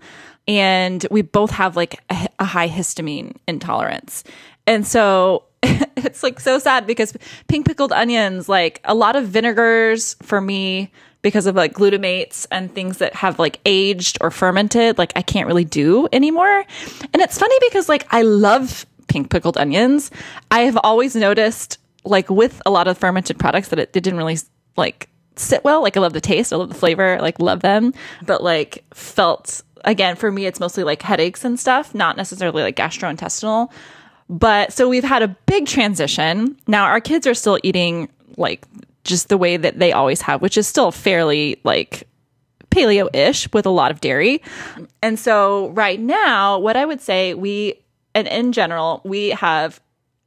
and 0.47 1.05
we 1.11 1.21
both 1.21 1.51
have 1.51 1.75
like 1.75 2.01
a, 2.09 2.27
a 2.39 2.45
high 2.45 2.67
histamine 2.67 3.35
intolerance. 3.47 4.23
And 4.65 4.85
so 4.85 5.43
it's 5.97 6.23
like 6.23 6.39
so 6.39 6.59
sad 6.59 6.85
because 6.85 7.13
pink 7.47 7.65
pickled 7.65 7.91
onions, 7.91 8.49
like 8.49 8.81
a 8.83 8.93
lot 8.93 9.15
of 9.15 9.27
vinegars 9.27 10.15
for 10.21 10.41
me 10.41 10.91
because 11.21 11.45
of 11.45 11.55
like 11.55 11.73
glutamates 11.73 12.45
and 12.51 12.73
things 12.75 12.97
that 12.97 13.15
have 13.15 13.39
like 13.39 13.59
aged 13.65 14.17
or 14.21 14.29
fermented, 14.29 14.97
like 14.97 15.13
I 15.15 15.21
can't 15.21 15.47
really 15.47 15.65
do 15.65 16.07
anymore. 16.11 16.65
And 17.13 17.21
it's 17.21 17.39
funny 17.39 17.55
because 17.61 17.89
like 17.89 18.05
I 18.11 18.21
love 18.21 18.85
pink 19.07 19.29
pickled 19.29 19.57
onions. 19.57 20.11
I 20.51 20.61
have 20.61 20.77
always 20.83 21.15
noticed 21.15 21.77
like 22.03 22.29
with 22.29 22.61
a 22.65 22.69
lot 22.69 22.87
of 22.87 22.97
fermented 22.97 23.39
products 23.39 23.69
that 23.69 23.79
it, 23.79 23.89
it 23.95 24.03
didn't 24.03 24.17
really 24.17 24.37
like 24.75 25.09
sit 25.35 25.63
well. 25.63 25.81
Like 25.81 25.95
I 25.95 26.01
love 26.01 26.13
the 26.13 26.21
taste, 26.21 26.51
I 26.51 26.57
love 26.57 26.69
the 26.69 26.75
flavor, 26.75 27.17
like 27.21 27.39
love 27.39 27.61
them, 27.61 27.93
but 28.25 28.43
like 28.43 28.83
felt 28.93 29.63
again 29.85 30.15
for 30.15 30.31
me 30.31 30.45
it's 30.45 30.59
mostly 30.59 30.83
like 30.83 31.01
headaches 31.01 31.45
and 31.45 31.57
stuff, 31.57 31.95
not 31.95 32.17
necessarily 32.17 32.63
like 32.63 32.75
gastrointestinal. 32.75 33.71
But 34.33 34.73
so 34.73 34.89
we've 34.89 35.03
had 35.03 35.21
a 35.21 35.27
big 35.27 35.67
transition. 35.67 36.57
Now 36.65 36.85
our 36.85 36.99
kids 36.99 37.27
are 37.27 37.35
still 37.35 37.59
eating 37.61 38.09
like 38.35 38.65
just 39.03 39.29
the 39.29 39.37
way 39.37 39.57
that 39.57 39.77
they 39.77 39.91
always 39.91 40.21
have, 40.21 40.41
which 40.41 40.57
is 40.57 40.67
still 40.67 40.91
fairly 40.91 41.59
like 41.63 42.07
paleo 42.71 43.15
ish 43.15 43.51
with 43.53 43.67
a 43.67 43.69
lot 43.69 43.91
of 43.91 44.01
dairy. 44.01 44.41
And 45.03 45.19
so 45.19 45.69
right 45.69 45.99
now, 45.99 46.57
what 46.57 46.75
I 46.75 46.83
would 46.83 46.99
say 46.99 47.35
we, 47.35 47.75
and 48.15 48.27
in 48.27 48.53
general, 48.53 49.01
we 49.03 49.29
have 49.29 49.79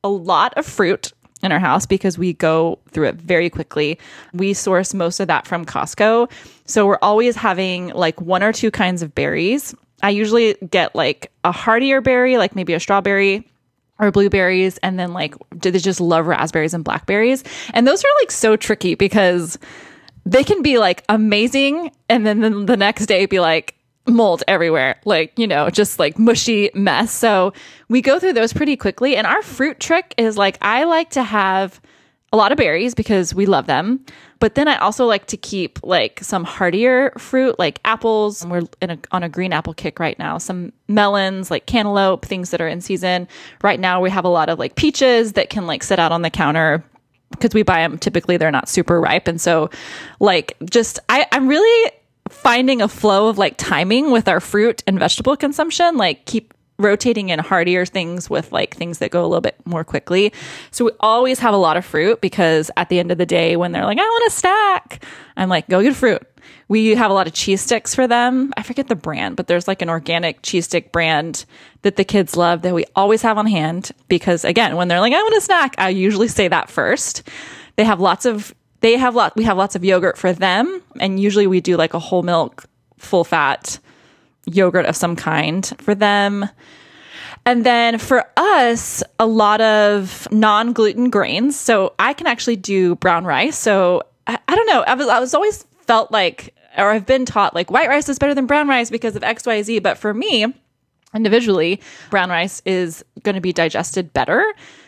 a 0.05 0.09
lot 0.09 0.55
of 0.57 0.65
fruit 0.65 1.13
in 1.43 1.51
our 1.51 1.59
house 1.59 1.85
because 1.85 2.17
we 2.17 2.33
go 2.33 2.79
through 2.93 3.09
it 3.09 3.17
very 3.17 3.51
quickly. 3.51 3.99
We 4.33 4.55
source 4.55 4.95
most 4.95 5.19
of 5.19 5.27
that 5.27 5.49
from 5.49 5.65
Costco. 5.65 6.31
So 6.65 6.87
we're 6.87 6.99
always 7.03 7.35
having 7.35 7.89
like 7.89 8.21
one 8.21 8.45
or 8.45 8.53
two 8.53 8.71
kinds 8.71 9.03
of 9.03 9.17
berries. 9.17 9.75
I 10.01 10.11
usually 10.11 10.55
get 10.71 10.95
like 10.95 11.33
a 11.43 11.51
heartier 11.51 12.01
berry, 12.01 12.39
like 12.39 12.55
maybe 12.55 12.73
a 12.73 12.79
strawberry 12.79 13.51
or 13.99 14.11
blueberries 14.11 14.79
and 14.79 14.99
then 14.99 15.13
like 15.13 15.35
do 15.59 15.71
they 15.71 15.79
just 15.79 16.01
love 16.01 16.27
raspberries 16.27 16.75
and 16.75 16.85
blackberries? 16.85 17.45
And 17.73 17.87
those 17.87 18.03
are 18.05 18.09
like 18.21 18.31
so 18.31 18.57
tricky 18.57 18.95
because 18.95 19.59
they 20.25 20.45
can 20.45 20.63
be 20.63 20.79
like 20.79 21.05
amazing 21.09 21.93
and 22.09 22.27
then 22.27 22.41
the, 22.41 22.51
the 22.51 22.77
next 22.77 23.07
day 23.07 23.27
be 23.27 23.41
like 23.41 23.75
mold 24.09 24.45
everywhere 24.47 25.01
like 25.05 25.37
you 25.37 25.49
know 25.49 25.69
just 25.71 25.99
like 25.99 26.19
mushy 26.19 26.71
mess. 26.75 27.13
So 27.13 27.53
we 27.89 28.03
go 28.03 28.19
through 28.19 28.35
those 28.35 28.53
pretty 28.53 28.77
quickly. 28.77 29.17
And 29.17 29.27
our 29.27 29.43
fruit 29.43 29.81
trick 29.81 30.15
is 30.17 30.37
like 30.37 30.59
i 30.63 30.85
like 30.85 31.11
to 31.11 31.23
have 31.23 31.81
a 32.33 32.37
lot 32.37 32.53
of 32.53 32.59
berries 32.59 32.95
because 32.95 33.35
we 33.35 33.47
love 33.47 33.67
them. 33.67 34.05
But 34.39 34.55
then 34.55 34.69
i 34.69 34.77
also 34.77 35.07
like 35.07 35.27
to 35.29 35.37
keep 35.37 35.79
like 35.83 36.21
some 36.23 36.45
hardier 36.45 37.13
fruit 37.19 37.59
like 37.59 37.81
apples. 37.85 38.45
We're 38.45 38.63
in 38.83 38.91
a, 38.91 38.99
on 39.13 39.23
a 39.23 39.29
green 39.29 39.53
apple 39.53 39.75
kick 39.75 39.99
right 39.99 40.19
now. 40.19 40.39
Some 40.39 40.73
melons 40.89 41.51
like 41.51 41.67
cantaloupe 41.67 42.25
things 42.25 42.51
that 42.51 42.61
are 42.61 42.69
in 42.69 42.81
season. 42.81 43.29
Right 43.63 43.81
now 43.81 44.01
we 44.01 44.11
have 44.11 44.25
a 44.25 44.29
lot 44.29 44.49
of 44.49 44.59
like 44.59 44.75
peaches 44.75 45.35
that 45.35 45.51
can 45.51 45.67
like 45.67 45.83
sit 45.83 45.99
out 45.99 46.13
on 46.13 46.23
the 46.23 46.31
counter. 46.31 46.85
Because 47.31 47.55
we 47.55 47.63
buy 47.63 47.81
them 47.81 47.99
typically 47.99 48.37
they're 48.37 48.51
not 48.51 48.69
super 48.69 49.01
ripe. 49.01 49.29
And 49.29 49.41
so 49.41 49.71
like 50.21 50.57
just 50.69 50.99
I, 51.09 51.27
i'm 51.33 51.49
really 51.49 51.93
finding 52.29 52.83
a 52.83 52.89
flow 52.89 53.29
of 53.29 53.39
like 53.39 53.57
timing 53.57 54.11
with 54.11 54.29
our 54.29 54.41
fruit 54.41 54.83
and 54.87 54.99
vegetable 54.99 55.37
consumption 55.37 55.97
like 55.97 56.25
keep 56.25 56.53
rotating 56.79 57.31
in 57.31 57.39
hardier 57.39 57.87
things 57.87 58.29
with 58.29 58.53
like 58.53 58.77
things 58.77 58.99
that 58.99 59.11
go 59.11 59.23
a 59.23 59.29
little 59.29 59.41
bit 59.41 59.57
more 59.65 59.85
quickly. 59.85 60.33
So 60.71 60.87
we 60.87 60.91
always 61.01 61.39
have 61.39 61.55
a 61.55 61.59
lot 61.59 61.77
of 61.77 61.85
fruit 61.85 62.21
because 62.21 62.71
at 62.77 62.89
the 62.89 62.99
end 62.99 63.11
of 63.11 63.19
the 63.19 63.27
day 63.27 63.57
when 63.57 63.73
they're 63.73 63.85
like 63.85 63.99
i 63.99 64.03
want 64.03 64.27
a 64.27 64.31
snack 64.31 65.05
i'm 65.37 65.49
like 65.49 65.69
go 65.69 65.83
get 65.83 65.97
fruit. 65.97 66.23
We 66.69 66.95
have 66.97 67.11
a 67.11 67.15
lot 67.15 67.29
of 67.29 67.33
cheese 67.33 67.61
sticks 67.61 67.95
for 67.95 68.09
them. 68.09 68.53
I 68.57 68.63
forget 68.63 68.89
the 68.89 68.97
brand 68.97 69.37
but 69.37 69.47
there's 69.47 69.69
like 69.69 69.83
an 69.83 69.89
organic 69.89 70.43
cheese 70.43 70.67
stick 70.67 70.93
brand 70.93 71.45
that 71.83 71.97
the 71.97 72.05
kids 72.05 72.37
love 72.37 72.63
that 72.63 72.75
we 72.75 72.85
always 72.95 73.23
have 73.23 73.39
on 73.39 73.47
hand 73.47 73.93
because 74.09 74.45
again 74.45 74.77
when 74.77 74.89
they're 74.89 75.01
like 75.01 75.13
i 75.13 75.23
want 75.23 75.37
a 75.37 75.41
snack 75.41 75.75
i 75.79 75.89
usually 75.89 76.29
say 76.29 76.49
that 76.49 76.69
first. 76.71 77.29
They 77.77 77.85
have 77.85 78.01
lots 78.01 78.27
of 78.27 78.55
they 78.81 78.97
have 78.97 79.15
lot 79.15 79.35
we 79.37 79.45
have 79.45 79.57
lots 79.57 79.77
of 79.77 79.85
yogurt 79.85 80.19
for 80.19 80.33
them 80.33 80.83
and 81.01 81.19
usually 81.21 81.47
we 81.47 81.61
do 81.61 81.77
like 81.77 81.95
a 81.95 81.99
whole 81.99 82.23
milk 82.23 82.65
full 82.99 83.25
fat 83.25 83.79
yogurt 84.47 84.87
of 84.87 84.97
some 84.97 85.17
kind 85.17 85.73
for 85.79 85.95
them 85.95 86.49
and 87.45 87.65
then 87.65 87.99
for 87.99 88.25
us 88.37 89.03
a 89.19 89.27
lot 89.27 89.61
of 89.61 90.27
non-gluten 90.31 91.11
grains 91.11 91.59
so 91.59 91.95
i 91.99 92.13
can 92.13 92.27
actually 92.27 92.57
do 92.57 92.95
brown 92.97 93.25
rice 93.25 93.59
so 93.59 94.03
i, 94.27 94.39
I 94.49 94.57
don't 94.57 94.67
know 94.67 94.83
I 94.83 94.95
was, 94.95 95.09
I 95.09 95.21
was 95.21 95.35
always 95.35 95.65
felt 95.81 96.11
like 96.11 96.55
or 96.79 96.91
i've 96.91 97.07
been 97.07 97.25
taught 97.25 97.55
like 97.55 97.71
white 97.71 97.89
rice 97.89 98.09
is 98.09 98.19
better 98.19 98.35
than 98.35 98.47
brown 98.47 98.69
rice 98.69 98.91
because 98.91 99.17
of 99.17 99.23
xyz 99.23 99.83
but 99.83 99.99
for 99.99 100.15
me 100.15 100.55
individually, 101.17 101.81
brown 102.11 102.31
rice 102.31 102.63
is 102.65 103.05
going 103.23 103.35
to 103.35 103.41
be 103.41 103.53
digested 103.53 104.13
better. 104.13 104.45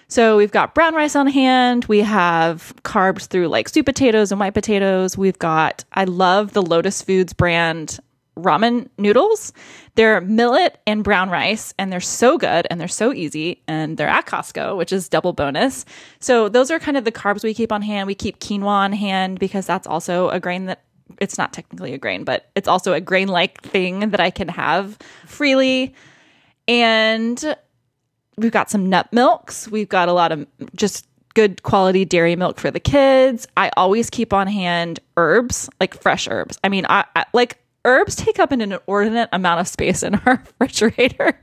So 0.08 0.36
we've 0.36 0.52
got 0.52 0.74
brown 0.74 0.94
rice 0.94 1.16
on 1.16 1.26
hand. 1.26 1.84
We 1.86 2.00
have 2.00 2.72
carbs 2.82 3.26
through 3.26 3.48
like 3.48 3.68
sweet 3.68 3.84
potatoes 3.84 4.30
and 4.30 4.40
white 4.40 4.54
potatoes. 4.54 5.18
We've 5.18 5.38
got, 5.38 5.84
I 5.92 6.04
love 6.04 6.52
the 6.52 6.62
Lotus 6.62 7.02
Foods 7.02 7.32
brand 7.32 7.98
ramen 8.38 8.88
noodles. 8.98 9.53
They're 9.94 10.20
millet 10.20 10.81
and 10.87 11.03
brown 11.05 11.31
rice, 11.31 11.74
and 11.79 11.92
they're 11.92 12.01
so 12.01 12.38
good 12.38 12.66
and 12.70 12.81
they're 12.81 12.88
so 12.88 13.12
easy. 13.12 13.62
And 13.66 13.96
they're 13.96 14.09
at 14.09 14.27
Costco, 14.27 14.77
which 14.77 14.92
is 14.92 15.09
double 15.09 15.33
bonus. 15.33 15.85
So 16.20 16.48
those 16.48 16.70
are 16.70 16.79
kind 16.79 16.96
of 16.96 17.05
the 17.05 17.12
carbs 17.12 17.42
we 17.42 17.55
keep 17.55 17.72
on 17.72 17.83
hand. 17.83 18.07
We 18.07 18.14
keep 18.14 18.39
quinoa 18.41 18.66
on 18.66 18.93
hand 18.93 19.39
because 19.39 19.66
that's 19.66 19.86
also 19.86 20.30
a 20.30 20.41
grain 20.41 20.66
that 20.66 20.82
it's 21.20 21.39
not 21.39 21.53
technically 21.53 21.95
a 21.95 21.99
grain, 21.99 22.24
but 22.24 22.51
it's 22.55 22.68
also 22.68 22.93
a 22.93 23.01
grain 23.01 23.28
like 23.28 23.62
thing 23.62 24.11
that 24.11 24.20
I 24.20 24.30
can 24.30 24.49
have 24.49 24.99
freely. 25.26 25.95
And 26.66 27.57
we've 28.36 28.53
got 28.53 28.70
some 28.70 28.89
nut 28.89 29.12
milks. 29.12 29.68
We've 29.68 29.89
got 29.89 30.09
a 30.09 30.12
lot 30.12 30.32
of 30.32 30.47
just 30.74 31.07
good 31.34 31.62
quality 31.62 32.05
dairy 32.05 32.36
milk 32.36 32.59
for 32.59 32.70
the 32.70 32.80
kids. 32.80 33.47
I 33.57 33.70
always 33.76 34.11
keep 34.11 34.32
on 34.32 34.47
hand 34.47 35.01
herbs, 35.16 35.68
like 35.80 36.01
fresh 36.01 36.28
herbs. 36.28 36.59
I 36.64 36.68
mean, 36.68 36.86
I, 36.89 37.05
I 37.14 37.26
like 37.32 37.59
herbs 37.85 38.16
take 38.16 38.39
up 38.39 38.53
an 38.53 38.61
inordinate 38.61 39.29
amount 39.33 39.61
of 39.61 39.68
space 39.68 40.03
in 40.03 40.14
our 40.14 40.43
refrigerator 40.61 41.41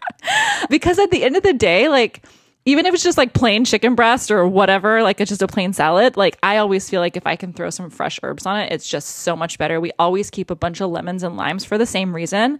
because 0.69 0.99
at 0.99 1.11
the 1.11 1.23
end 1.23 1.35
of 1.35 1.43
the 1.43 1.53
day, 1.53 1.87
like 1.87 2.25
even 2.65 2.85
if 2.85 2.93
it's 2.93 3.03
just 3.03 3.17
like 3.17 3.33
plain 3.33 3.63
chicken 3.63 3.93
breast 3.93 4.31
or 4.31 4.47
whatever, 4.47 5.03
like 5.03 5.21
it's 5.21 5.29
just 5.29 5.41
a 5.41 5.47
plain 5.47 5.71
salad, 5.71 6.17
like 6.17 6.37
I 6.41 6.57
always 6.57 6.89
feel 6.89 6.99
like 6.99 7.15
if 7.15 7.27
I 7.27 7.35
can 7.35 7.53
throw 7.53 7.69
some 7.69 7.89
fresh 7.89 8.19
herbs 8.23 8.45
on 8.45 8.59
it, 8.59 8.71
it's 8.71 8.87
just 8.87 9.07
so 9.19 9.35
much 9.35 9.57
better. 9.57 9.79
We 9.79 9.91
always 9.99 10.29
keep 10.31 10.49
a 10.49 10.55
bunch 10.55 10.81
of 10.81 10.89
lemons 10.89 11.23
and 11.23 11.37
limes 11.37 11.63
for 11.63 11.77
the 11.77 11.85
same 11.85 12.13
reason 12.15 12.59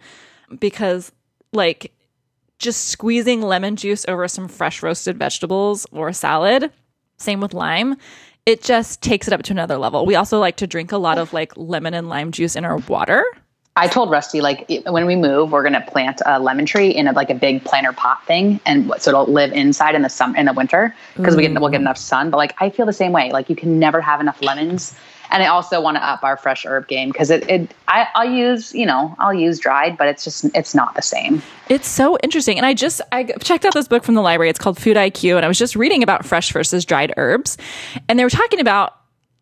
because 0.60 1.12
like 1.54 1.92
just 2.60 2.88
squeezing 2.88 3.42
lemon 3.42 3.76
juice 3.76 4.06
over 4.08 4.28
some 4.28 4.48
fresh 4.48 4.84
roasted 4.84 5.18
vegetables 5.18 5.88
or 5.92 6.14
salad, 6.14 6.72
same 7.18 7.42
with 7.42 7.54
lime, 7.54 7.96
it 8.46 8.62
just 8.62 9.02
takes 9.02 9.28
it 9.28 9.34
up 9.34 9.44
to 9.44 9.54
another 9.54 9.78
level. 9.78 10.06
We 10.06 10.16
also 10.16 10.40
like 10.40 10.58
to 10.58 10.68
drink 10.68 10.92
a 10.92 10.98
lot 10.98 11.18
of 11.18 11.34
like 11.34 11.58
lemon 11.58 11.94
and 11.94 12.10
lime 12.10 12.32
juice 12.32 12.56
in 12.56 12.64
our 12.64 12.78
water. 12.78 13.24
I 13.78 13.90
told 13.90 14.10
Rusty 14.10 14.40
like 14.40 14.70
when 14.86 15.06
we 15.06 15.18
move, 15.18 15.52
we're 15.52 15.64
gonna 15.64 15.84
plant 15.86 16.22
a 16.26 16.40
lemon 16.40 16.66
tree 16.66 16.92
in 16.92 17.10
a, 17.10 17.12
like 17.12 17.30
a 17.30 17.36
big 17.36 17.66
planter 17.66 17.92
pot 17.92 18.26
thing, 18.26 18.62
and 18.66 18.90
so 19.00 19.12
it'll 19.12 19.26
live 19.26 19.52
inside 19.52 19.96
in 19.96 20.02
the 20.02 20.08
summer 20.08 20.38
in 20.38 20.46
the 20.46 20.54
winter 20.54 20.96
because 21.18 21.36
we 21.36 21.42
get 21.42 21.60
we'll 21.60 21.70
get 21.70 21.82
enough 21.82 21.98
sun. 21.98 22.30
But 22.30 22.38
like 22.38 22.56
I 22.60 22.70
feel 22.70 22.86
the 22.86 22.94
same 22.94 23.12
way. 23.12 23.34
Like 23.34 23.50
you 23.50 23.56
can 23.56 23.78
never 23.78 24.00
have 24.00 24.22
enough 24.22 24.42
lemons, 24.42 24.96
and 25.30 25.44
I 25.44 25.48
also 25.48 25.82
want 25.82 25.98
to 25.98 26.04
up 26.06 26.24
our 26.24 26.38
fresh 26.38 26.66
herb 26.66 26.88
game 26.88 27.10
because 27.10 27.30
it, 27.30 27.50
it 27.50 27.76
I, 27.90 28.08
I'll 28.16 28.30
use 28.30 28.74
you 28.74 28.86
know 28.86 29.14
I'll 29.20 29.34
use 29.34 29.60
dried, 29.60 29.98
but 29.98 30.08
it's 30.08 30.24
just 30.24 30.46
it's 30.56 30.74
not 30.74 30.96
the 30.96 31.02
same. 31.02 31.42
It's 31.68 31.90
so 31.90 32.18
interesting. 32.24 32.56
And 32.56 32.66
I 32.66 32.74
just 32.74 33.02
I 33.12 33.26
checked 33.26 33.66
out 33.66 33.74
this 33.74 33.90
book 33.90 34.06
from 34.06 34.16
the 34.16 34.22
library. 34.22 34.50
It's 34.50 34.60
called 34.60 34.78
Food 34.78 34.96
IQ 34.96 35.36
and 35.36 35.44
I 35.44 35.50
was 35.50 35.60
just 35.60 35.76
reading 35.76 36.02
about 36.02 36.26
fresh 36.26 36.54
versus 36.54 36.86
dried 36.86 37.14
herbs. 37.18 37.58
And 38.08 38.18
they 38.18 38.24
were 38.24 38.30
talking 38.30 38.62
about 38.62 38.96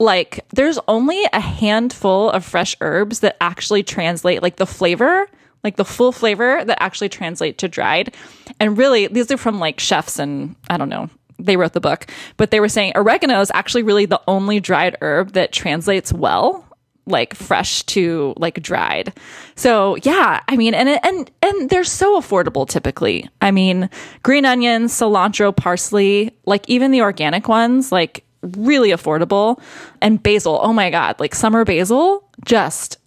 like 0.03 0.45
there's 0.53 0.77
only 0.87 1.23
a 1.33 1.39
handful 1.39 2.29
of 2.29 2.45
fresh 2.45 2.75
herbs 2.81 3.21
that 3.21 3.37
actually 3.41 3.83
translate 3.83 4.43
like 4.43 4.57
the 4.57 4.65
flavor, 4.65 5.27
like 5.63 5.77
the 5.77 5.85
full 5.85 6.11
flavor 6.11 6.63
that 6.63 6.81
actually 6.81 7.09
translate 7.09 7.57
to 7.59 7.67
dried. 7.67 8.13
And 8.59 8.77
really 8.77 9.07
these 9.07 9.31
are 9.31 9.37
from 9.37 9.59
like 9.59 9.79
chefs 9.79 10.19
and 10.19 10.55
I 10.69 10.77
don't 10.77 10.89
know, 10.89 11.09
they 11.39 11.57
wrote 11.57 11.73
the 11.73 11.81
book, 11.81 12.07
but 12.37 12.51
they 12.51 12.59
were 12.59 12.69
saying 12.69 12.93
oregano 12.95 13.41
is 13.41 13.51
actually 13.53 13.83
really 13.83 14.05
the 14.05 14.21
only 14.27 14.59
dried 14.59 14.97
herb 15.01 15.31
that 15.31 15.51
translates 15.51 16.13
well 16.13 16.67
like 17.05 17.33
fresh 17.33 17.83
to 17.83 18.33
like 18.37 18.61
dried. 18.61 19.13
So 19.55 19.97
yeah, 20.03 20.41
I 20.47 20.55
mean, 20.55 20.73
and 20.73 20.87
and 20.87 21.31
and 21.41 21.69
they're 21.69 21.83
so 21.83 22.19
affordable 22.19 22.67
typically. 22.67 23.29
I 23.41 23.51
mean, 23.51 23.89
green 24.23 24.45
onions, 24.45 24.93
cilantro, 24.93 25.55
parsley, 25.55 26.31
like 26.45 26.63
even 26.69 26.91
the 26.91 27.01
organic 27.01 27.47
ones, 27.47 27.91
like 27.91 28.23
really 28.57 28.89
affordable. 28.89 29.59
And 30.01 30.21
basil, 30.21 30.59
oh 30.61 30.73
my 30.73 30.89
god, 30.89 31.19
like 31.19 31.33
summer 31.35 31.65
basil, 31.65 32.23
just 32.45 32.97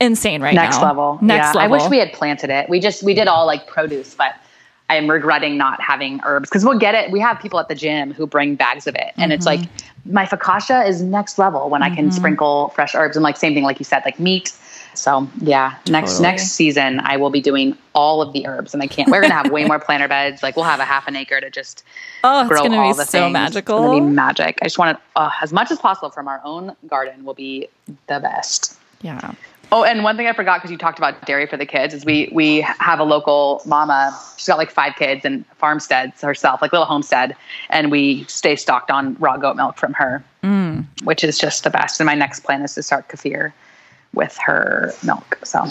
insane 0.00 0.42
right 0.42 0.54
next 0.54 0.78
now. 0.78 0.84
level. 0.88 1.18
Next 1.22 1.54
yeah, 1.54 1.60
level. 1.62 1.76
I 1.76 1.78
wish 1.78 1.90
we 1.90 1.98
had 1.98 2.12
planted 2.12 2.50
it. 2.50 2.68
We 2.68 2.80
just 2.80 3.02
we 3.02 3.14
did 3.14 3.28
all 3.28 3.46
like 3.46 3.66
produce, 3.66 4.14
but 4.14 4.34
I 4.90 4.96
am 4.96 5.08
regretting 5.08 5.56
not 5.56 5.80
having 5.80 6.20
herbs 6.24 6.50
because 6.50 6.64
we'll 6.64 6.78
get 6.78 6.94
it. 6.94 7.10
We 7.10 7.20
have 7.20 7.40
people 7.40 7.58
at 7.60 7.68
the 7.68 7.74
gym 7.74 8.12
who 8.12 8.26
bring 8.26 8.56
bags 8.56 8.86
of 8.86 8.94
it, 8.94 9.12
and 9.16 9.32
it's 9.32 9.46
like 9.46 9.60
Mm-hmm. 9.60 10.14
my 10.14 10.26
focaccia 10.26 10.86
is 10.86 11.00
next 11.02 11.38
level 11.38 11.70
when 11.70 11.82
I 11.82 11.94
can 11.94 12.10
sprinkle 12.10 12.70
fresh 12.70 12.94
herbs 12.94 13.16
and 13.16 13.22
like 13.22 13.36
same 13.36 13.54
thing 13.54 13.62
like 13.64 13.78
you 13.78 13.84
said, 13.84 14.02
like 14.04 14.18
meat. 14.18 14.52
So 14.94 15.28
yeah, 15.40 15.76
next 15.88 16.12
Totally. 16.12 16.28
next 16.28 16.42
season 16.52 17.00
I 17.00 17.16
will 17.16 17.30
be 17.30 17.40
doing 17.40 17.76
all 17.94 18.20
of 18.22 18.32
the 18.32 18.46
herbs, 18.46 18.74
and 18.74 18.82
I 18.82 18.86
can't. 18.86 19.08
We're 19.10 19.20
gonna 19.22 19.34
have 19.34 19.50
way 19.50 19.64
more 19.64 19.78
planter 19.78 20.08
beds. 20.08 20.42
Like 20.42 20.56
we'll 20.56 20.64
have 20.66 20.80
a 20.80 20.84
half 20.84 21.06
an 21.08 21.16
acre 21.16 21.40
to 21.40 21.50
just 21.50 21.84
Oh, 22.24 22.40
it's 22.40 22.48
grow 22.48 22.62
gonna 22.62 22.78
all 22.78 22.92
be 22.92 22.96
the 22.98 23.04
so 23.04 23.20
things. 23.22 23.32
magical. 23.32 23.76
It's 23.78 23.86
gonna 23.90 24.06
be 24.06 24.12
magic. 24.12 24.58
I 24.62 24.66
just 24.66 24.78
want 24.78 24.96
it 24.98 25.02
uh, 25.16 25.30
as 25.40 25.52
much 25.52 25.70
as 25.70 25.78
possible 25.78 26.10
from 26.10 26.28
our 26.28 26.40
own 26.44 26.76
garden. 26.88 27.24
Will 27.24 27.34
be 27.34 27.68
the 28.06 28.20
best. 28.20 28.78
yeah. 29.02 29.32
Oh, 29.74 29.84
and 29.84 30.04
one 30.04 30.18
thing 30.18 30.26
I 30.26 30.34
forgot 30.34 30.58
because 30.58 30.70
you 30.70 30.76
talked 30.76 30.98
about 30.98 31.24
dairy 31.24 31.46
for 31.46 31.56
the 31.56 31.64
kids 31.64 31.94
is 31.94 32.04
we 32.04 32.28
we 32.30 32.60
have 32.60 33.00
a 33.00 33.04
local 33.04 33.62
mama. 33.64 34.14
She's 34.36 34.46
got 34.46 34.58
like 34.58 34.70
five 34.70 34.96
kids 34.96 35.24
and 35.24 35.46
farmsteads 35.56 36.20
herself, 36.20 36.60
like 36.60 36.72
little 36.72 36.84
homestead, 36.84 37.34
and 37.70 37.90
we 37.90 38.24
stay 38.24 38.54
stocked 38.54 38.90
on 38.90 39.14
raw 39.18 39.38
goat 39.38 39.56
milk 39.56 39.78
from 39.78 39.94
her, 39.94 40.22
Mm. 40.42 40.84
which 41.04 41.24
is 41.24 41.38
just 41.38 41.64
the 41.64 41.70
best. 41.70 42.00
And 42.00 42.06
my 42.06 42.14
next 42.14 42.40
plan 42.40 42.60
is 42.60 42.74
to 42.74 42.82
start 42.82 43.08
kefir 43.08 43.52
with 44.14 44.36
her 44.44 44.92
milk. 45.04 45.38
So 45.44 45.64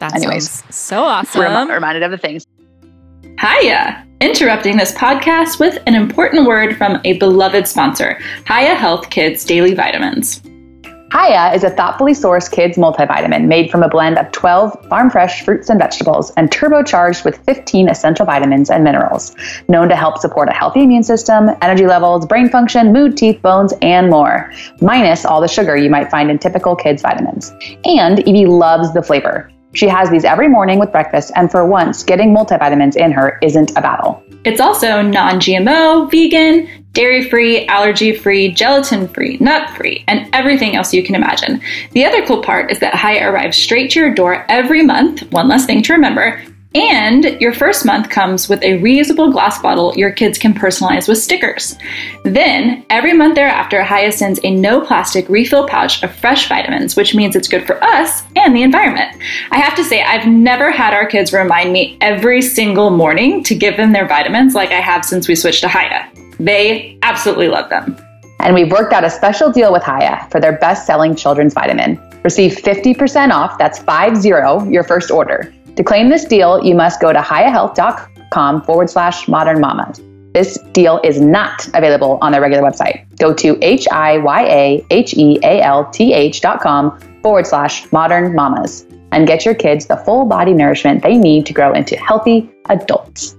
That 0.00 0.14
Anyways. 0.14 0.62
so 0.70 1.04
awesome. 1.04 1.40
rem- 1.42 1.70
reminded 1.70 2.02
of 2.02 2.10
the 2.10 2.18
things. 2.18 2.46
Hiya! 3.40 4.06
Interrupting 4.20 4.76
this 4.76 4.92
podcast 4.92 5.58
with 5.58 5.82
an 5.86 5.94
important 5.94 6.46
word 6.46 6.76
from 6.76 7.00
a 7.04 7.18
beloved 7.18 7.66
sponsor, 7.66 8.18
Hiya 8.46 8.74
Health 8.76 9.10
Kids 9.10 9.44
Daily 9.44 9.74
Vitamins. 9.74 10.40
Hiya 11.14 11.52
is 11.54 11.62
a 11.62 11.70
thoughtfully 11.70 12.10
sourced 12.10 12.50
kids 12.50 12.76
multivitamin 12.76 13.46
made 13.46 13.70
from 13.70 13.84
a 13.84 13.88
blend 13.88 14.18
of 14.18 14.32
12 14.32 14.88
farm 14.88 15.10
fresh 15.10 15.44
fruits 15.44 15.70
and 15.70 15.78
vegetables 15.78 16.32
and 16.36 16.50
turbocharged 16.50 17.24
with 17.24 17.38
15 17.46 17.88
essential 17.88 18.26
vitamins 18.26 18.68
and 18.68 18.82
minerals, 18.82 19.36
known 19.68 19.88
to 19.88 19.94
help 19.94 20.18
support 20.18 20.48
a 20.48 20.52
healthy 20.52 20.82
immune 20.82 21.04
system, 21.04 21.50
energy 21.62 21.86
levels, 21.86 22.26
brain 22.26 22.48
function, 22.48 22.92
mood, 22.92 23.16
teeth, 23.16 23.40
bones, 23.42 23.72
and 23.80 24.10
more, 24.10 24.52
minus 24.80 25.24
all 25.24 25.40
the 25.40 25.46
sugar 25.46 25.76
you 25.76 25.88
might 25.88 26.10
find 26.10 26.32
in 26.32 26.38
typical 26.38 26.74
kids' 26.74 27.02
vitamins. 27.02 27.52
And 27.84 28.18
Evie 28.26 28.46
loves 28.46 28.92
the 28.92 29.02
flavor. 29.02 29.52
She 29.72 29.86
has 29.86 30.10
these 30.10 30.24
every 30.24 30.48
morning 30.48 30.80
with 30.80 30.90
breakfast, 30.90 31.30
and 31.36 31.48
for 31.48 31.64
once, 31.64 32.02
getting 32.02 32.34
multivitamins 32.34 32.96
in 32.96 33.12
her 33.12 33.38
isn't 33.40 33.70
a 33.72 33.80
battle. 33.80 34.20
It's 34.44 34.60
also 34.60 35.00
non 35.00 35.36
GMO, 35.36 36.10
vegan, 36.10 36.83
dairy 36.94 37.28
free, 37.28 37.66
allergy 37.66 38.16
free, 38.16 38.52
gelatin 38.52 39.08
free, 39.08 39.36
nut 39.40 39.68
free, 39.76 40.04
and 40.08 40.28
everything 40.32 40.76
else 40.76 40.94
you 40.94 41.02
can 41.02 41.14
imagine. 41.14 41.60
The 41.92 42.04
other 42.04 42.24
cool 42.26 42.42
part 42.42 42.70
is 42.70 42.78
that 42.78 42.98
Hiya 42.98 43.28
arrives 43.28 43.58
straight 43.58 43.90
to 43.90 44.00
your 44.00 44.14
door 44.14 44.46
every 44.48 44.82
month, 44.82 45.30
one 45.32 45.48
less 45.48 45.66
thing 45.66 45.82
to 45.82 45.92
remember. 45.92 46.42
And 46.76 47.40
your 47.40 47.52
first 47.52 47.84
month 47.86 48.10
comes 48.10 48.48
with 48.48 48.60
a 48.62 48.80
reusable 48.80 49.30
glass 49.30 49.62
bottle 49.62 49.94
your 49.96 50.10
kids 50.10 50.38
can 50.38 50.52
personalize 50.52 51.06
with 51.06 51.18
stickers. 51.18 51.76
Then, 52.24 52.84
every 52.90 53.12
month 53.12 53.36
thereafter, 53.36 53.84
Hiya 53.84 54.10
sends 54.10 54.40
a 54.42 54.50
no 54.50 54.80
plastic 54.80 55.28
refill 55.28 55.68
pouch 55.68 56.02
of 56.02 56.14
fresh 56.16 56.48
vitamins, 56.48 56.96
which 56.96 57.14
means 57.14 57.36
it's 57.36 57.46
good 57.46 57.64
for 57.64 57.82
us 57.84 58.24
and 58.34 58.56
the 58.56 58.62
environment. 58.62 59.16
I 59.52 59.58
have 59.58 59.76
to 59.76 59.84
say, 59.84 60.02
I've 60.02 60.26
never 60.26 60.72
had 60.72 60.94
our 60.94 61.06
kids 61.06 61.32
remind 61.32 61.72
me 61.72 61.96
every 62.00 62.42
single 62.42 62.90
morning 62.90 63.44
to 63.44 63.54
give 63.54 63.76
them 63.76 63.92
their 63.92 64.08
vitamins 64.08 64.56
like 64.56 64.70
I 64.70 64.80
have 64.80 65.04
since 65.04 65.28
we 65.28 65.36
switched 65.36 65.60
to 65.60 65.68
Hiya. 65.68 66.23
They 66.38 66.98
absolutely 67.02 67.48
love 67.48 67.70
them. 67.70 67.96
And 68.40 68.54
we've 68.54 68.70
worked 68.70 68.92
out 68.92 69.04
a 69.04 69.10
special 69.10 69.50
deal 69.50 69.72
with 69.72 69.82
Hiya 69.84 70.28
for 70.30 70.40
their 70.40 70.58
best 70.58 70.86
selling 70.86 71.14
children's 71.16 71.54
vitamin. 71.54 72.00
Receive 72.24 72.52
50% 72.52 73.30
off, 73.30 73.58
that's 73.58 73.78
50, 73.78 74.28
your 74.70 74.82
first 74.82 75.10
order. 75.10 75.54
To 75.76 75.82
claim 75.82 76.08
this 76.08 76.24
deal, 76.24 76.64
you 76.64 76.74
must 76.74 77.00
go 77.00 77.12
to 77.12 77.20
hiyahealth.com 77.20 78.62
forward 78.62 78.90
slash 78.90 79.28
modern 79.28 79.60
mamas. 79.60 80.00
This 80.34 80.58
deal 80.72 81.00
is 81.04 81.20
not 81.20 81.68
available 81.74 82.18
on 82.20 82.32
their 82.32 82.40
regular 82.40 82.68
website. 82.68 83.06
Go 83.18 83.32
to 83.34 83.56
H 83.62 83.86
I 83.92 84.18
Y 84.18 84.42
A 84.46 84.86
H 84.90 85.14
E 85.14 85.38
A 85.44 85.62
L 85.62 85.88
T 85.90 86.12
H 86.12 86.40
dot 86.40 86.60
com 86.60 86.98
forward 87.22 87.46
slash 87.46 87.90
modern 87.92 88.34
mamas 88.34 88.84
and 89.12 89.28
get 89.28 89.44
your 89.44 89.54
kids 89.54 89.86
the 89.86 89.96
full 89.98 90.24
body 90.24 90.52
nourishment 90.52 91.02
they 91.02 91.16
need 91.16 91.46
to 91.46 91.52
grow 91.52 91.72
into 91.72 91.96
healthy 91.96 92.50
adults. 92.68 93.36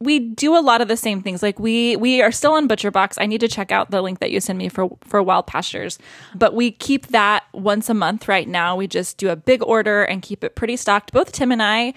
We 0.00 0.20
do 0.20 0.56
a 0.56 0.60
lot 0.60 0.80
of 0.80 0.88
the 0.88 0.96
same 0.96 1.22
things. 1.22 1.42
Like 1.42 1.58
we 1.58 1.96
we 1.96 2.22
are 2.22 2.30
still 2.30 2.52
on 2.52 2.66
Butcher 2.66 2.90
Box. 2.90 3.18
I 3.18 3.26
need 3.26 3.40
to 3.40 3.48
check 3.48 3.72
out 3.72 3.90
the 3.90 4.00
link 4.00 4.20
that 4.20 4.30
you 4.30 4.40
send 4.40 4.58
me 4.58 4.68
for 4.68 4.96
for 5.02 5.22
Wild 5.22 5.46
Pastures. 5.46 5.98
But 6.34 6.54
we 6.54 6.70
keep 6.70 7.08
that 7.08 7.44
once 7.52 7.88
a 7.88 7.94
month 7.94 8.28
right 8.28 8.48
now. 8.48 8.76
We 8.76 8.86
just 8.86 9.18
do 9.18 9.30
a 9.30 9.36
big 9.36 9.62
order 9.62 10.04
and 10.04 10.22
keep 10.22 10.44
it 10.44 10.54
pretty 10.54 10.76
stocked. 10.76 11.12
Both 11.12 11.32
Tim 11.32 11.50
and 11.50 11.62
I 11.62 11.94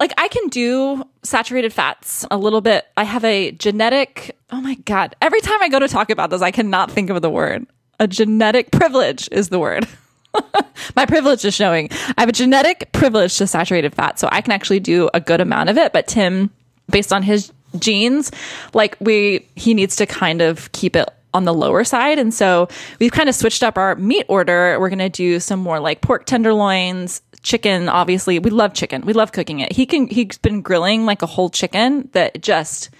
like 0.00 0.14
I 0.16 0.28
can 0.28 0.48
do 0.48 1.04
saturated 1.22 1.72
fats 1.72 2.24
a 2.30 2.38
little 2.38 2.62
bit. 2.62 2.86
I 2.96 3.04
have 3.04 3.24
a 3.24 3.52
genetic 3.52 4.36
Oh 4.50 4.60
my 4.60 4.74
god. 4.74 5.16
Every 5.20 5.40
time 5.40 5.62
I 5.62 5.68
go 5.68 5.78
to 5.78 5.88
talk 5.88 6.10
about 6.10 6.30
this, 6.30 6.42
I 6.42 6.50
cannot 6.50 6.90
think 6.90 7.10
of 7.10 7.20
the 7.20 7.30
word. 7.30 7.66
A 8.00 8.08
genetic 8.08 8.70
privilege 8.70 9.28
is 9.30 9.50
the 9.50 9.58
word. 9.58 9.86
my 10.96 11.06
privilege 11.06 11.44
is 11.44 11.54
showing. 11.54 11.88
I 12.16 12.22
have 12.22 12.28
a 12.28 12.32
genetic 12.32 12.90
privilege 12.92 13.36
to 13.38 13.46
saturated 13.46 13.94
fat, 13.94 14.18
so 14.18 14.28
I 14.32 14.40
can 14.40 14.52
actually 14.52 14.80
do 14.80 15.10
a 15.12 15.20
good 15.20 15.40
amount 15.40 15.68
of 15.68 15.76
it. 15.76 15.92
But 15.92 16.06
Tim, 16.06 16.50
based 16.90 17.12
on 17.12 17.22
his 17.22 17.52
genes, 17.78 18.30
like 18.74 18.96
we, 19.00 19.48
he 19.56 19.74
needs 19.74 19.96
to 19.96 20.06
kind 20.06 20.42
of 20.42 20.70
keep 20.72 20.96
it 20.96 21.08
on 21.34 21.44
the 21.44 21.54
lower 21.54 21.84
side. 21.84 22.18
And 22.18 22.32
so 22.32 22.68
we've 22.98 23.12
kind 23.12 23.28
of 23.28 23.34
switched 23.34 23.62
up 23.62 23.78
our 23.78 23.94
meat 23.96 24.26
order. 24.28 24.78
We're 24.78 24.90
going 24.90 24.98
to 24.98 25.08
do 25.08 25.40
some 25.40 25.60
more 25.60 25.80
like 25.80 26.00
pork 26.02 26.26
tenderloins, 26.26 27.22
chicken. 27.42 27.88
Obviously, 27.88 28.38
we 28.38 28.50
love 28.50 28.74
chicken. 28.74 29.02
We 29.06 29.14
love 29.14 29.32
cooking 29.32 29.60
it. 29.60 29.72
He 29.72 29.86
can, 29.86 30.06
he's 30.08 30.38
been 30.38 30.60
grilling 30.60 31.06
like 31.06 31.22
a 31.22 31.26
whole 31.26 31.48
chicken 31.48 32.08
that 32.12 32.42
just 32.42 32.90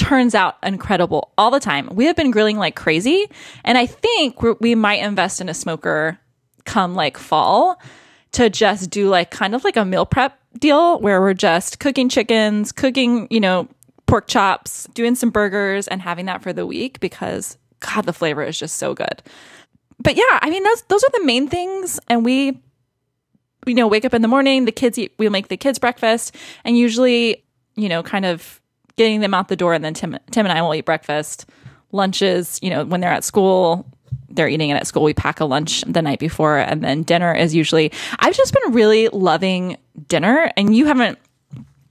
turns 0.00 0.34
out 0.34 0.56
incredible 0.62 1.30
all 1.36 1.50
the 1.50 1.60
time. 1.60 1.90
We 1.92 2.06
have 2.06 2.16
been 2.16 2.30
grilling 2.30 2.56
like 2.56 2.74
crazy, 2.74 3.26
and 3.64 3.76
I 3.76 3.84
think 3.84 4.42
we're, 4.42 4.56
might 4.74 5.02
invest 5.02 5.42
in 5.42 5.50
a 5.50 5.54
smoker 5.54 6.18
come 6.64 6.94
like 6.94 7.18
fall 7.18 7.80
to 8.32 8.48
just 8.48 8.88
do 8.90 9.08
like 9.08 9.30
kind 9.30 9.54
of 9.54 9.62
like 9.62 9.76
a 9.76 9.84
meal 9.84 10.06
prep 10.06 10.39
deal 10.58 10.98
where 11.00 11.20
we're 11.20 11.34
just 11.34 11.78
cooking 11.78 12.08
chickens, 12.08 12.72
cooking, 12.72 13.28
you 13.30 13.40
know, 13.40 13.68
pork 14.06 14.26
chops, 14.26 14.88
doing 14.94 15.14
some 15.14 15.30
burgers 15.30 15.86
and 15.88 16.02
having 16.02 16.26
that 16.26 16.42
for 16.42 16.52
the 16.52 16.66
week 16.66 16.98
because 17.00 17.56
god 17.80 18.02
the 18.02 18.12
flavor 18.12 18.42
is 18.42 18.58
just 18.58 18.76
so 18.76 18.94
good. 18.94 19.22
But 19.98 20.16
yeah, 20.16 20.38
I 20.42 20.50
mean 20.50 20.62
those 20.64 20.82
those 20.82 21.04
are 21.04 21.10
the 21.12 21.24
main 21.24 21.48
things 21.48 22.00
and 22.08 22.24
we 22.24 22.60
you 23.66 23.74
know 23.74 23.86
wake 23.86 24.04
up 24.04 24.14
in 24.14 24.22
the 24.22 24.28
morning, 24.28 24.64
the 24.64 24.72
kids 24.72 24.98
eat 24.98 25.14
we 25.18 25.28
make 25.28 25.48
the 25.48 25.56
kids 25.56 25.78
breakfast 25.78 26.34
and 26.64 26.76
usually, 26.76 27.44
you 27.76 27.88
know, 27.88 28.02
kind 28.02 28.24
of 28.24 28.60
getting 28.96 29.20
them 29.20 29.32
out 29.32 29.48
the 29.48 29.56
door, 29.56 29.72
and 29.72 29.84
then 29.84 29.94
Tim 29.94 30.18
Tim 30.30 30.44
and 30.44 30.52
I 30.52 30.60
will 30.62 30.74
eat 30.74 30.84
breakfast. 30.84 31.46
Lunches, 31.92 32.60
you 32.62 32.70
know, 32.70 32.84
when 32.84 33.00
they're 33.00 33.10
at 33.10 33.24
school, 33.24 33.84
they're 34.30 34.48
eating 34.48 34.70
it 34.70 34.74
at 34.74 34.86
school. 34.86 35.02
We 35.02 35.14
pack 35.14 35.40
a 35.40 35.44
lunch 35.44 35.82
the 35.82 36.02
night 36.02 36.18
before, 36.18 36.58
and 36.58 36.82
then 36.82 37.02
dinner 37.02 37.34
is 37.34 37.54
usually. 37.54 37.92
I've 38.18 38.34
just 38.36 38.54
been 38.54 38.72
really 38.72 39.08
loving 39.08 39.76
dinner, 40.08 40.50
and 40.56 40.74
you 40.74 40.86
haven't. 40.86 41.18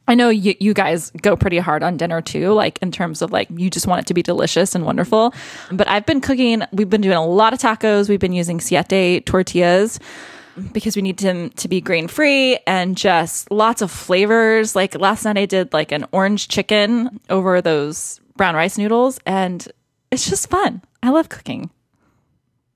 I 0.08 0.16
know 0.16 0.30
you, 0.30 0.56
you 0.60 0.74
guys 0.74 1.12
go 1.22 1.36
pretty 1.36 1.60
hard 1.60 1.84
on 1.84 1.96
dinner 1.96 2.20
too, 2.20 2.52
like 2.54 2.80
in 2.82 2.92
terms 2.92 3.22
of 3.22 3.32
like 3.32 3.48
you 3.52 3.70
just 3.70 3.86
want 3.86 4.02
it 4.02 4.08
to 4.08 4.16
be 4.16 4.24
delicious 4.24 4.74
and 4.74 4.84
wonderful. 4.84 5.36
But 5.72 5.88
I've 5.88 6.08
been 6.08 6.20
cooking, 6.20 6.64
we've 6.72 6.90
been 6.90 7.02
doing 7.02 7.16
a 7.16 7.26
lot 7.26 7.54
of 7.54 7.60
tacos. 7.60 8.10
We've 8.10 8.20
been 8.20 8.34
using 8.34 8.60
siete 8.60 9.24
tortillas 9.28 10.00
because 10.74 10.96
we 10.96 11.04
need 11.04 11.18
them 11.18 11.52
to 11.52 11.68
be 11.68 11.80
grain 11.80 12.08
free 12.08 12.58
and 12.66 12.98
just 12.98 13.52
lots 13.52 13.84
of 13.84 13.92
flavors. 13.92 14.76
Like 14.76 14.96
last 14.96 15.26
night, 15.26 15.38
I 15.38 15.46
did 15.46 15.74
like 15.74 15.92
an 15.92 16.06
orange 16.12 16.48
chicken 16.48 17.20
over 17.30 17.62
those 17.62 18.20
brown 18.36 18.56
rice 18.56 18.80
noodles, 18.80 19.20
and 19.28 19.68
it's 20.10 20.28
just 20.28 20.50
fun. 20.50 20.82
I 21.04 21.12
love 21.12 21.30
cooking. 21.30 21.70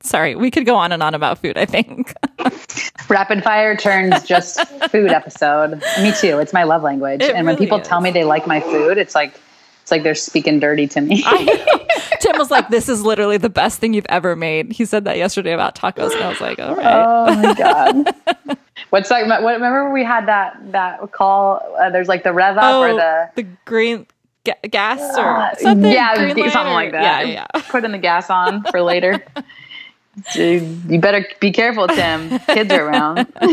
Sorry, 0.03 0.35
we 0.35 0.51
could 0.51 0.65
go 0.65 0.75
on 0.75 0.91
and 0.91 1.01
on 1.01 1.15
about 1.15 1.39
food, 1.39 1.57
I 1.57 1.65
think. 1.65 2.13
Rapid 3.09 3.41
fire 3.43 3.75
turns 3.77 4.21
just 4.23 4.59
food 4.91 5.09
episode. 5.11 5.81
Me 6.01 6.11
too. 6.19 6.39
It's 6.39 6.51
my 6.53 6.63
love 6.63 6.83
language. 6.83 7.21
It 7.21 7.29
and 7.35 7.45
when 7.45 7.55
really 7.55 7.65
people 7.65 7.79
is. 7.79 7.87
tell 7.87 8.01
me 8.01 8.11
they 8.11 8.25
like 8.25 8.45
my 8.45 8.59
food, 8.59 8.97
it's 8.97 9.15
like 9.15 9.33
it's 9.81 9.91
like 9.91 10.03
they're 10.03 10.15
speaking 10.15 10.59
dirty 10.59 10.87
to 10.87 11.01
me. 11.01 11.21
Tim 12.19 12.37
was 12.37 12.51
like, 12.51 12.69
This 12.69 12.89
is 12.89 13.03
literally 13.03 13.37
the 13.37 13.49
best 13.49 13.79
thing 13.79 13.93
you've 13.93 14.05
ever 14.09 14.35
made. 14.35 14.71
He 14.73 14.85
said 14.85 15.05
that 15.05 15.17
yesterday 15.17 15.53
about 15.53 15.75
tacos, 15.75 16.13
and 16.13 16.23
I 16.23 16.29
was 16.29 16.41
like, 16.41 16.59
All 16.59 16.75
right. 16.75 16.85
oh 16.85 17.35
my 17.35 17.53
god. 17.53 18.57
What's 18.89 19.09
that? 19.09 19.27
What, 19.41 19.53
remember 19.53 19.91
we 19.91 20.03
had 20.03 20.27
that 20.27 20.57
that 20.73 21.11
call? 21.13 21.61
Uh, 21.79 21.89
there's 21.91 22.07
like 22.09 22.23
the 22.23 22.33
rev 22.33 22.57
up 22.57 22.75
or 22.75 22.93
the 22.93 23.29
the 23.35 23.43
green 23.65 24.05
ga- 24.43 24.67
gas 24.69 24.99
or 25.17 25.59
something. 25.61 25.91
yeah, 25.91 26.13
something 26.15 26.43
or- 26.45 26.73
like 26.73 26.91
that. 26.91 27.27
Yeah, 27.27 27.45
yeah. 27.53 27.61
Putting 27.69 27.91
the 27.91 27.97
gas 27.97 28.29
on 28.29 28.63
for 28.63 28.81
later. 28.81 29.23
Dude, 30.33 30.91
you 30.91 30.99
better 30.99 31.25
be 31.39 31.51
careful, 31.51 31.87
Tim. 31.87 32.39
Kids 32.39 32.71
are 32.71 32.87
around. 32.87 33.27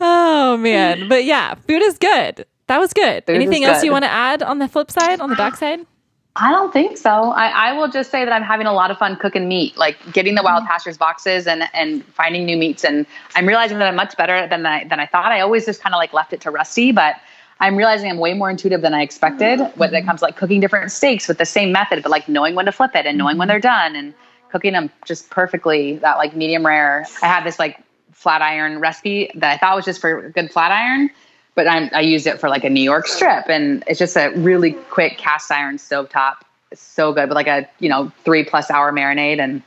Oh 0.00 0.56
man, 0.56 1.08
but 1.08 1.24
yeah, 1.24 1.54
food 1.54 1.82
is 1.82 1.98
good. 1.98 2.44
That 2.66 2.78
was 2.78 2.92
good. 2.92 3.24
Food 3.24 3.36
Anything 3.36 3.64
else 3.64 3.82
you 3.82 3.92
want 3.92 4.04
to 4.04 4.10
add 4.10 4.42
on 4.42 4.58
the 4.58 4.68
flip 4.68 4.90
side, 4.90 5.20
on 5.20 5.30
the 5.30 5.36
back 5.36 5.56
side? 5.56 5.80
I 6.38 6.50
don't 6.50 6.70
think 6.72 6.98
so. 6.98 7.30
I, 7.30 7.46
I 7.46 7.72
will 7.72 7.88
just 7.88 8.10
say 8.10 8.24
that 8.24 8.32
I'm 8.32 8.42
having 8.42 8.66
a 8.66 8.72
lot 8.72 8.90
of 8.90 8.98
fun 8.98 9.16
cooking 9.16 9.48
meat, 9.48 9.76
like 9.78 9.96
getting 10.12 10.34
the 10.34 10.42
wild 10.42 10.64
mm. 10.64 10.66
pastures 10.66 10.98
boxes 10.98 11.46
and 11.46 11.62
and 11.72 12.04
finding 12.04 12.44
new 12.44 12.58
meats. 12.58 12.84
And 12.84 13.06
I'm 13.34 13.46
realizing 13.46 13.78
that 13.78 13.88
I'm 13.88 13.96
much 13.96 14.16
better 14.16 14.46
than 14.46 14.66
I 14.66 14.84
than 14.84 15.00
I 15.00 15.06
thought. 15.06 15.32
I 15.32 15.40
always 15.40 15.64
just 15.64 15.82
kind 15.82 15.94
of 15.94 15.98
like 15.98 16.12
left 16.12 16.34
it 16.34 16.42
to 16.42 16.50
Rusty, 16.50 16.92
but 16.92 17.16
I'm 17.60 17.74
realizing 17.74 18.10
I'm 18.10 18.18
way 18.18 18.34
more 18.34 18.50
intuitive 18.50 18.82
than 18.82 18.92
I 18.92 19.00
expected 19.00 19.60
mm. 19.60 19.76
when 19.78 19.94
it 19.94 20.04
comes 20.04 20.20
to 20.20 20.26
like 20.26 20.36
cooking 20.36 20.60
different 20.60 20.92
steaks 20.92 21.26
with 21.26 21.38
the 21.38 21.46
same 21.46 21.72
method, 21.72 22.02
but 22.02 22.10
like 22.10 22.28
knowing 22.28 22.54
when 22.54 22.66
to 22.66 22.72
flip 22.72 22.94
it 22.94 23.06
and 23.06 23.16
knowing 23.16 23.38
when 23.38 23.46
mm. 23.46 23.52
they're 23.52 23.60
done 23.60 23.96
and 23.96 24.12
cooking 24.56 24.72
them 24.72 24.90
just 25.04 25.28
perfectly. 25.28 25.96
That 25.96 26.16
like 26.16 26.34
medium 26.34 26.64
rare. 26.64 27.04
I 27.22 27.26
had 27.26 27.44
this 27.44 27.58
like 27.58 27.78
flat 28.12 28.40
iron 28.40 28.78
recipe 28.78 29.30
that 29.34 29.52
I 29.52 29.58
thought 29.58 29.76
was 29.76 29.84
just 29.84 30.00
for 30.00 30.30
good 30.30 30.50
flat 30.50 30.72
iron, 30.72 31.10
but 31.54 31.68
I'm, 31.68 31.90
I 31.92 32.00
used 32.00 32.26
it 32.26 32.40
for 32.40 32.48
like 32.48 32.64
a 32.64 32.70
New 32.70 32.82
York 32.82 33.06
strip, 33.06 33.50
and 33.50 33.84
it's 33.86 33.98
just 33.98 34.16
a 34.16 34.30
really 34.30 34.72
quick 34.72 35.18
cast 35.18 35.52
iron 35.52 35.76
stovetop. 35.76 36.36
It's 36.70 36.80
so 36.80 37.12
good, 37.12 37.28
with 37.28 37.36
like 37.36 37.48
a 37.48 37.68
you 37.80 37.90
know 37.90 38.10
three 38.24 38.44
plus 38.44 38.70
hour 38.70 38.92
marinade 38.92 39.40
and 39.40 39.62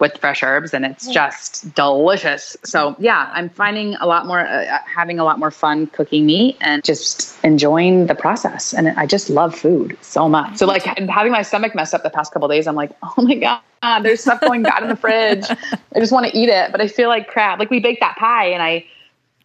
with 0.00 0.18
fresh 0.18 0.42
herbs, 0.42 0.74
and 0.74 0.84
it's 0.84 1.06
just 1.06 1.72
delicious. 1.76 2.56
So 2.64 2.96
yeah, 2.98 3.30
I'm 3.32 3.48
finding 3.48 3.94
a 3.94 4.06
lot 4.06 4.26
more, 4.26 4.40
uh, 4.40 4.78
having 4.84 5.20
a 5.20 5.24
lot 5.24 5.38
more 5.38 5.52
fun 5.52 5.86
cooking 5.86 6.26
meat 6.26 6.56
and 6.60 6.82
just 6.82 7.38
enjoying 7.44 8.06
the 8.06 8.16
process. 8.16 8.74
And 8.74 8.88
I 8.88 9.06
just 9.06 9.30
love 9.30 9.54
food 9.54 9.96
so 10.00 10.28
much. 10.28 10.56
So 10.56 10.66
like 10.66 10.82
having 10.82 11.30
my 11.30 11.42
stomach 11.42 11.76
messed 11.76 11.94
up 11.94 12.02
the 12.02 12.10
past 12.10 12.32
couple 12.32 12.48
days, 12.48 12.66
I'm 12.66 12.74
like, 12.74 12.90
oh 13.04 13.22
my 13.22 13.36
god, 13.36 13.60
Uh, 13.82 14.00
there's 14.00 14.20
stuff 14.20 14.40
going 14.40 14.62
bad 14.62 14.82
in 14.82 14.88
the 14.88 14.96
fridge. 14.96 15.44
I 15.50 15.98
just 15.98 16.12
want 16.12 16.26
to 16.26 16.36
eat 16.38 16.48
it, 16.48 16.70
but 16.72 16.80
I 16.80 16.86
feel 16.88 17.08
like 17.08 17.28
crap. 17.28 17.58
Like 17.58 17.68
we 17.70 17.80
baked 17.80 18.00
that 18.00 18.16
pie, 18.16 18.46
and 18.46 18.62
I 18.62 18.86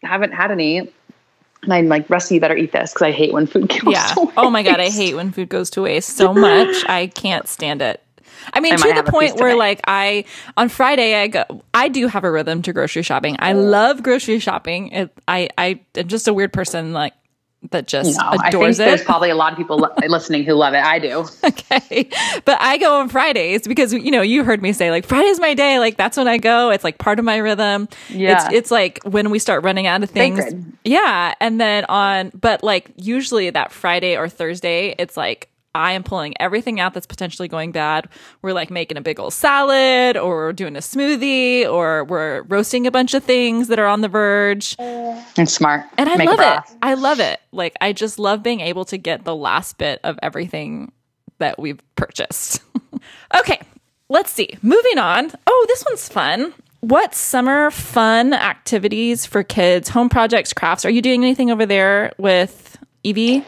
haven't 0.04 0.32
had 0.32 0.52
any. 0.52 0.78
And 1.64 1.74
I'm 1.74 1.88
like, 1.88 2.08
Rusty, 2.10 2.36
you 2.36 2.42
better 2.42 2.56
eat 2.56 2.72
this 2.72 2.94
because 2.94 3.08
I 3.08 3.12
hate 3.12 3.34
when 3.34 3.48
food 3.48 3.68
goes 3.84 3.94
Yeah. 3.94 4.06
to 4.14 4.32
Oh 4.38 4.50
my 4.52 4.62
god, 4.64 4.80
I 4.80 4.90
hate 4.90 5.16
when 5.16 5.32
food 5.32 5.50
goes 5.50 5.70
to 5.72 5.82
waste 5.82 6.16
so 6.16 6.34
much. 6.34 6.88
I 6.88 7.08
can't 7.08 7.48
stand 7.48 7.82
it. 7.82 8.02
I 8.54 8.60
mean, 8.60 8.74
I 8.74 8.78
to 8.78 9.02
the 9.02 9.12
point 9.12 9.36
where 9.38 9.50
today. 9.50 9.60
like 9.60 9.82
I 9.88 10.24
on 10.56 10.70
Friday 10.70 11.16
I 11.16 11.28
go 11.28 11.44
I 11.74 11.90
do 11.90 12.08
have 12.08 12.24
a 12.24 12.32
rhythm 12.32 12.62
to 12.62 12.72
grocery 12.74 13.02
shopping. 13.02 13.36
I 13.40 13.54
love 13.54 14.04
grocery 14.04 14.40
shopping. 14.40 14.90
It, 14.90 15.12
I 15.28 15.50
I 15.58 15.82
am 15.96 16.08
just 16.08 16.28
a 16.28 16.34
weird 16.34 16.54
person 16.54 16.94
like 16.94 17.14
that 17.72 17.88
just 17.88 18.18
No, 18.18 18.26
I 18.26 18.38
think 18.38 18.48
adores 18.48 18.78
there's 18.78 19.04
probably 19.04 19.30
a 19.30 19.36
lot 19.36 19.52
of 19.52 19.58
people 19.58 19.78
listening 20.08 20.44
who 20.44 20.54
love 20.54 20.74
it. 20.74 20.84
I 20.84 21.00
do. 21.00 21.26
okay. 21.44 22.10
But 22.46 22.58
I 22.62 22.78
go 22.78 23.00
on 23.00 23.10
Fridays 23.10 23.68
because 23.68 23.94
you 23.94 24.12
know, 24.12 24.22
you 24.22 24.44
heard 24.44 24.62
me 24.62 24.74
say 24.74 24.92
like 24.92 25.06
Friday's 25.06 25.40
my 25.40 25.54
day, 25.54 25.80
like 25.80 25.98
that's 25.98 26.18
when 26.18 26.28
I 26.28 26.38
go. 26.38 26.70
It's 26.70 26.84
like 26.84 26.98
part 26.98 27.20
of 27.20 27.26
my 27.26 27.38
rhythm. 27.38 27.90
Yeah. 28.10 28.46
It's 28.46 28.54
it's 28.54 28.72
like 28.72 29.00
when 29.04 29.30
we 29.30 29.40
start 29.40 29.64
running 29.64 29.88
out 29.88 30.04
of 30.04 30.10
things. 30.10 30.40
Sacred. 30.40 30.78
Yeah. 30.84 31.34
And 31.40 31.60
then 31.60 31.86
on 31.86 32.32
but 32.40 32.64
like 32.64 32.92
usually 32.96 33.50
that 33.50 33.72
Friday 33.72 34.16
or 34.16 34.30
Thursday, 34.30 34.96
it's 34.98 35.18
like 35.18 35.50
I 35.76 35.92
am 35.92 36.04
pulling 36.04 36.34
everything 36.40 36.80
out 36.80 36.94
that's 36.94 37.06
potentially 37.06 37.48
going 37.48 37.72
bad. 37.72 38.10
We're 38.42 38.54
like 38.54 38.72
making 38.72 38.98
a 38.98 39.02
big 39.02 39.20
old 39.20 39.34
salad 39.34 40.18
or 40.18 40.52
doing 40.54 40.76
a 40.76 40.80
smoothie 40.80 41.72
or 41.72 42.04
we're 42.06 42.42
roasting 42.44 42.88
a 42.88 42.92
bunch 42.92 43.14
of 43.14 43.24
things 43.24 43.68
that 43.68 43.78
are 43.78 43.86
on 43.86 44.02
the 44.02 44.08
verge. 44.08 44.76
And 44.80 45.50
smart. 45.50 45.86
And 45.98 46.10
I 46.10 46.16
Make 46.16 46.30
love 46.30 46.40
it. 46.40 46.78
I 46.82 46.94
love 46.96 47.20
it. 47.20 47.40
Like 47.52 47.76
I 47.80 47.94
just 47.94 48.18
love 48.18 48.42
being 48.42 48.60
able 48.62 48.86
to 48.86 48.98
get 48.98 49.24
the 49.24 49.36
last 49.36 49.78
bit 49.78 50.00
of 50.04 50.18
everything 50.24 50.92
that 51.38 51.60
we've 51.60 51.80
purchased. 51.96 52.62
okay, 53.38 53.62
let's 54.10 54.32
see. 54.32 54.58
Moving 54.62 54.98
on. 54.98 55.32
Oh, 55.46 55.66
this 55.68 55.84
one's 55.88 56.10
fun. 56.10 56.54
What 56.82 57.14
summer 57.16 57.72
fun 57.72 58.34
activities 58.34 59.26
for 59.26 59.44
kids, 59.44 59.90
home 59.90 60.10
projects, 60.10 60.54
crafts? 60.54 60.86
Are 60.86 60.90
you 60.90 61.02
doing 61.02 61.24
anything 61.24 61.52
over 61.52 61.66
there 61.66 62.14
with 62.18 62.78
Evie? 63.04 63.46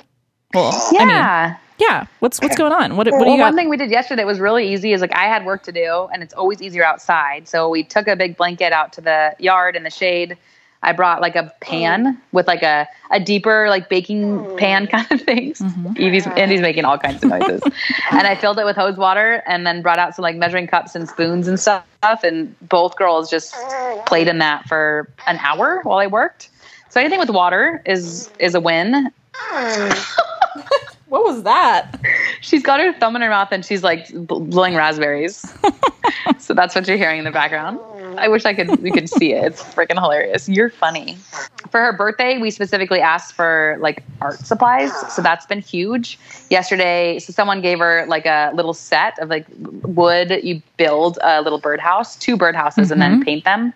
Well, 0.54 0.72
I 1.00 1.06
mean, 1.50 1.58
Yeah. 1.80 1.88
yeah. 1.88 2.06
What's 2.20 2.42
what's 2.42 2.56
going 2.56 2.74
on? 2.74 2.98
What, 2.98 3.08
what 3.08 3.20
do 3.20 3.26
well, 3.26 3.38
got? 3.38 3.46
one 3.46 3.56
thing 3.56 3.70
we 3.70 3.78
did 3.78 3.90
yesterday 3.90 4.22
that 4.22 4.28
was 4.28 4.40
really 4.40 4.72
easy 4.72 4.94
is 4.94 5.02
like 5.02 5.16
I 5.16 5.26
had 5.26 5.46
work 5.46 5.64
to 5.64 5.72
do, 5.72 6.08
and 6.14 6.22
it's 6.22 6.34
always 6.34 6.62
easier 6.62 6.84
outside. 6.84 7.48
So 7.48 7.70
we 7.70 7.84
took 7.84 8.08
a 8.08 8.16
big 8.16 8.38
blanket 8.38 8.74
out 8.74 8.94
to 8.94 9.02
the 9.02 9.36
yard 9.40 9.76
in 9.76 9.84
the 9.84 9.90
shade. 9.90 10.38
I 10.82 10.94
brought 10.94 11.20
like 11.20 11.36
a 11.36 11.54
pan 11.60 12.22
with 12.32 12.48
like 12.48 12.64
a, 12.64 12.88
a 13.12 13.20
deeper 13.20 13.68
like 13.68 13.90
baking 13.90 14.58
pan 14.58 14.88
mm. 14.88 14.92
kind 14.92 15.12
of 15.12 15.22
things. 15.22 15.60
Mm-hmm. 15.60 16.02
Evie's 16.02 16.26
Andy's 16.28 16.62
making 16.62 16.86
all 16.86 16.98
kinds 16.98 17.24
of 17.24 17.30
noises, 17.30 17.62
and 18.12 18.28
I 18.28 18.36
filled 18.36 18.60
it 18.60 18.66
with 18.66 18.76
hose 18.76 18.98
water, 18.98 19.44
and 19.46 19.66
then 19.66 19.82
brought 19.82 20.00
out 20.00 20.16
some 20.16 20.24
like 20.24 20.36
measuring 20.36 20.68
cups 20.68 20.96
and 20.96 21.08
spoons 21.08 21.48
and 21.48 21.60
stuff. 21.60 21.86
And 22.24 22.56
both 22.68 22.96
girls 22.96 23.30
just 23.30 23.56
played 24.06 24.28
in 24.28 24.38
that 24.40 24.68
for 24.68 25.10
an 25.28 25.38
hour 25.38 25.82
while 25.84 26.00
I 26.00 26.08
worked. 26.08 26.50
So 26.90 27.00
anything 27.00 27.20
with 27.20 27.30
water 27.30 27.82
is 27.86 28.30
is 28.40 28.56
a 28.56 28.62
win. 28.62 29.12
Mm. 29.34 30.26
What 31.10 31.24
was 31.24 31.44
that? 31.44 32.00
She's 32.42 32.64
got 32.64 32.80
her 32.80 32.94
thumb 32.94 33.16
in 33.16 33.22
her 33.22 33.30
mouth 33.30 33.50
and 33.52 33.66
she's 33.66 33.84
like 33.84 34.08
blowing 34.14 34.76
raspberries. 34.76 35.54
so 36.40 36.54
that's 36.54 36.76
what 36.76 36.88
you're 36.88 36.98
hearing 36.98 37.20
in 37.20 37.26
the 37.26 37.32
background. 37.32 37.80
I 38.18 38.28
wish 38.28 38.46
I 38.46 38.54
could 38.54 38.82
we 38.82 38.92
could 38.92 39.10
see 39.10 39.34
it. 39.34 39.46
It's 39.46 39.64
freaking 39.64 40.00
hilarious. 40.00 40.50
You're 40.50 40.70
funny. 40.70 41.18
For 41.70 41.80
her 41.80 41.94
birthday, 41.94 42.38
we 42.38 42.52
specifically 42.52 43.00
asked 43.00 43.34
for 43.34 43.78
like 43.80 44.04
art 44.22 44.40
supplies. 44.40 44.92
So 45.14 45.22
that's 45.22 45.46
been 45.46 45.62
huge. 45.62 46.20
Yesterday, 46.50 47.20
so 47.20 47.34
someone 47.34 47.62
gave 47.62 47.80
her 47.80 48.06
like 48.08 48.26
a 48.26 48.52
little 48.56 48.74
set 48.74 49.18
of 49.20 49.30
like 49.30 49.46
wood. 49.84 50.40
You 50.44 50.62
build 50.78 51.20
a 51.22 51.42
little 51.42 51.60
birdhouse, 51.60 52.16
two 52.16 52.38
birdhouses, 52.38 52.92
and 52.92 53.02
then 53.02 53.24
paint 53.24 53.46
them. 53.46 53.74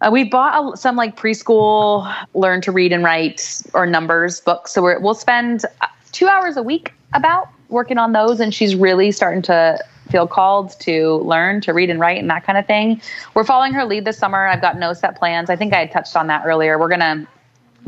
Uh, 0.00 0.10
we 0.10 0.24
bought 0.24 0.74
a, 0.74 0.76
some 0.76 0.96
like 0.96 1.16
preschool 1.16 2.12
learn 2.34 2.62
to 2.62 2.72
read 2.72 2.92
and 2.92 3.04
write 3.04 3.62
or 3.74 3.86
numbers 3.86 4.40
books. 4.40 4.72
So 4.72 4.82
we're, 4.82 4.98
we'll 4.98 5.14
spend 5.14 5.66
uh, 5.82 5.86
two 6.12 6.28
hours 6.28 6.56
a 6.56 6.62
week 6.62 6.92
about 7.12 7.48
working 7.68 7.98
on 7.98 8.12
those. 8.12 8.40
And 8.40 8.54
she's 8.54 8.74
really 8.74 9.12
starting 9.12 9.42
to 9.42 9.82
feel 10.10 10.26
called 10.26 10.78
to 10.80 11.16
learn 11.18 11.60
to 11.62 11.72
read 11.72 11.88
and 11.88 12.00
write 12.00 12.18
and 12.18 12.28
that 12.30 12.44
kind 12.44 12.58
of 12.58 12.66
thing. 12.66 13.00
We're 13.34 13.44
following 13.44 13.72
her 13.72 13.84
lead 13.84 14.04
this 14.04 14.18
summer. 14.18 14.46
I've 14.46 14.60
got 14.60 14.78
no 14.78 14.92
set 14.92 15.16
plans. 15.16 15.50
I 15.50 15.56
think 15.56 15.72
I 15.72 15.80
had 15.80 15.92
touched 15.92 16.16
on 16.16 16.26
that 16.26 16.44
earlier. 16.44 16.78
We're 16.78 16.88
to 17.00 17.26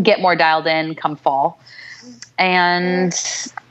get 0.02 0.20
more 0.20 0.36
dialed 0.36 0.66
in 0.66 0.94
come 0.94 1.16
fall. 1.16 1.60
And 2.38 3.12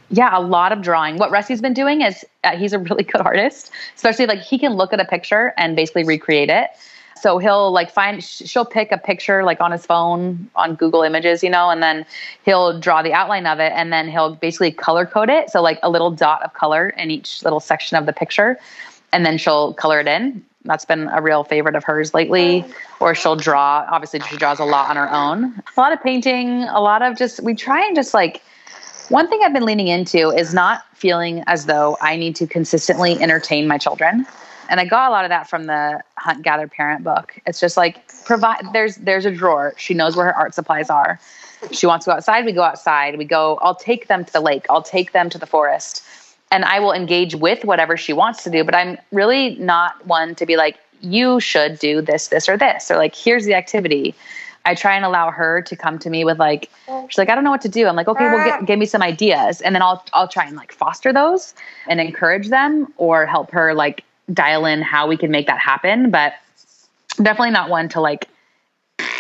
yeah, 0.10 0.38
a 0.38 0.42
lot 0.42 0.72
of 0.72 0.82
drawing. 0.82 1.18
What 1.18 1.32
Rusty's 1.32 1.62
been 1.62 1.74
doing 1.74 2.02
is 2.02 2.26
uh, 2.44 2.58
he's 2.58 2.74
a 2.74 2.80
really 2.80 3.04
good 3.04 3.22
artist, 3.22 3.72
especially 3.96 4.26
like 4.26 4.40
he 4.40 4.58
can 4.60 4.74
look 4.74 4.94
at 4.94 5.00
a 5.00 5.06
picture 5.06 5.54
and 5.58 5.76
basically 5.76 6.04
recreate 6.04 6.50
it. 6.50 6.70
So 7.22 7.38
he'll 7.38 7.72
like 7.72 7.92
find, 7.92 8.24
she'll 8.24 8.66
pick 8.66 8.92
a 8.92 8.98
picture 8.98 9.44
like 9.44 9.62
on 9.62 9.72
his 9.72 9.86
phone 9.86 10.50
on 10.56 10.76
Google 10.76 11.04
Images, 11.04 11.44
you 11.44 11.50
know, 11.50 11.70
and 11.70 11.84
then 11.84 12.06
he'll 12.44 12.80
draw 12.80 13.04
the 13.04 13.14
outline 13.14 13.46
of 13.46 13.60
it 13.60 13.72
and 13.76 13.94
then 13.94 14.10
he'll 14.10 14.34
basically 14.36 14.72
color 14.72 15.06
code 15.06 15.30
it. 15.30 15.52
So 15.52 15.62
like 15.62 15.80
a 15.84 15.90
little 15.90 16.10
dot 16.10 16.42
of 16.42 16.54
color 16.54 16.90
in 16.90 17.12
each 17.12 17.44
little 17.44 17.60
section 17.60 17.96
of 17.96 18.08
the 18.08 18.14
picture. 18.14 18.58
And 19.14 19.26
then 19.26 19.38
she'll 19.38 19.74
color 19.74 20.00
it 20.00 20.08
in. 20.08 20.44
That's 20.64 20.86
been 20.86 21.10
a 21.10 21.22
real 21.22 21.44
favorite 21.44 21.76
of 21.76 21.84
hers 21.84 22.14
lately. 22.14 22.66
Oh. 22.68 22.74
Or 23.08 23.16
she'll 23.16 23.36
draw. 23.36 23.86
Obviously, 23.90 24.20
she 24.22 24.38
draws 24.38 24.60
a 24.60 24.66
lot 24.66 24.90
on 24.90 24.96
her 24.96 25.12
own. 25.12 25.62
A 25.76 25.80
lot 25.80 25.92
of 25.92 26.02
painting, 26.02 26.64
a 26.64 26.80
lot 26.82 27.02
of 27.02 27.18
just, 27.18 27.42
we 27.44 27.56
try 27.56 27.86
and 27.86 27.96
just 27.96 28.14
like, 28.14 28.42
One 29.10 29.28
thing 29.28 29.42
I've 29.44 29.52
been 29.52 29.66
leaning 29.66 29.90
into 29.90 30.30
is 30.30 30.54
not 30.54 30.86
feeling 30.96 31.44
as 31.46 31.66
though 31.66 31.98
I 32.00 32.16
need 32.16 32.36
to 32.38 32.48
consistently 32.48 33.20
entertain 33.22 33.68
my 33.68 33.78
children. 33.78 34.26
And 34.72 34.80
I 34.80 34.86
got 34.86 35.10
a 35.10 35.12
lot 35.12 35.26
of 35.26 35.30
that 35.30 35.50
from 35.50 35.66
the 35.66 36.02
Hunt 36.18 36.44
Gather 36.44 36.66
Parent 36.66 37.04
book. 37.04 37.38
It's 37.46 37.60
just 37.60 37.76
like 37.76 38.08
provide 38.24 38.64
there's 38.72 38.96
there's 38.96 39.26
a 39.26 39.32
drawer. 39.32 39.74
She 39.78 39.94
knows 39.94 40.16
where 40.16 40.28
her 40.28 40.36
art 40.36 40.56
supplies 40.56 40.90
are. 40.90 41.20
She 41.72 41.86
wants 41.86 42.06
to 42.06 42.12
go 42.12 42.16
outside, 42.16 42.46
we 42.46 42.54
go 42.54 42.64
outside. 42.64 43.18
We 43.18 43.26
go, 43.26 43.60
I'll 43.62 43.76
take 43.76 44.08
them 44.08 44.24
to 44.26 44.34
the 44.34 44.40
lake, 44.40 44.66
I'll 44.70 44.82
take 44.82 45.12
them 45.12 45.30
to 45.30 45.38
the 45.38 45.46
forest. 45.46 46.04
And 46.52 46.64
I 46.64 46.80
will 46.80 46.94
engage 46.94 47.36
with 47.36 47.66
whatever 47.66 47.98
she 47.98 48.14
wants 48.14 48.44
to 48.46 48.50
do. 48.50 48.64
But 48.64 48.74
I'm 48.74 48.98
really 49.12 49.56
not 49.56 50.08
one 50.08 50.36
to 50.36 50.46
be 50.46 50.56
like, 50.56 50.78
you 51.02 51.40
should 51.40 51.78
do 51.78 52.02
this, 52.02 52.30
this, 52.30 52.48
or 52.48 52.58
this, 52.58 52.90
or 52.90 52.98
like, 52.98 53.14
here's 53.14 53.46
the 53.46 53.54
activity. 53.54 54.16
I 54.66 54.76
try 54.76 54.96
and 54.96 55.04
allow 55.04 55.32
her 55.32 55.62
to 55.64 55.76
come 55.76 56.00
to 56.00 56.10
me 56.10 56.24
with 56.24 56.40
like, 56.40 56.70
she's 57.10 57.18
like, 57.18 57.30
I 57.30 57.36
don't 57.36 57.44
know 57.44 57.52
what 57.52 57.62
to 57.62 57.70
do. 57.70 57.88
I'm 57.88 57.96
like, 57.96 58.08
okay, 58.08 58.26
well, 58.26 58.46
get, 58.46 58.66
give 58.66 58.80
me 58.80 58.86
some 58.86 59.02
ideas, 59.02 59.60
and 59.62 59.76
then 59.76 59.82
I'll 59.82 60.04
I'll 60.14 60.28
try 60.28 60.46
and 60.46 60.56
like 60.56 60.72
foster 60.72 61.12
those 61.12 61.56
and 61.90 62.00
encourage 62.00 62.50
them 62.50 62.94
or 62.98 63.26
help 63.26 63.52
her 63.52 63.74
like 63.74 64.04
dial 64.34 64.66
in 64.66 64.82
how 64.82 65.08
we 65.08 65.18
can 65.18 65.32
make 65.32 65.48
that 65.48 65.60
happen. 65.60 66.12
But 66.12 66.34
definitely 67.18 67.52
not 67.52 67.70
one 67.70 67.90
to 67.90 68.02
like, 68.02 68.28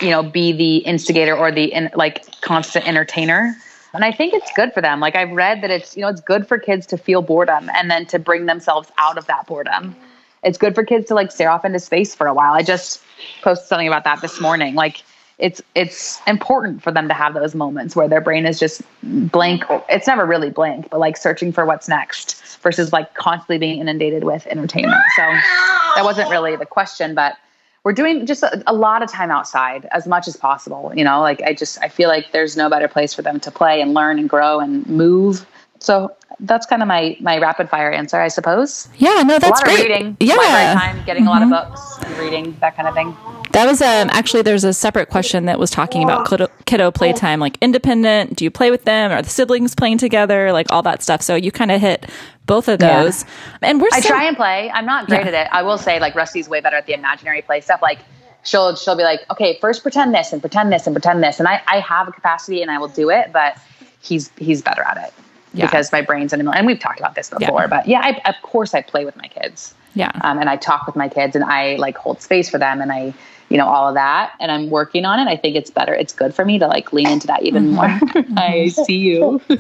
you 0.02 0.10
know, 0.10 0.24
be 0.24 0.52
the 0.52 0.78
instigator 0.78 1.36
or 1.36 1.52
the 1.52 1.72
in, 1.72 1.90
like 1.96 2.42
constant 2.42 2.88
entertainer. 2.88 3.56
And 3.94 4.06
I 4.06 4.12
think 4.12 4.34
it's 4.34 4.52
good 4.54 4.74
for 4.74 4.82
them. 4.82 5.00
Like 5.00 5.16
I've 5.16 5.32
read 5.32 5.62
that 5.62 5.72
it's 5.72 5.96
you 5.96 6.02
know 6.02 6.08
it's 6.08 6.22
good 6.22 6.48
for 6.48 6.58
kids 6.58 6.86
to 6.88 6.98
feel 6.98 7.22
boredom 7.22 7.70
and 7.76 7.92
then 7.92 8.06
to 8.08 8.20
bring 8.20 8.46
themselves 8.46 8.90
out 8.98 9.18
of 9.18 9.28
that 9.28 9.48
boredom. 9.48 9.96
It's 10.44 10.58
good 10.58 10.74
for 10.74 10.84
kids 10.84 11.08
to 11.08 11.14
like 11.14 11.32
stare 11.32 11.52
off 11.52 11.66
into 11.66 11.80
space 11.80 12.16
for 12.16 12.28
a 12.28 12.34
while. 12.34 12.54
I 12.54 12.64
just 12.64 13.04
posted 13.44 13.68
something 13.68 13.88
about 13.88 14.06
that 14.06 14.22
this 14.22 14.40
morning. 14.40 14.76
Like 14.76 15.04
it's 15.42 15.62
it's 15.74 16.22
important 16.28 16.82
for 16.82 16.92
them 16.92 17.08
to 17.08 17.14
have 17.14 17.34
those 17.34 17.56
moments 17.56 17.96
where 17.96 18.08
their 18.08 18.22
brain 18.22 18.46
is 18.46 18.60
just 18.60 18.82
blank. 19.04 19.64
It's 19.90 20.08
never 20.08 20.26
really 20.26 20.52
blank 20.52 20.90
but 20.90 21.00
like 21.00 21.18
searching 21.18 21.52
for 21.52 21.66
what's 21.66 21.90
next 21.90 22.42
versus 22.62 22.94
like 22.94 23.16
constantly 23.16 23.58
being 23.58 23.80
inundated 23.80 24.24
with 24.24 24.46
entertainment. 24.48 25.02
So 25.16 25.24
that 25.24 26.04
wasn't 26.04 26.30
really 26.30 26.56
the 26.56 26.66
question 26.66 27.16
but 27.16 27.36
we're 27.84 27.94
doing 27.94 28.28
just 28.28 28.44
a, 28.44 28.62
a, 28.68 28.74
lot 28.74 29.02
of 29.02 29.12
time 29.12 29.32
outside 29.32 29.88
as 29.90 30.06
much 30.06 30.28
as 30.28 30.38
possible 30.38 30.94
you 30.96 31.04
know? 31.04 31.22
Like 31.22 31.42
i 31.42 31.54
just 31.54 31.82
i 31.82 31.90
feel 31.90 32.08
like 32.08 32.32
there's 32.32 32.56
no 32.56 32.70
better 32.70 32.88
place 32.88 33.14
for 33.14 33.24
them 33.24 33.40
to 33.40 33.52
play 33.52 33.82
and 33.82 33.94
learn 33.96 34.20
and 34.20 34.30
grow 34.30 34.60
and 34.60 34.88
move. 34.88 35.46
So 35.80 36.16
that's 36.40 36.68
kind 36.68 36.84
of 36.84 36.88
my 36.88 37.18
my 37.20 37.40
rapid 37.40 37.68
fire 37.68 37.92
answer 37.92 38.22
i 38.22 38.28
suppose. 38.28 38.90
Yeah 39.00 39.24
no 39.24 39.40
that's 39.40 39.46
a 39.46 39.50
lot 39.50 39.64
great 39.64 39.80
of 39.80 39.86
reading 39.86 40.18
yeah. 40.20 40.76
time 40.80 41.04
getting 41.04 41.24
mm-hmm. 41.24 41.30
a 41.30 41.32
lot 41.32 41.42
of 41.42 41.50
books 41.50 41.98
and 42.06 42.16
reading 42.20 42.56
that 42.62 42.76
kind 42.76 42.88
of 42.88 42.94
thing 42.94 43.18
that 43.54 43.66
was 43.66 43.82
um 43.82 44.10
actually 44.12 44.42
there's 44.42 44.64
a 44.64 44.74
separate 44.74 45.10
question 45.10 45.46
that 45.46 45.60
was 45.60 45.70
talking 45.70 46.04
about 46.04 46.28
kiddo, 46.28 46.48
kiddo 46.66 46.92
playtime, 46.92 47.40
like 47.40 47.58
independent. 47.62 48.36
Do 48.36 48.44
you 48.44 48.52
play 48.52 48.72
with 48.72 48.86
them? 48.86 49.12
Are 49.12 49.22
the 49.22 49.30
siblings 49.30 49.76
playing 49.76 49.98
together? 49.98 50.52
Like 50.52 50.72
all 50.72 50.82
that 50.84 51.04
stuff. 51.04 51.22
So 51.22 51.36
you 51.36 51.52
kind 51.52 51.72
of 51.72 51.82
hit 51.82 52.10
both 52.46 52.68
of 52.68 52.80
those. 52.80 53.24
Yeah. 53.24 53.70
And 53.70 53.82
we're 53.82 53.90
I 53.94 54.02
try 54.02 54.26
and 54.26 54.36
play. 54.36 54.72
I'm 54.72 54.86
not 54.86 55.08
great 55.08 55.22
yeah. 55.22 55.28
at 55.28 55.48
it. 55.48 55.50
I 55.52 55.64
will 55.64 55.78
say 55.78 56.00
like 56.00 56.16
Rusty's 56.16 56.50
way 56.50 56.62
better 56.62 56.78
at 56.78 56.86
the 56.86 56.94
imaginary 56.94 57.42
play 57.42 57.62
stuff. 57.62 57.82
Like 57.82 58.00
she'll 58.44 58.76
she'll 58.76 58.98
be 58.98 59.04
like, 59.04 59.22
okay, 59.30 59.58
first 59.60 59.84
pretend 59.84 60.14
this 60.14 60.34
and 60.34 60.42
pretend 60.42 60.72
this 60.72 60.88
and 60.88 60.96
pretend 60.96 61.24
this, 61.24 61.40
and 61.40 61.48
I 61.48 61.62
I 61.68 61.80
have 61.80 62.08
a 62.08 62.12
capacity 62.12 62.62
and 62.62 62.72
I 62.72 62.80
will 62.80 62.88
do 62.88 63.10
it, 63.10 63.32
but 63.32 63.58
he's 64.02 64.30
he's 64.38 64.62
better 64.62 64.84
at 64.84 64.98
it. 64.98 65.14
Yeah. 65.54 65.66
Because 65.66 65.92
my 65.92 66.02
brain's 66.02 66.32
in 66.32 66.40
a 66.40 66.44
million, 66.44 66.60
and 66.60 66.68
we've 66.68 66.80
talked 66.80 67.00
about 67.00 67.16
this 67.16 67.30
before, 67.30 67.68
but 67.68 67.86
yeah, 67.86 68.00
I, 68.02 68.30
of 68.30 68.36
course 68.42 68.74
I 68.74 68.82
play 68.82 69.04
with 69.04 69.18
my 69.18 69.28
kids. 69.28 69.74
Yeah. 69.94 70.12
Um, 70.22 70.40
and 70.40 70.50
I 70.50 70.56
talk 70.56 70.88
with 70.88 70.96
my 70.96 71.10
kids 71.10 71.36
and 71.36 71.44
I 71.44 71.76
like 71.76 71.98
hold 71.98 72.22
space 72.22 72.50
for 72.50 72.58
them 72.58 72.82
and 72.82 72.92
I 72.92 73.14
you 73.52 73.58
know 73.58 73.68
all 73.68 73.88
of 73.88 73.96
that 73.96 74.34
and 74.40 74.50
i'm 74.52 74.70
working 74.70 75.04
on 75.04 75.20
it 75.20 75.28
i 75.30 75.36
think 75.36 75.58
it's 75.58 75.70
better 75.70 75.94
it's 75.94 76.14
good 76.14 76.34
for 76.34 76.46
me 76.46 76.58
to 76.58 76.68
like 76.68 76.94
lean 76.94 77.08
into 77.10 77.28
that 77.28 77.44
even 77.44 77.72
more. 77.72 77.86
I 78.38 78.70
see 78.70 78.98
you. 78.98 79.42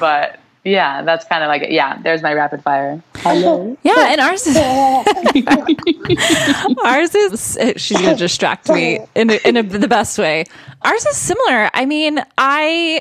But 0.00 0.40
yeah 0.64 1.02
that's 1.02 1.24
kind 1.26 1.44
of 1.44 1.48
like 1.48 1.66
yeah 1.70 2.00
there's 2.02 2.22
my 2.22 2.34
rapid 2.34 2.62
fire. 2.62 3.02
Hello 3.16 3.76
yeah 3.82 4.08
and 4.10 4.20
ours 4.20 4.46
is 4.46 4.56
ours 6.84 7.14
is 7.14 7.58
she's 7.76 8.00
gonna 8.00 8.16
distract 8.16 8.68
me 8.68 9.00
in, 9.14 9.30
a, 9.30 9.38
in 9.46 9.56
a, 9.56 9.62
the 9.62 9.88
best 9.88 10.18
way. 10.18 10.44
Ours 10.82 11.06
is 11.06 11.16
similar. 11.16 11.70
I 11.72 11.86
mean 11.86 12.22
i 12.36 13.00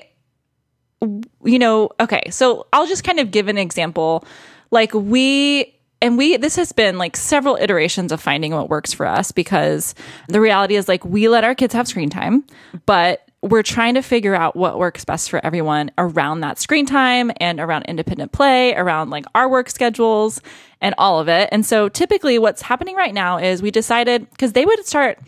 you 1.43 1.59
know 1.59 1.89
okay 1.99 2.23
so 2.31 2.65
i'll 2.73 2.87
just 2.87 3.03
kind 3.03 3.19
of 3.19 3.31
give 3.31 3.47
an 3.47 3.57
example. 3.57 4.23
Like 4.71 4.93
we 4.93 5.74
and 6.01 6.17
we 6.17 6.37
this 6.37 6.55
has 6.55 6.71
been 6.71 6.97
like 6.97 7.15
several 7.15 7.55
iterations 7.55 8.11
of 8.11 8.21
finding 8.21 8.53
what 8.53 8.69
works 8.69 8.93
for 8.93 9.05
us 9.05 9.31
because 9.31 9.95
the 10.27 10.41
reality 10.41 10.75
is 10.75 10.87
like 10.87 11.03
we 11.05 11.27
let 11.29 11.43
our 11.43 11.55
kids 11.55 11.73
have 11.73 11.87
screen 11.87 12.09
time 12.09 12.43
but 12.85 13.25
we're 13.45 13.63
trying 13.63 13.93
to 13.93 14.01
figure 14.01 14.33
out 14.33 14.55
what 14.55 14.79
works 14.79 15.05
best 15.05 15.29
for 15.29 15.43
everyone 15.45 15.91
around 15.99 16.39
that 16.39 16.57
screen 16.57 16.87
time 16.87 17.31
and 17.39 17.59
around 17.59 17.83
independent 17.83 18.31
play 18.31 18.73
around 18.73 19.11
like 19.11 19.25
our 19.35 19.47
work 19.47 19.69
schedules 19.69 20.41
and 20.81 20.95
all 20.97 21.19
of 21.19 21.29
it. 21.29 21.49
And 21.51 21.63
so 21.63 21.87
typically 21.87 22.39
what's 22.39 22.63
happening 22.63 22.95
right 22.95 23.13
now 23.13 23.37
is 23.37 23.61
we 23.61 23.69
decided 23.69 24.27
because 24.31 24.53
they 24.53 24.65
would 24.65 24.83
start 24.85 25.19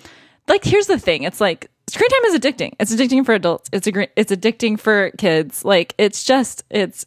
like 0.47 0.63
here's 0.63 0.87
the 0.87 0.97
thing 0.97 1.23
it's 1.23 1.39
like 1.39 1.69
screen 1.87 2.09
time 2.09 2.25
is 2.25 2.39
addicting. 2.39 2.73
It's 2.79 2.93
addicting 2.93 3.23
for 3.23 3.35
adults. 3.35 3.69
It's 3.71 3.85
a, 3.85 4.19
it's 4.19 4.31
addicting 4.31 4.79
for 4.79 5.11
kids. 5.19 5.63
Like 5.63 5.93
it's 5.99 6.23
just 6.23 6.63
it's 6.71 7.05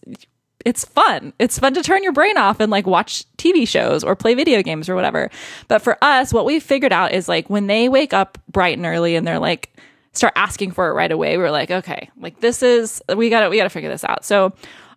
it's 0.64 0.84
fun. 0.84 1.32
It's 1.38 1.58
fun 1.58 1.74
to 1.74 1.82
turn 1.82 2.02
your 2.02 2.12
brain 2.12 2.36
off 2.36 2.60
and 2.60 2.70
like 2.70 2.86
watch 2.86 3.24
TV 3.36 3.66
shows 3.66 4.04
or 4.04 4.14
play 4.14 4.34
video 4.34 4.62
games 4.62 4.88
or 4.88 4.94
whatever. 4.94 5.30
But 5.68 5.80
for 5.82 6.02
us, 6.02 6.32
what 6.32 6.44
we 6.44 6.60
figured 6.60 6.92
out 6.92 7.12
is 7.12 7.28
like 7.28 7.48
when 7.48 7.66
they 7.66 7.88
wake 7.88 8.12
up 8.12 8.38
bright 8.48 8.76
and 8.76 8.86
early 8.86 9.16
and 9.16 9.26
they're 9.26 9.38
like 9.38 9.74
start 10.12 10.32
asking 10.36 10.72
for 10.72 10.88
it 10.88 10.92
right 10.92 11.12
away, 11.12 11.38
we're 11.38 11.50
like, 11.50 11.70
okay, 11.70 12.10
like 12.18 12.40
this 12.40 12.62
is 12.62 13.02
we 13.14 13.30
got 13.30 13.40
to 13.40 13.48
we 13.48 13.56
got 13.56 13.64
to 13.64 13.70
figure 13.70 13.90
this 13.90 14.04
out. 14.04 14.24
So 14.24 14.52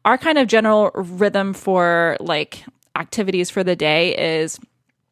our 0.05 0.17
kind 0.17 0.37
of 0.37 0.47
general 0.47 0.91
rhythm 0.93 1.53
for 1.53 2.17
like 2.19 2.63
activities 2.95 3.49
for 3.49 3.63
the 3.63 3.75
day 3.75 4.41
is 4.41 4.59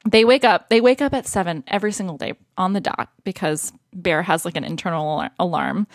they 0.06 0.26
wake 0.26 0.44
up 0.44 0.70
they 0.70 0.82
wake 0.82 1.02
up 1.02 1.14
at 1.14 1.28
7 1.28 1.64
every 1.68 1.92
single 1.92 2.18
day 2.18 2.34
on 2.58 2.74
the 2.74 2.82
dot 2.82 3.10
because 3.24 3.72
bear 3.94 4.24
has 4.24 4.46
like 4.46 4.58
an 4.58 4.64
internal 4.64 5.28
alarm 5.40 5.88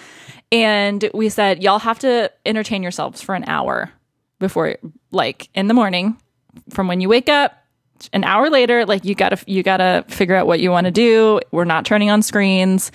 and 0.52 1.08
we 1.12 1.28
said 1.28 1.62
y'all 1.62 1.78
have 1.80 1.98
to 2.00 2.30
entertain 2.44 2.82
yourselves 2.82 3.20
for 3.20 3.34
an 3.34 3.44
hour 3.48 3.90
before 4.38 4.76
like 5.10 5.48
in 5.54 5.66
the 5.66 5.74
morning 5.74 6.16
from 6.70 6.88
when 6.88 7.00
you 7.00 7.08
wake 7.08 7.28
up 7.28 7.52
an 8.12 8.24
hour 8.24 8.50
later 8.50 8.84
like 8.84 9.04
you 9.04 9.14
gotta 9.14 9.38
you 9.46 9.62
gotta 9.62 10.04
figure 10.08 10.34
out 10.34 10.46
what 10.46 10.60
you 10.60 10.70
want 10.70 10.86
to 10.86 10.90
do. 10.90 11.40
We're 11.50 11.64
not 11.64 11.84
turning 11.84 12.10
on 12.10 12.22
screens. 12.22 12.92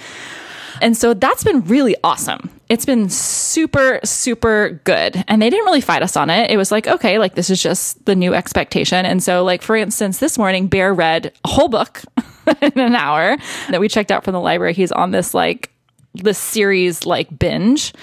And 0.82 0.98
so 0.98 1.14
that's 1.14 1.44
been 1.44 1.62
really 1.66 1.96
awesome. 2.04 2.50
It's 2.70 2.86
been 2.86 3.10
super 3.10 4.00
super 4.04 4.82
good. 4.84 5.24
And 5.28 5.42
they 5.42 5.50
didn't 5.50 5.66
really 5.66 5.82
fight 5.82 6.02
us 6.02 6.16
on 6.16 6.30
it. 6.30 6.50
It 6.52 6.58
was 6.58 6.72
like 6.72 6.88
okay 6.88 7.20
like 7.20 7.36
this 7.36 7.50
is 7.50 7.62
just 7.62 8.04
the 8.06 8.16
new 8.16 8.34
expectation. 8.34 9.06
And 9.06 9.22
so 9.22 9.44
like 9.44 9.62
for 9.62 9.76
instance 9.76 10.20
this 10.20 10.38
morning 10.38 10.68
bear 10.68 10.94
read 10.94 11.34
a 11.44 11.48
whole 11.48 11.70
book 11.70 12.02
in 12.62 12.80
an 12.80 12.96
hour 12.96 13.38
that 13.70 13.80
we 13.80 13.88
checked 13.88 14.12
out 14.12 14.24
from 14.24 14.34
the 14.34 14.39
library. 14.39 14.74
He's 14.74 14.92
on 14.92 15.12
this 15.12 15.34
like 15.34 15.72
this 16.14 16.38
series 16.38 17.06
like 17.06 17.38
binge 17.39 17.94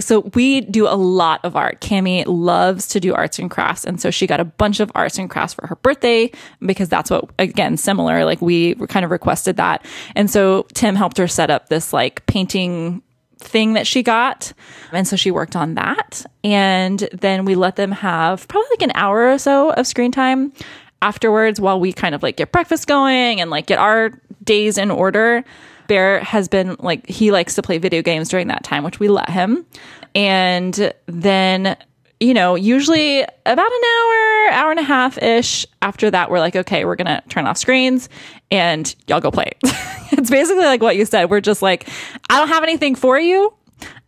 so 0.00 0.20
we 0.34 0.62
do 0.62 0.86
a 0.86 0.96
lot 0.96 1.40
of 1.44 1.56
art. 1.56 1.80
Cami 1.80 2.24
loves 2.26 2.86
to 2.88 3.00
do 3.00 3.14
arts 3.14 3.38
and 3.38 3.50
crafts. 3.50 3.84
And 3.84 4.00
so 4.00 4.10
she 4.10 4.26
got 4.26 4.40
a 4.40 4.44
bunch 4.44 4.80
of 4.80 4.90
arts 4.94 5.18
and 5.18 5.28
crafts 5.28 5.54
for 5.54 5.66
her 5.66 5.76
birthday 5.76 6.30
because 6.60 6.88
that's 6.88 7.10
what, 7.10 7.30
again, 7.38 7.76
similar, 7.76 8.24
like 8.24 8.40
we 8.40 8.74
kind 8.86 9.04
of 9.04 9.10
requested 9.10 9.56
that. 9.56 9.84
And 10.14 10.30
so 10.30 10.66
Tim 10.74 10.94
helped 10.94 11.18
her 11.18 11.28
set 11.28 11.50
up 11.50 11.68
this 11.68 11.92
like 11.92 12.24
painting 12.26 13.02
thing 13.38 13.74
that 13.74 13.86
she 13.86 14.02
got. 14.02 14.52
And 14.92 15.06
so 15.06 15.16
she 15.16 15.30
worked 15.30 15.56
on 15.56 15.74
that. 15.74 16.24
And 16.44 17.00
then 17.12 17.44
we 17.44 17.54
let 17.54 17.76
them 17.76 17.92
have 17.92 18.46
probably 18.48 18.68
like 18.70 18.82
an 18.82 18.92
hour 18.94 19.32
or 19.32 19.38
so 19.38 19.72
of 19.72 19.86
screen 19.86 20.12
time 20.12 20.52
afterwards 21.02 21.60
while 21.60 21.80
we 21.80 21.92
kind 21.92 22.14
of 22.14 22.22
like 22.22 22.36
get 22.36 22.52
breakfast 22.52 22.86
going 22.86 23.40
and 23.40 23.50
like 23.50 23.66
get 23.66 23.78
our 23.78 24.12
days 24.44 24.78
in 24.78 24.90
order. 24.90 25.44
Bear 25.86 26.20
has 26.20 26.48
been 26.48 26.76
like, 26.78 27.08
he 27.08 27.30
likes 27.32 27.54
to 27.56 27.62
play 27.62 27.78
video 27.78 28.02
games 28.02 28.28
during 28.28 28.48
that 28.48 28.64
time, 28.64 28.84
which 28.84 29.00
we 29.00 29.08
let 29.08 29.28
him. 29.28 29.66
And 30.14 30.92
then, 31.06 31.76
you 32.20 32.34
know, 32.34 32.54
usually 32.54 33.22
about 33.22 33.72
an 33.72 33.82
hour, 33.96 34.52
hour 34.52 34.70
and 34.70 34.80
a 34.80 34.84
half 34.84 35.20
ish 35.22 35.66
after 35.80 36.10
that, 36.10 36.30
we're 36.30 36.38
like, 36.38 36.56
okay, 36.56 36.84
we're 36.84 36.96
going 36.96 37.06
to 37.06 37.22
turn 37.28 37.46
off 37.46 37.56
screens 37.56 38.08
and 38.50 38.94
y'all 39.06 39.20
go 39.20 39.30
play. 39.30 39.52
it's 40.12 40.30
basically 40.30 40.64
like 40.64 40.82
what 40.82 40.96
you 40.96 41.04
said. 41.04 41.30
We're 41.30 41.40
just 41.40 41.62
like, 41.62 41.88
I 42.30 42.38
don't 42.38 42.48
have 42.48 42.62
anything 42.62 42.94
for 42.94 43.18
you. 43.18 43.52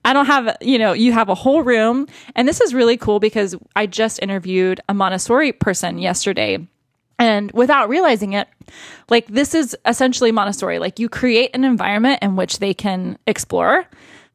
I 0.04 0.12
don't 0.12 0.26
have, 0.26 0.56
you 0.60 0.78
know, 0.78 0.92
you 0.92 1.12
have 1.12 1.30
a 1.30 1.34
whole 1.34 1.62
room. 1.62 2.06
And 2.36 2.46
this 2.46 2.60
is 2.60 2.74
really 2.74 2.96
cool 2.96 3.20
because 3.20 3.56
I 3.74 3.86
just 3.86 4.22
interviewed 4.22 4.80
a 4.88 4.94
Montessori 4.94 5.52
person 5.52 5.98
yesterday 5.98 6.66
and 7.18 7.50
without 7.52 7.88
realizing 7.88 8.32
it, 8.32 8.48
like 9.08 9.26
this 9.28 9.54
is 9.54 9.76
essentially 9.86 10.32
Montessori. 10.32 10.78
Like 10.78 10.98
you 10.98 11.08
create 11.08 11.50
an 11.54 11.64
environment 11.64 12.20
in 12.22 12.36
which 12.36 12.58
they 12.58 12.74
can 12.74 13.18
explore. 13.26 13.86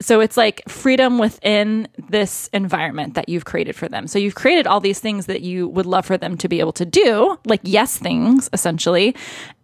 So 0.02 0.22
it's 0.22 0.38
like 0.38 0.62
freedom 0.70 1.18
within 1.18 1.90
this 2.10 2.50
environment 2.54 3.16
that 3.16 3.28
you've 3.28 3.44
created 3.44 3.76
for 3.76 3.90
them. 3.90 4.08
So 4.08 4.18
you've 4.18 4.36
created 4.36 4.66
all 4.66 4.80
these 4.80 5.00
things 5.00 5.26
that 5.26 5.42
you 5.42 5.68
would 5.68 5.86
love 5.86 6.06
for 6.06 6.18
them 6.18 6.38
to 6.38 6.48
be 6.48 6.62
able 6.62 6.72
to 6.74 6.86
do, 6.86 7.38
like 7.46 7.60
yes 7.64 7.98
things 7.98 8.50
essentially. 8.54 9.14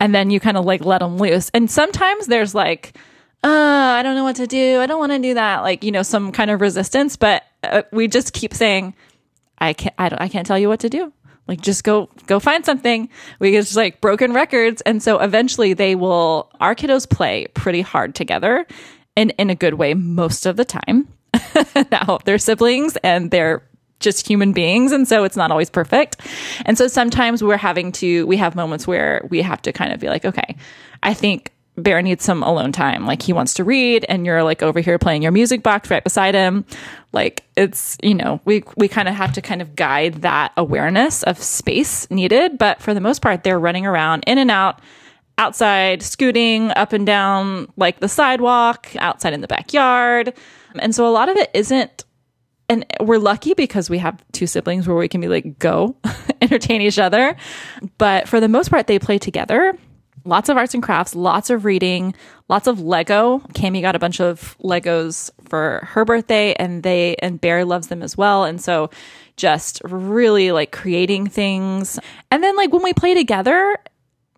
And 0.01 0.13
then 0.13 0.29
you 0.29 0.41
kind 0.41 0.57
of 0.57 0.65
like 0.65 0.83
let 0.83 0.99
them 0.99 1.17
loose. 1.17 1.49
And 1.53 1.71
sometimes 1.71 2.27
there's 2.27 2.53
like, 2.53 2.97
uh, 3.45 3.47
I 3.47 4.03
don't 4.03 4.15
know 4.15 4.25
what 4.25 4.35
to 4.37 4.47
do. 4.47 4.81
I 4.81 4.87
don't 4.87 4.99
want 4.99 5.13
to 5.13 5.19
do 5.19 5.35
that. 5.35 5.61
Like, 5.61 5.85
you 5.85 5.91
know, 5.91 6.03
some 6.03 6.33
kind 6.33 6.51
of 6.51 6.59
resistance. 6.59 7.15
But 7.15 7.43
uh, 7.63 7.83
we 7.93 8.09
just 8.09 8.33
keep 8.33 8.53
saying, 8.53 8.93
I 9.59 9.71
can't, 9.71 9.95
I, 9.97 10.09
don't, 10.09 10.21
I 10.21 10.27
can't 10.27 10.45
tell 10.45 10.59
you 10.59 10.67
what 10.67 10.81
to 10.81 10.89
do. 10.89 11.13
Like, 11.47 11.61
just 11.61 11.83
go, 11.83 12.09
go 12.27 12.39
find 12.39 12.65
something. 12.65 13.09
We 13.39 13.51
get 13.51 13.61
just 13.61 13.75
like 13.75 14.01
broken 14.01 14.33
records. 14.33 14.81
And 14.81 15.01
so 15.01 15.19
eventually 15.19 15.73
they 15.73 15.95
will, 15.95 16.51
our 16.59 16.75
kiddos 16.75 17.09
play 17.09 17.47
pretty 17.53 17.81
hard 17.81 18.15
together 18.15 18.65
and 19.15 19.33
in 19.37 19.49
a 19.49 19.55
good 19.55 19.75
way 19.75 19.93
most 19.93 20.45
of 20.45 20.57
the 20.57 20.65
time. 20.65 21.07
now 21.91 22.19
they're 22.25 22.37
siblings 22.37 22.97
and 22.97 23.31
they're 23.31 23.63
just 23.99 24.27
human 24.27 24.51
beings 24.51 24.91
and 24.91 25.07
so 25.07 25.23
it's 25.23 25.37
not 25.37 25.51
always 25.51 25.69
perfect 25.69 26.17
and 26.65 26.77
so 26.77 26.87
sometimes 26.87 27.41
we're 27.41 27.57
having 27.57 27.91
to 27.93 28.27
we 28.27 28.35
have 28.35 28.55
moments 28.55 28.85
where 28.85 29.25
we 29.29 29.41
have 29.41 29.61
to 29.61 29.71
kind 29.71 29.93
of 29.93 29.99
be 30.01 30.09
like 30.09 30.25
okay 30.25 30.55
i 31.01 31.13
think 31.13 31.54
bear 31.77 32.01
needs 32.01 32.23
some 32.23 32.43
alone 32.43 32.71
time. 32.71 33.05
Like 33.05 33.21
he 33.21 33.33
wants 33.33 33.53
to 33.55 33.63
read 33.63 34.05
and 34.07 34.25
you're 34.25 34.43
like 34.43 34.63
over 34.63 34.79
here 34.79 34.97
playing 34.97 35.21
your 35.23 35.31
music 35.31 35.63
box 35.63 35.89
right 35.89 36.03
beside 36.03 36.33
him. 36.33 36.65
Like 37.11 37.43
it's 37.55 37.97
you 38.01 38.13
know 38.13 38.39
we 38.45 38.63
we 38.77 38.87
kind 38.87 39.07
of 39.07 39.15
have 39.15 39.33
to 39.33 39.41
kind 39.41 39.61
of 39.61 39.75
guide 39.75 40.15
that 40.15 40.51
awareness 40.57 41.23
of 41.23 41.41
space 41.41 42.09
needed 42.09 42.57
but 42.57 42.81
for 42.81 42.93
the 42.93 43.01
most 43.01 43.21
part 43.21 43.43
they're 43.43 43.59
running 43.59 43.85
around 43.85 44.23
in 44.27 44.37
and 44.37 44.51
out 44.51 44.81
outside 45.37 46.01
scooting 46.01 46.71
up 46.71 46.93
and 46.93 47.05
down 47.05 47.71
like 47.77 47.99
the 47.99 48.09
sidewalk 48.09 48.87
outside 48.97 49.33
in 49.33 49.41
the 49.41 49.47
backyard. 49.47 50.33
And 50.79 50.93
so 50.93 51.07
a 51.07 51.11
lot 51.11 51.29
of 51.29 51.37
it 51.37 51.49
isn't 51.53 52.05
and 52.67 52.83
we're 52.99 53.19
lucky 53.19 53.53
because 53.53 53.91
we 53.91 53.99
have 53.99 54.23
two 54.31 54.47
siblings 54.47 54.87
where 54.87 54.97
we 54.97 55.07
can 55.07 55.21
be 55.21 55.27
like 55.27 55.59
go 55.59 55.95
entertain 56.41 56.81
each 56.81 56.97
other. 56.97 57.35
But 57.97 58.27
for 58.27 58.39
the 58.39 58.47
most 58.47 58.69
part 58.69 58.87
they 58.87 58.97
play 58.97 59.17
together 59.17 59.77
lots 60.25 60.49
of 60.49 60.57
arts 60.57 60.73
and 60.73 60.83
crafts 60.83 61.15
lots 61.15 61.49
of 61.49 61.65
reading 61.65 62.13
lots 62.49 62.67
of 62.67 62.79
lego. 62.79 63.39
Cami 63.53 63.81
got 63.81 63.95
a 63.95 63.99
bunch 63.99 64.19
of 64.19 64.57
legos 64.59 65.31
for 65.47 65.81
her 65.91 66.05
birthday 66.05 66.53
and 66.53 66.83
they 66.83 67.15
and 67.17 67.41
bear 67.41 67.65
loves 67.65 67.87
them 67.87 68.03
as 68.03 68.17
well. 68.17 68.43
And 68.43 68.61
so 68.61 68.89
just 69.37 69.81
really 69.83 70.51
like 70.51 70.71
creating 70.71 71.27
things. 71.27 71.99
And 72.31 72.43
then 72.43 72.55
like 72.55 72.71
when 72.71 72.83
we 72.83 72.93
play 72.93 73.13
together 73.13 73.77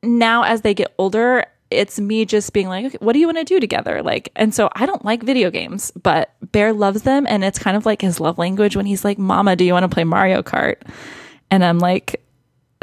now 0.04 0.44
as 0.44 0.62
they 0.62 0.74
get 0.74 0.94
older 0.98 1.46
it's 1.70 2.00
me 2.00 2.24
just 2.24 2.54
being 2.54 2.70
like 2.70 2.86
okay, 2.86 2.98
what 3.02 3.12
do 3.12 3.20
you 3.20 3.28
want 3.28 3.38
to 3.38 3.44
do 3.44 3.60
together? 3.60 4.02
Like 4.02 4.32
and 4.38 4.54
so 4.54 4.70
i 4.74 4.86
don't 4.86 5.04
like 5.04 5.22
video 5.24 5.52
games 5.52 5.92
but 5.92 6.34
bear 6.54 6.72
loves 6.72 7.02
them 7.02 7.26
and 7.28 7.44
it's 7.44 7.60
kind 7.60 7.76
of 7.76 7.86
like 7.86 8.02
his 8.02 8.22
love 8.22 8.38
language 8.38 8.78
when 8.78 8.86
he's 8.86 9.04
like 9.04 9.18
mama 9.18 9.56
do 9.56 9.66
you 9.66 9.74
want 9.74 9.84
to 9.84 9.90
play 9.90 10.06
mario 10.06 10.42
kart? 10.42 10.78
And 11.52 11.66
i'm 11.66 11.80
like 11.80 12.22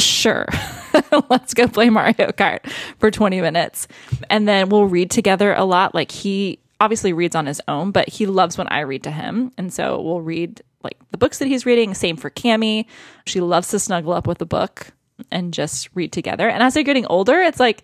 sure 0.00 0.46
let's 1.30 1.54
go 1.54 1.66
play 1.68 1.90
mario 1.90 2.32
kart 2.32 2.68
for 2.98 3.10
20 3.10 3.40
minutes. 3.40 3.88
And 4.30 4.48
then 4.48 4.68
we'll 4.68 4.86
read 4.86 5.10
together 5.10 5.54
a 5.54 5.64
lot. 5.64 5.94
Like 5.94 6.10
he 6.10 6.58
obviously 6.80 7.12
reads 7.12 7.36
on 7.36 7.46
his 7.46 7.62
own 7.68 7.92
but 7.92 8.08
he 8.08 8.26
loves 8.26 8.58
when 8.58 8.68
i 8.68 8.80
read 8.80 9.02
to 9.04 9.10
him. 9.10 9.52
And 9.56 9.72
so 9.72 10.00
we'll 10.00 10.20
read 10.20 10.62
like 10.82 10.98
the 11.10 11.18
books 11.18 11.38
that 11.38 11.48
he's 11.48 11.66
reading. 11.66 11.94
Same 11.94 12.16
for 12.16 12.30
cami 12.30 12.86
she 13.26 13.40
loves 13.40 13.68
to 13.68 13.78
snuggle 13.78 14.12
up 14.12 14.26
with 14.26 14.40
a 14.42 14.46
book 14.46 14.88
and 15.30 15.54
just 15.54 15.88
read 15.94 16.12
together. 16.12 16.48
And 16.48 16.62
as 16.62 16.74
they're 16.74 16.82
getting 16.82 17.06
older 17.06 17.40
it's 17.40 17.60
like 17.60 17.82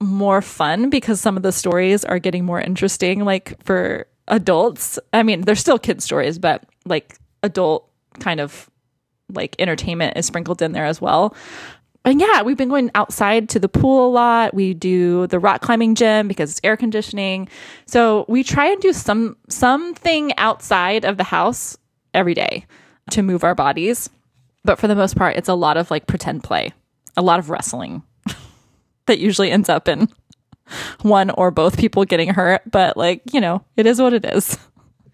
more 0.00 0.42
fun 0.42 0.90
because 0.90 1.20
some 1.20 1.36
of 1.36 1.42
the 1.42 1.52
stories 1.52 2.04
are 2.04 2.20
getting 2.20 2.44
more 2.44 2.60
interesting 2.60 3.24
like 3.24 3.62
for 3.64 4.06
adults. 4.28 4.98
I 5.12 5.22
mean 5.22 5.42
they're 5.42 5.56
still 5.56 5.78
kid 5.78 6.02
stories 6.02 6.38
but 6.38 6.64
like 6.84 7.16
adult 7.42 7.88
kind 8.20 8.40
of 8.40 8.68
like 9.32 9.54
entertainment 9.58 10.16
is 10.16 10.26
sprinkled 10.26 10.62
in 10.62 10.72
there 10.72 10.86
as 10.86 11.00
well 11.00 11.34
and 12.04 12.20
yeah 12.20 12.42
we've 12.42 12.56
been 12.56 12.68
going 12.68 12.90
outside 12.94 13.48
to 13.48 13.58
the 13.58 13.68
pool 13.68 14.08
a 14.08 14.10
lot 14.10 14.54
we 14.54 14.74
do 14.74 15.26
the 15.28 15.38
rock 15.38 15.60
climbing 15.60 15.94
gym 15.94 16.28
because 16.28 16.50
it's 16.50 16.60
air 16.64 16.76
conditioning 16.76 17.48
so 17.86 18.24
we 18.28 18.42
try 18.42 18.66
and 18.66 18.80
do 18.80 18.92
some 18.92 19.36
something 19.48 20.36
outside 20.38 21.04
of 21.04 21.16
the 21.16 21.24
house 21.24 21.76
every 22.14 22.34
day 22.34 22.64
to 23.10 23.22
move 23.22 23.44
our 23.44 23.54
bodies 23.54 24.08
but 24.64 24.78
for 24.78 24.88
the 24.88 24.94
most 24.96 25.16
part 25.16 25.36
it's 25.36 25.48
a 25.48 25.54
lot 25.54 25.76
of 25.76 25.90
like 25.90 26.06
pretend 26.06 26.42
play 26.42 26.72
a 27.16 27.22
lot 27.22 27.38
of 27.38 27.50
wrestling 27.50 28.02
that 29.06 29.18
usually 29.18 29.50
ends 29.50 29.68
up 29.68 29.88
in 29.88 30.08
one 31.02 31.30
or 31.30 31.50
both 31.50 31.78
people 31.78 32.04
getting 32.04 32.28
hurt. 32.28 32.60
But 32.70 32.94
like, 32.98 33.22
you 33.32 33.40
know, 33.40 33.64
it 33.76 33.86
is 33.86 34.00
what 34.02 34.12
it 34.12 34.24
is. 34.26 34.58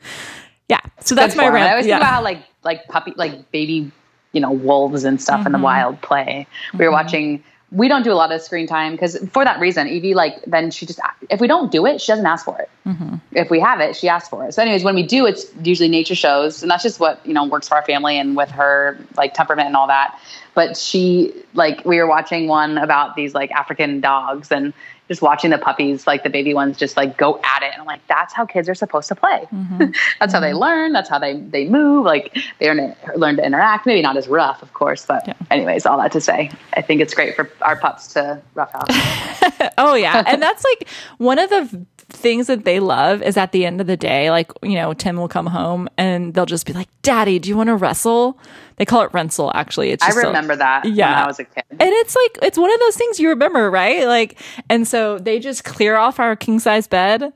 yeah. 0.68 0.80
So 1.00 1.14
that's 1.14 1.34
Good 1.34 1.38
my 1.38 1.44
form. 1.44 1.54
I 1.56 1.70
always 1.70 1.86
Yeah. 1.86 1.98
think 1.98 2.02
about 2.02 2.14
how 2.14 2.22
like 2.22 2.44
like 2.64 2.86
puppy 2.88 3.12
like 3.16 3.50
baby, 3.52 3.92
you 4.34 4.40
know, 4.40 4.52
wolves 4.52 5.04
and 5.04 5.20
stuff 5.22 5.46
in 5.46 5.52
Mm-hmm. 5.52 5.52
the 5.52 5.64
wild 5.64 6.00
play. 6.02 6.46
We 6.78 6.84
were 6.84 6.92
watching. 6.92 7.42
We 7.70 7.88
don't 7.88 8.04
do 8.04 8.12
a 8.12 8.14
lot 8.14 8.30
of 8.30 8.40
screen 8.40 8.68
time 8.68 8.92
because 8.92 9.18
for 9.32 9.44
that 9.44 9.58
reason, 9.58 9.88
Evie 9.88 10.14
like 10.14 10.40
then 10.46 10.70
she 10.70 10.86
just 10.86 11.00
if 11.28 11.40
we 11.40 11.48
don't 11.48 11.72
do 11.72 11.86
it, 11.86 12.00
she 12.00 12.12
doesn't 12.12 12.26
ask 12.26 12.44
for 12.44 12.56
it. 12.60 12.68
Mm-hmm. 12.86 13.16
If 13.32 13.50
we 13.50 13.58
have 13.58 13.80
it, 13.80 13.96
she 13.96 14.08
asks 14.08 14.28
for 14.28 14.46
it. 14.46 14.54
So, 14.54 14.62
anyways, 14.62 14.84
when 14.84 14.94
we 14.94 15.02
do, 15.02 15.26
it's 15.26 15.46
usually 15.62 15.88
nature 15.88 16.14
shows, 16.14 16.62
and 16.62 16.70
that's 16.70 16.84
just 16.84 17.00
what 17.00 17.20
you 17.26 17.32
know 17.34 17.44
works 17.46 17.66
for 17.68 17.74
our 17.76 17.82
family 17.84 18.16
and 18.18 18.36
with 18.36 18.50
her 18.50 18.96
like 19.16 19.34
temperament 19.34 19.66
and 19.66 19.76
all 19.76 19.88
that. 19.88 20.16
But 20.54 20.76
she 20.76 21.32
like 21.54 21.84
we 21.84 21.96
were 21.98 22.06
watching 22.06 22.46
one 22.46 22.78
about 22.78 23.16
these 23.16 23.34
like 23.34 23.50
African 23.50 24.00
dogs 24.00 24.52
and 24.52 24.72
just 25.08 25.20
watching 25.20 25.50
the 25.50 25.58
puppies, 25.58 26.06
like 26.06 26.22
the 26.22 26.30
baby 26.30 26.54
ones, 26.54 26.78
just 26.78 26.96
like 26.96 27.16
go 27.16 27.40
at 27.44 27.62
it. 27.62 27.72
And 27.72 27.80
I'm 27.80 27.86
like, 27.86 28.06
that's 28.06 28.32
how 28.32 28.46
kids 28.46 28.68
are 28.68 28.74
supposed 28.74 29.08
to 29.08 29.14
play. 29.14 29.46
Mm-hmm. 29.52 29.90
that's 30.20 30.32
how 30.32 30.40
they 30.40 30.50
mm-hmm. 30.50 30.58
learn. 30.58 30.92
That's 30.92 31.08
how 31.08 31.18
they 31.18 31.38
they 31.40 31.68
move. 31.68 32.04
Like 32.04 32.36
they 32.58 32.66
learn 32.66 32.76
to, 32.76 32.96
learn 33.18 33.36
to 33.36 33.44
interact. 33.44 33.86
Maybe 33.86 34.02
not 34.02 34.16
as 34.16 34.28
rough, 34.28 34.62
of 34.62 34.72
course, 34.72 35.04
but 35.04 35.36
anyways, 35.50 35.86
all 35.86 35.98
that 35.98 36.12
to 36.12 36.20
say, 36.20 36.50
I 36.74 36.82
think 36.82 37.00
it's 37.00 37.14
great 37.14 37.36
for 37.36 37.50
our 37.62 37.76
pups 37.76 38.08
to 38.14 38.40
rough 38.54 38.74
out. 38.74 38.90
Oh 39.78 39.94
yeah, 39.94 40.22
and 40.26 40.42
that's 40.42 40.64
like 40.64 40.88
one 41.18 41.38
of 41.38 41.50
the 41.50 41.86
things 42.14 42.46
that 42.46 42.64
they 42.64 42.80
love 42.80 43.22
is 43.22 43.36
at 43.36 43.52
the 43.52 43.66
end 43.66 43.80
of 43.80 43.86
the 43.86 43.96
day, 43.96 44.30
like 44.30 44.50
you 44.62 44.74
know, 44.74 44.94
Tim 44.94 45.16
will 45.16 45.28
come 45.28 45.46
home 45.46 45.88
and 45.98 46.32
they'll 46.34 46.46
just 46.46 46.66
be 46.66 46.72
like, 46.72 46.88
"Daddy, 47.02 47.38
do 47.38 47.48
you 47.48 47.56
want 47.56 47.68
to 47.68 47.76
wrestle?" 47.76 48.38
They 48.76 48.84
call 48.84 49.02
it 49.02 49.10
wrestle. 49.12 49.52
Actually, 49.54 49.90
it's 49.90 50.02
I 50.02 50.08
just 50.08 50.18
a- 50.24 50.26
remember 50.26 50.56
that 50.56 50.84
when 50.84 50.94
Yeah. 50.94 51.22
I 51.22 51.26
was 51.26 51.38
a 51.38 51.44
kid. 51.44 51.64
and 51.70 51.80
it's 51.82 52.16
like 52.16 52.38
it's 52.42 52.58
one 52.58 52.72
of 52.72 52.80
those 52.80 52.96
things 52.96 53.20
you 53.20 53.28
remember, 53.28 53.70
right? 53.70 54.06
Like, 54.06 54.38
and 54.70 54.86
so 54.88 55.18
they 55.18 55.38
just 55.38 55.64
clear 55.64 55.96
off 55.96 56.18
our 56.18 56.34
king 56.36 56.58
size 56.58 56.86
bed 56.88 57.32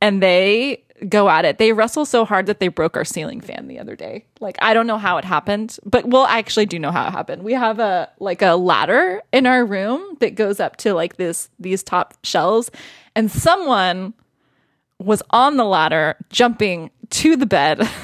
and 0.00 0.22
they 0.22 0.82
go 1.08 1.28
at 1.28 1.44
it. 1.44 1.58
They 1.58 1.72
wrestle 1.72 2.04
so 2.04 2.24
hard 2.24 2.46
that 2.46 2.58
they 2.58 2.66
broke 2.68 2.96
our 2.96 3.04
ceiling 3.04 3.40
fan 3.40 3.68
the 3.68 3.78
other 3.78 3.94
day. 3.94 4.24
Like, 4.40 4.56
I 4.60 4.74
don't 4.74 4.88
know 4.88 4.98
how 4.98 5.16
it 5.18 5.24
happened, 5.24 5.78
but 5.84 6.06
well, 6.06 6.24
I 6.24 6.38
actually 6.38 6.66
do 6.66 6.78
know 6.78 6.90
how 6.90 7.06
it 7.06 7.10
happened. 7.12 7.44
We 7.44 7.52
have 7.52 7.78
a 7.78 8.08
like 8.18 8.42
a 8.42 8.56
ladder 8.56 9.22
in 9.32 9.46
our 9.46 9.64
room 9.64 10.16
that 10.20 10.34
goes 10.34 10.58
up 10.58 10.76
to 10.78 10.94
like 10.94 11.16
this 11.16 11.50
these 11.60 11.82
top 11.84 12.14
shelves, 12.24 12.70
and 13.18 13.30
someone 13.30 14.14
was 14.98 15.22
on 15.30 15.56
the 15.56 15.64
ladder 15.64 16.16
jumping 16.30 16.90
to 17.10 17.36
the 17.36 17.46
bed. 17.46 17.86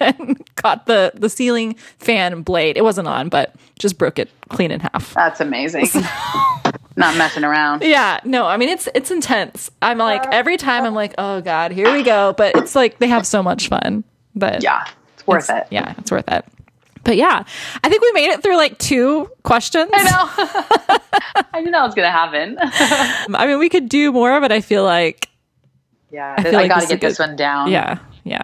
And 0.00 0.38
caught 0.56 0.84
the 0.84 1.12
the 1.14 1.30
ceiling 1.30 1.74
fan 1.98 2.42
blade. 2.42 2.76
It 2.76 2.82
wasn't 2.84 3.08
on, 3.08 3.30
but 3.30 3.54
just 3.78 3.96
broke 3.96 4.18
it 4.18 4.28
clean 4.50 4.70
in 4.70 4.80
half. 4.80 5.14
That's 5.14 5.40
amazing. 5.40 5.86
Not 6.96 7.16
messing 7.16 7.42
around. 7.42 7.82
Yeah, 7.82 8.20
no, 8.22 8.46
I 8.46 8.58
mean 8.58 8.68
it's 8.68 8.86
it's 8.94 9.10
intense. 9.10 9.70
I'm 9.80 9.96
like 9.96 10.22
every 10.30 10.58
time 10.58 10.84
I'm 10.84 10.94
like, 10.94 11.14
oh 11.16 11.40
god, 11.40 11.72
here 11.72 11.90
we 11.90 12.02
go. 12.02 12.34
But 12.36 12.54
it's 12.56 12.74
like 12.74 12.98
they 12.98 13.08
have 13.08 13.26
so 13.26 13.42
much 13.42 13.68
fun. 13.68 14.04
But 14.34 14.62
Yeah, 14.62 14.84
it's 15.14 15.26
worth 15.26 15.44
it's- 15.44 15.62
it. 15.66 15.72
Yeah, 15.72 15.94
it's 15.96 16.10
worth 16.12 16.28
it. 16.30 16.44
But 17.08 17.16
yeah, 17.16 17.42
I 17.82 17.88
think 17.88 18.02
we 18.02 18.12
made 18.12 18.28
it 18.28 18.42
through 18.42 18.58
like 18.58 18.76
two 18.76 19.30
questions. 19.42 19.90
I 19.94 20.02
know. 20.04 21.46
I 21.54 21.62
knew 21.62 21.70
that 21.70 21.82
was 21.82 21.94
gonna 21.94 22.10
happen. 22.10 22.58
I 22.60 23.46
mean, 23.46 23.58
we 23.58 23.70
could 23.70 23.88
do 23.88 24.12
more, 24.12 24.38
but 24.42 24.52
I 24.52 24.60
feel 24.60 24.84
like 24.84 25.30
yeah, 26.10 26.34
I, 26.36 26.42
feel 26.42 26.52
like 26.52 26.76
is 26.76 26.90
a 26.90 26.98
get 26.98 27.00
this 27.00 27.18
one 27.18 27.34
down. 27.34 27.70
yeah, 27.70 28.00
yeah. 28.24 28.42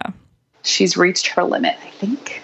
she's 0.62 0.96
reached 0.96 1.26
her 1.26 1.44
limit. 1.44 1.76
I 1.84 1.90
think. 1.90 2.40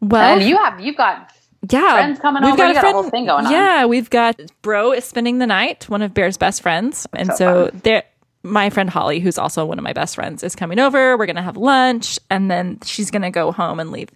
Well, 0.00 0.38
and 0.38 0.48
you 0.48 0.56
have 0.56 0.78
you've 0.78 0.96
got 0.96 1.32
yeah, 1.68 1.94
friends 1.94 2.20
coming 2.20 2.44
over. 2.44 2.64
You 2.68 2.74
got 2.74 2.84
a 2.84 2.92
whole 2.92 3.10
thing 3.10 3.26
going 3.26 3.46
on. 3.46 3.50
Yeah, 3.50 3.86
we've 3.86 4.08
got 4.08 4.40
Bro 4.62 4.92
is 4.92 5.04
spending 5.04 5.38
the 5.38 5.48
night, 5.48 5.88
one 5.88 6.02
of 6.02 6.14
Bear's 6.14 6.36
best 6.36 6.62
friends, 6.62 7.08
and 7.12 7.26
So 7.30 7.34
so, 7.34 7.70
there. 7.82 8.04
My 8.44 8.70
friend 8.70 8.88
Holly, 8.90 9.18
who's 9.18 9.38
also 9.38 9.64
one 9.64 9.78
of 9.78 9.84
my 9.84 9.92
best 9.92 10.14
friends, 10.14 10.44
is 10.44 10.54
coming 10.54 10.78
over. 10.78 11.16
We're 11.16 11.26
gonna 11.26 11.42
have 11.42 11.56
lunch, 11.56 12.20
and 12.30 12.48
then 12.48 12.78
she's 12.84 13.10
gonna 13.10 13.32
go 13.32 13.50
home 13.50 13.80
and 13.80 13.90
leave 13.90 14.10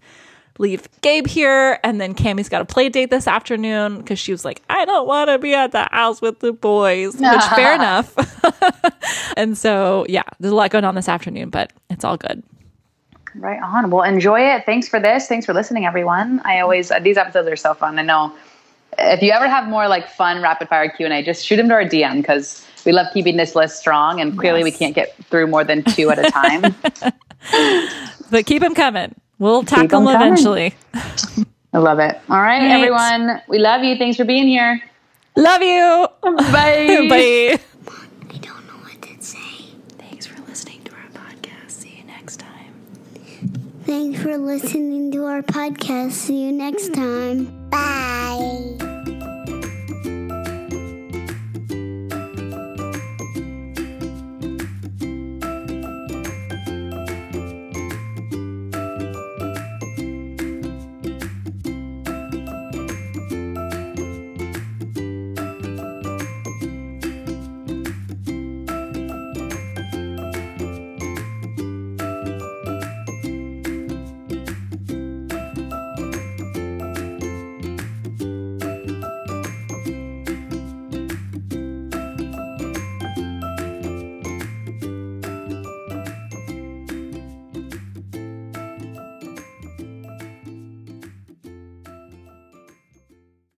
leave 0.59 0.89
Gabe 1.01 1.27
here, 1.27 1.79
and 1.83 2.01
then 2.01 2.15
Cami's 2.15 2.49
got 2.49 2.63
a 2.63 2.65
play 2.65 2.89
date 2.89 3.11
this 3.11 3.27
afternoon 3.27 3.99
because 3.99 4.19
she 4.19 4.33
was 4.33 4.45
like, 4.45 4.63
I 4.69 4.85
don't 4.85 5.07
want 5.07 5.29
to 5.29 5.39
be 5.39 5.55
at 5.55 5.73
the 5.73 5.89
house 5.91 6.21
with 6.21 6.41
the 6.41 6.53
boys, 6.53 7.17
which 7.17 7.43
fair 7.55 7.75
enough. 7.75 8.15
and 9.37 9.57
so 9.57 10.07
yeah, 10.09 10.23
there's 10.41 10.53
a 10.53 10.55
lot 10.55 10.71
going 10.71 10.85
on 10.85 10.95
this 10.95 11.09
afternoon, 11.09 11.51
but 11.51 11.73
it's 11.91 12.05
all 12.05 12.17
good. 12.17 12.43
Right 13.35 13.61
on. 13.63 13.91
Well, 13.91 14.03
enjoy 14.03 14.41
it. 14.41 14.65
Thanks 14.65 14.89
for 14.89 14.99
this. 14.99 15.27
Thanks 15.27 15.45
for 15.45 15.53
listening, 15.53 15.85
everyone. 15.85 16.41
I 16.45 16.61
always 16.61 16.91
these 17.03 17.19
episodes 17.19 17.49
are 17.49 17.57
so 17.57 17.75
fun. 17.75 17.99
I 17.99 18.03
know 18.03 18.35
if 18.99 19.21
you 19.21 19.31
ever 19.33 19.47
have 19.47 19.69
more 19.69 19.89
like 19.89 20.09
fun 20.09 20.41
rapid 20.41 20.69
fire 20.69 20.89
Q 20.89 21.05
and 21.05 21.13
A, 21.13 21.23
just 21.23 21.45
shoot 21.45 21.57
them 21.57 21.69
to 21.69 21.75
our 21.75 21.85
DM 21.85 22.17
because 22.23 22.67
we 22.87 22.93
love 22.93 23.09
keeping 23.13 23.37
this 23.37 23.55
list 23.55 23.79
strong. 23.79 24.21
And 24.21 24.39
clearly, 24.39 24.65
we 24.65 24.71
can't 24.71 24.95
get 24.95 25.15
through 25.25 25.49
more 25.49 25.65
than 25.65 25.83
two 25.83 26.11
at 26.11 26.19
a 26.19 26.31
time. 26.31 26.75
But 28.31 28.47
keep 28.47 28.63
them 28.63 28.75
coming. 28.75 29.15
We'll 29.39 29.63
tackle 29.63 30.01
them 30.01 30.13
coming. 30.15 30.33
eventually. 30.33 30.75
I 31.73 31.79
love 31.79 31.99
it. 31.99 32.19
All 32.31 32.41
right, 32.41 32.61
Thanks. 32.61 32.75
everyone. 32.75 33.43
We 33.49 33.59
love 33.59 33.83
you. 33.85 33.97
Thanks 33.97 34.17
for 34.17 34.25
being 34.25 34.47
here. 34.49 34.81
Love 35.37 35.61
you. 35.63 36.09
Bye. 36.23 37.07
Bye. 37.11 37.59
I 38.31 38.39
don't 38.39 38.67
know 38.67 38.79
what 38.83 39.03
to 39.03 39.23
say. 39.23 39.39
Thanks 39.99 40.27
for 40.27 40.41
listening 40.49 40.83
to 40.85 40.93
our 40.95 41.09
podcast. 41.13 41.71
See 41.71 41.99
you 41.99 42.05
next 42.05 42.39
time. 42.39 42.75
Thanks 43.85 44.23
for 44.23 44.39
listening 44.39 45.13
to 45.13 45.27
our 45.27 45.43
podcast. 45.43 46.13
See 46.13 46.45
you 46.47 46.53
next 46.53 46.95
time. 46.95 47.53